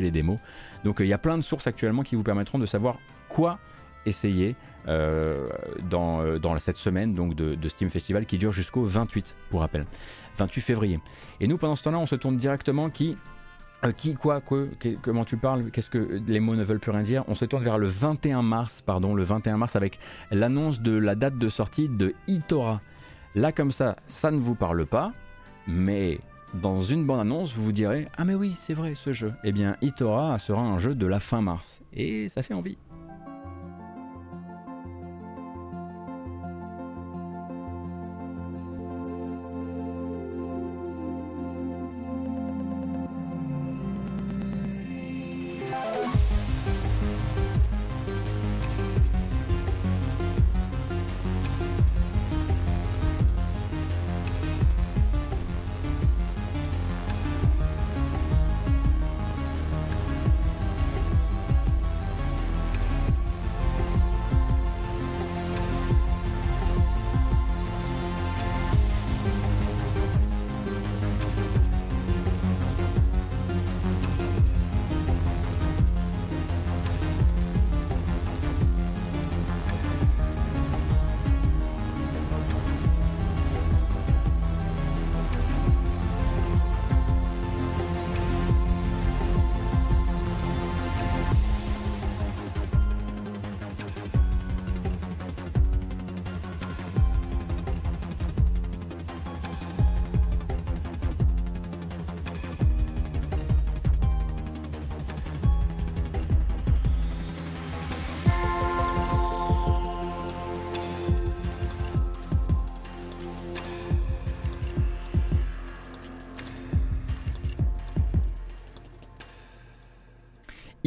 [0.00, 0.38] les démos.
[0.84, 2.98] Donc il y a plein de sources actuellement qui vous permettront de savoir
[3.28, 3.58] quoi
[4.06, 4.56] essayer
[4.88, 5.48] euh,
[5.88, 9.86] dans, dans, cette semaine donc de, Steam Festival qui dure jusqu'au 28 pour rappel
[10.36, 11.00] 28 février
[11.40, 13.16] et nous pendant ce temps-là on se tourne directement qui
[13.84, 14.64] euh, qui quoi quoi
[15.02, 17.64] comment tu parles qu'est-ce que les mots ne veulent plus rien dire on se tourne
[17.64, 19.98] vers le 21 mars pardon le 21 mars avec
[20.30, 22.82] l'annonce de la date de sortie de Itora
[23.34, 25.12] là comme ça ça ne vous parle pas
[25.66, 26.20] mais
[26.54, 29.32] dans une bande-annonce, vous vous direz Ah, mais oui, c'est vrai ce jeu.
[29.42, 31.82] Eh bien, Itora sera un jeu de la fin mars.
[31.92, 32.78] Et ça fait envie.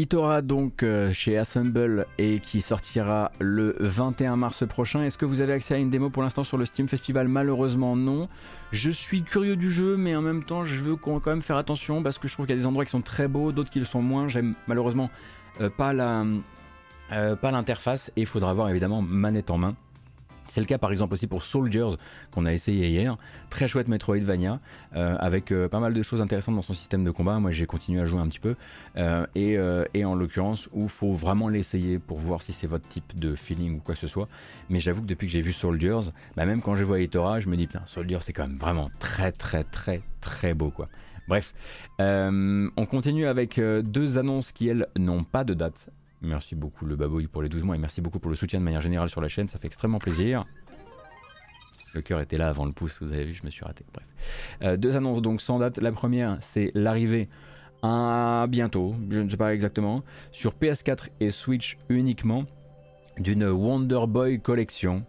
[0.07, 5.03] Itora donc euh, chez Assemble et qui sortira le 21 mars prochain.
[5.03, 7.27] Est-ce que vous avez accès à une démo pour l'instant sur le Steam Festival?
[7.27, 8.29] Malheureusement non.
[8.71, 12.03] Je suis curieux du jeu mais en même temps je veux quand même faire attention
[12.03, 13.79] parce que je trouve qu'il y a des endroits qui sont très beaux, d'autres qui
[13.79, 14.29] le sont moins.
[14.29, 15.09] J'aime malheureusement
[15.59, 19.75] euh, pas euh, pas l'interface et il faudra avoir évidemment manette en main.
[20.49, 21.97] C'est le cas par exemple aussi pour Soldiers
[22.31, 23.17] qu'on a essayé hier.
[23.49, 24.59] Très chouette Metroidvania
[24.95, 27.39] euh, avec euh, pas mal de choses intéressantes dans son système de combat.
[27.39, 28.55] Moi j'ai continué à jouer un petit peu
[28.97, 29.25] euh,
[29.93, 33.77] et, en l'occurrence où faut vraiment l'essayer pour voir si c'est votre type de feeling
[33.77, 34.27] ou quoi que ce soit.
[34.69, 37.49] Mais j'avoue que depuis que j'ai vu Soldiers, bah, même quand je vois Itora, je
[37.49, 40.87] me dis putain Soldiers c'est quand même vraiment très très très très beau quoi.
[41.27, 41.53] Bref,
[41.99, 45.89] on continue avec deux annonces qui elles n'ont pas de date.
[46.21, 48.63] Merci beaucoup le Baboui pour les 12 mois et merci beaucoup pour le soutien de
[48.63, 50.43] manière générale sur la chaîne, ça fait extrêmement plaisir.
[51.93, 53.85] Le cœur était là avant le pouce, vous avez vu, je me suis raté.
[53.93, 54.05] Bref.
[54.63, 55.77] Euh, deux annonces donc sans date.
[55.77, 57.29] La première, c'est l'arrivée
[57.83, 62.45] à bientôt, je ne sais pas exactement, sur PS4 et Switch uniquement,
[63.19, 65.05] d'une Wonder Boy collection.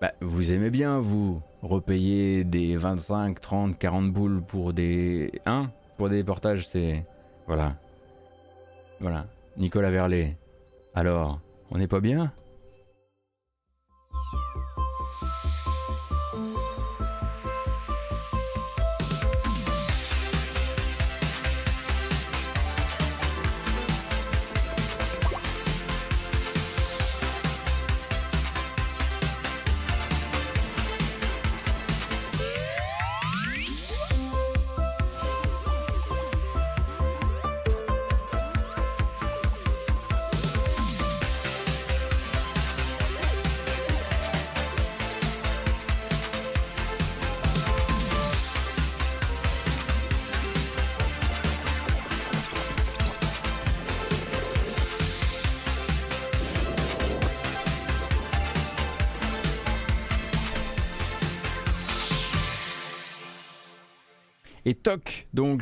[0.00, 5.32] Bah, vous aimez bien, vous, repayer des 25, 30, 40 boules pour des.
[5.46, 7.04] Hein Pour des portages, c'est.
[7.46, 7.76] Voilà.
[9.00, 9.26] Voilà.
[9.56, 10.36] Nicolas Verlet.
[10.94, 12.32] Alors, on n'est pas bien?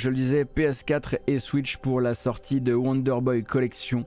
[0.05, 4.05] Je le disais, PS4 et Switch pour la sortie de Wonder Boy Collection,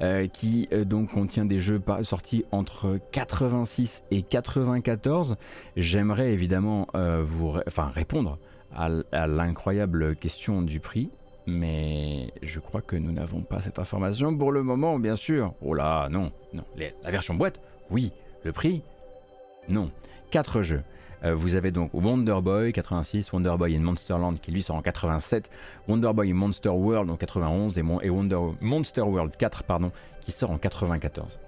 [0.00, 5.36] euh, qui euh, donc contient des jeux sortis entre 86 et 94.
[5.76, 7.52] J'aimerais évidemment euh, vous
[7.94, 8.38] répondre
[8.72, 11.10] à, l'incroyable question du prix,
[11.48, 15.54] mais je crois que nous n'avons pas cette information pour le moment, bien sûr.
[15.62, 16.62] Oh là, non, non.
[16.76, 17.60] la version boîte,
[17.90, 18.12] oui.
[18.44, 18.82] Le prix,
[19.68, 19.90] non.
[20.30, 20.84] 4 jeux.
[21.24, 24.82] Euh, vous avez donc Wonder Boy 86, Wonder Boy in Monsterland qui lui sort en
[24.82, 25.50] 87,
[25.88, 30.50] Wonder Boy in Monster World en 91 et, Wonder Monster World 4 pardon qui sort
[30.50, 31.38] en 94.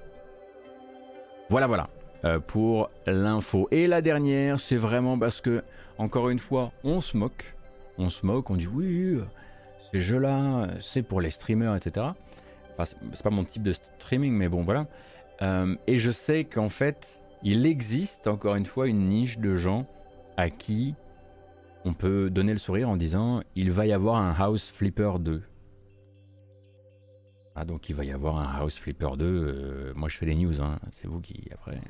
[1.48, 1.88] Voilà voilà
[2.24, 3.68] euh, pour l'info.
[3.70, 5.62] Et la dernière, c'est vraiment parce que
[5.98, 7.54] encore une fois, on se moque,
[7.98, 9.18] on se moque, on dit oui,
[9.90, 12.06] ces jeux-là, c'est pour les streamers, etc.
[12.76, 14.86] Enfin, c'est pas mon type de streaming, mais bon voilà.
[15.42, 19.86] Euh, et je sais qu'en fait, il existe encore une fois une niche de gens
[20.36, 20.94] à qui
[21.85, 25.43] on peut donner le sourire en disant il va y avoir un House Flipper 2.
[27.55, 29.24] Ah donc il va y avoir un House Flipper 2.
[29.24, 30.78] Euh, moi je fais les news, hein.
[30.93, 31.81] c'est vous qui après.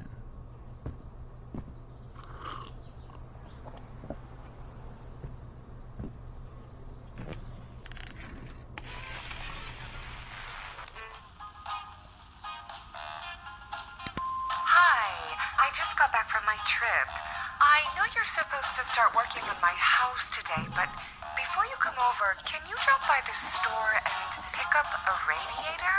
[18.22, 20.86] You're supposed to start working on my house today, but
[21.34, 25.98] before you come over, can you drop by the store and pick up a radiator?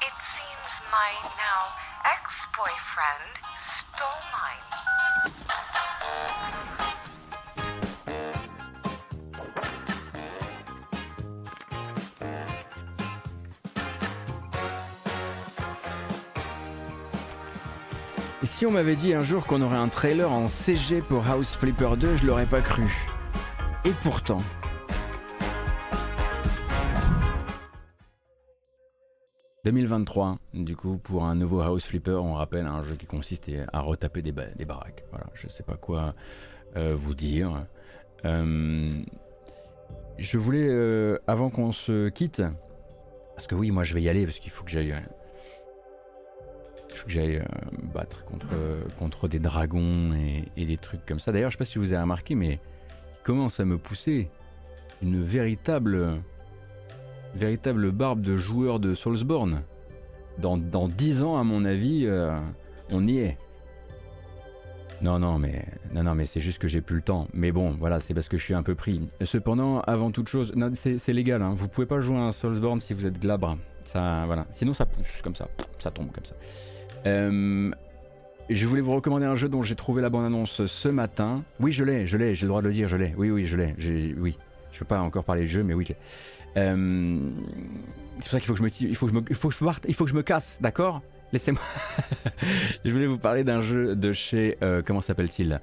[0.00, 1.76] It seems my now
[2.08, 5.47] ex-boyfriend stole mine.
[18.58, 21.90] Si on m'avait dit un jour qu'on aurait un trailer en CG pour House Flipper
[21.96, 22.92] 2, je l'aurais pas cru.
[23.84, 24.38] Et pourtant.
[29.64, 33.80] «2023, du coup, pour un nouveau House Flipper, on rappelle un jeu qui consiste à
[33.80, 35.04] retaper des, des baraques.
[35.12, 36.16] Voilà, je sais pas quoi
[36.76, 37.64] euh, vous dire.
[38.24, 39.00] Euh,
[40.18, 42.42] je voulais, euh, avant qu'on se quitte,
[43.36, 44.96] parce que oui, moi je vais y aller, parce qu'il faut que j'aille
[46.98, 47.44] faut que j'aille euh,
[47.94, 48.48] battre contre,
[48.98, 50.12] contre des dragons
[50.56, 51.32] et, des trucs comme ça.
[51.32, 54.28] D'ailleurs, je sais pas si vous avez remarqué, mais il commence à me pousser
[55.02, 56.20] une véritable,
[57.34, 59.62] véritable barbe de joueur de Soulsborne.
[60.38, 62.36] Dans, dans 10 ans, à mon avis, euh,
[62.90, 63.38] on y est.
[65.00, 67.28] Non, non, mais non, non, mais c'est juste que j'ai plus le temps.
[67.32, 69.08] Mais bon, voilà, c'est parce que je suis un peu pris.
[69.24, 71.42] Cependant, avant toute chose, c'est légal.
[71.42, 71.54] Hein.
[71.56, 73.56] Vous pouvez pas jouer à un Soulsborne si vous êtes glabre.
[73.84, 74.46] Ça, voilà.
[74.52, 75.48] Sinon, ça pousse comme ça,
[75.78, 76.34] ça tombe comme ça.
[77.06, 77.70] Euh,
[78.50, 81.42] je voulais vous recommander un jeu dont j'ai trouvé la bande-annonce ce matin.
[81.60, 83.14] Oui, je l'ai, je l'ai, j'ai le droit de le dire, je l'ai.
[83.16, 83.74] Oui, oui, je l'ai.
[84.18, 84.36] Oui,
[84.72, 85.86] je peux pas encore parler du jeu, mais oui.
[86.56, 87.18] Euh,
[88.16, 89.54] c'est pour ça qu'il faut que je me, il faut que je il faut que
[89.54, 91.02] je parte, il faut que je me casse, d'accord?
[91.32, 91.60] Laissez-moi.
[92.84, 95.60] je voulais vous parler d'un jeu de chez, euh, comment s'appelle-t-il?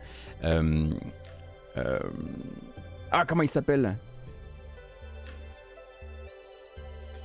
[3.12, 3.96] Ah, comment il s'appelle?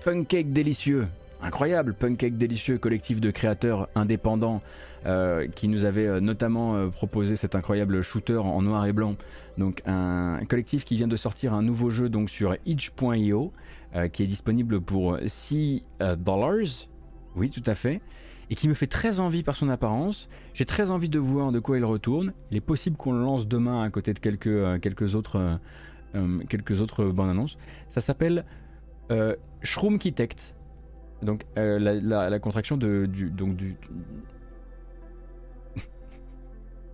[0.05, 1.07] Pancake délicieux
[1.42, 4.62] incroyable, Punkcake délicieux, collectif de créateurs indépendants
[5.06, 9.16] euh, qui nous avait euh, notamment euh, proposé cet incroyable shooter en noir et blanc.
[9.56, 13.52] Donc un, collectif qui vient de sortir un nouveau jeu donc sur itch.io
[14.12, 15.84] qui est disponible pour 6
[16.18, 16.86] dollars.
[17.34, 18.00] Oui, tout à fait.
[18.48, 20.28] Et qui me fait très envie par son apparence.
[20.54, 22.32] J'ai très envie de voir de quoi il retourne.
[22.52, 25.58] Il est possible qu'on le lance demain à côté de quelques, quelques autres,
[26.48, 27.58] quelques autres bandes annonces.
[27.88, 28.44] Ça s'appelle
[29.62, 30.54] Shroom Kitect.
[31.22, 33.76] Donc euh, la, contraction de du donc du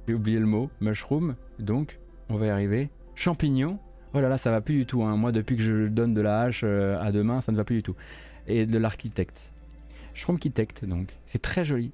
[0.09, 1.36] j'ai oublié le mot mushroom.
[1.59, 1.98] Donc
[2.28, 2.90] on va y arriver.
[3.15, 3.78] Champignon.
[4.15, 5.16] Oh là là ça va plus du tout hein.
[5.16, 7.65] moi depuis que je donne de la hache euh, à deux mains ça ne va
[7.65, 7.97] plus du tout.
[8.47, 9.53] Et de l'architecte.
[10.15, 11.09] Shroom architecte donc.
[11.27, 11.93] C'est très joli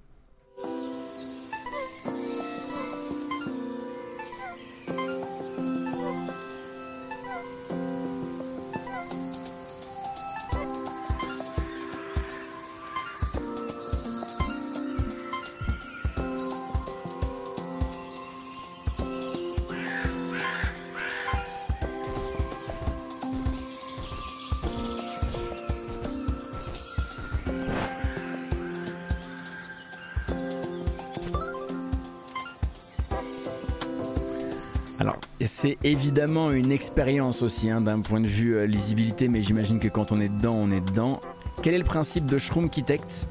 [35.46, 39.88] c'est évidemment une expérience aussi hein, d'un point de vue euh, lisibilité, mais j'imagine que
[39.88, 41.20] quand on est dedans, on est dedans.
[41.62, 43.26] Quel est le principe de Shroom Architect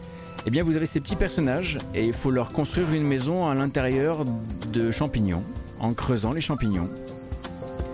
[0.45, 3.55] Eh bien, vous avez ces petits personnages et il faut leur construire une maison à
[3.55, 4.25] l'intérieur
[4.71, 5.43] de champignons,
[5.79, 6.89] en creusant les champignons.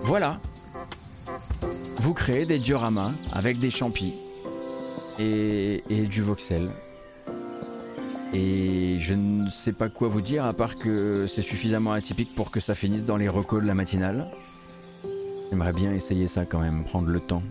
[0.04, 0.40] Voilà.
[2.16, 4.14] créer des dioramas avec des champis
[5.20, 6.70] et du voxel.
[8.34, 12.52] Et je ne sais pas quoi vous dire à part que c'est suffisamment atypique pour
[12.52, 14.28] que ça finisse dans les recos de la matinale.
[15.50, 17.44] J'aimerais bien essayer ça quand même, prendre le temps.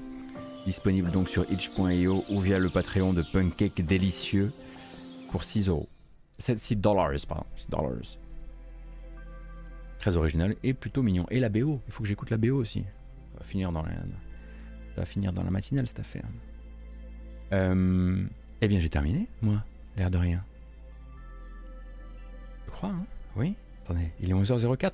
[0.66, 4.52] Disponible donc sur itch.io ou via le Patreon de Punkcake Délicieux
[5.30, 5.88] pour 6 euros.
[6.38, 7.46] 6 dollars, pardon.
[7.56, 8.18] 6 dollars.
[9.98, 11.24] Très original et plutôt mignon.
[11.30, 12.80] Et la BO, il faut que j'écoute la BO aussi.
[13.32, 13.90] Ça va finir dans la,
[14.96, 16.24] va finir dans la matinale cette affaire.
[17.52, 18.24] Euh,
[18.60, 19.62] eh bien j'ai terminé, moi,
[19.96, 20.44] l'air de rien.
[22.82, 23.04] Hein
[23.36, 23.54] Oui
[23.84, 24.92] Attendez, il est 11h04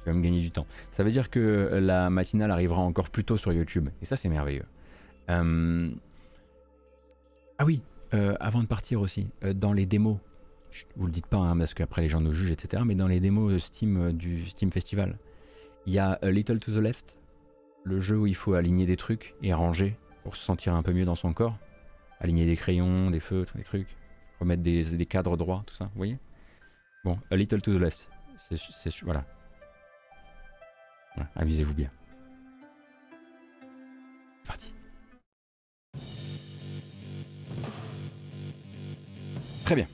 [0.00, 0.66] je vais me gagner du temps.
[0.92, 3.88] Ça veut dire que la matinale arrivera encore plus tôt sur YouTube.
[4.00, 4.64] Et ça, c'est merveilleux.
[5.28, 5.90] Euh,
[7.58, 7.82] ah oui,
[8.14, 10.16] euh, avant de partir aussi, euh, dans les démos,
[10.96, 12.82] vous le dites pas hein, parce qu'après les gens nous jugent, etc.
[12.86, 15.18] Mais dans les démos Steam du Steam Festival,
[15.86, 17.16] il y a Little to the Left,
[17.84, 20.92] le jeu où il faut aligner des trucs et ranger pour se sentir un peu
[20.92, 21.58] mieux dans son corps.
[22.20, 23.88] Aligner des crayons, des feutres, des trucs,
[24.40, 26.18] remettre des cadres droits, tout ça, vous voyez?
[27.02, 29.24] Bon, A Little to the Left, c'est voilà,
[31.34, 31.90] avisez-vous bien.
[34.44, 34.72] Parti.
[39.64, 39.86] Très bien.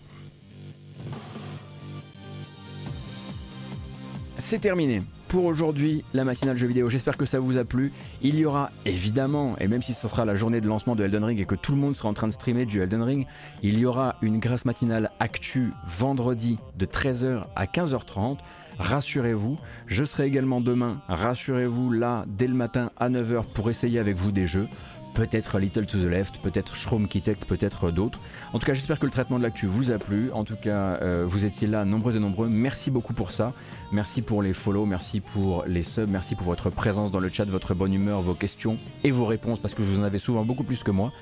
[4.38, 6.88] C'est terminé pour aujourd'hui la matinale jeu vidéo.
[6.88, 7.92] J'espère que ça vous a plu.
[8.22, 11.24] Il y aura évidemment, et même si ce sera la journée de lancement de Elden
[11.24, 13.26] Ring et que tout le monde sera en train de streamer du Elden Ring,
[13.62, 18.38] il y aura une grâce matinale actu vendredi de 13h à 15h30
[18.78, 19.58] rassurez-vous.
[19.86, 24.32] Je serai également demain, rassurez-vous, là, dès le matin à 9h pour essayer avec vous
[24.32, 24.68] des jeux.
[25.16, 28.20] Peut-être Little to the Left, peut-être Shroom Kitek, peut-être d'autres.
[28.52, 30.30] En tout cas, j'espère que le traitement de l'actu vous a plu.
[30.32, 32.48] En tout cas, euh, vous étiez là nombreux et nombreux.
[32.48, 33.54] Merci beaucoup pour ça.
[33.92, 37.46] Merci pour les follow, merci pour les subs, merci pour votre présence dans le chat,
[37.46, 40.64] votre bonne humeur, vos questions et vos réponses parce que vous en avez souvent beaucoup
[40.64, 41.12] plus que moi.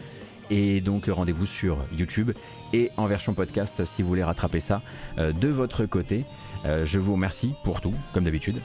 [0.50, 2.32] Et donc rendez-vous sur YouTube
[2.72, 4.82] et en version podcast si vous voulez rattraper ça
[5.18, 6.24] euh, de votre côté.
[6.66, 8.60] Euh, je vous remercie pour tout, comme d'habitude.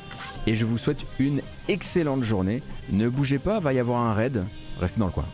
[0.47, 2.63] Et je vous souhaite une excellente journée.
[2.89, 4.43] Ne bougez pas, va y avoir un raid.
[4.79, 5.25] Restez dans le coin.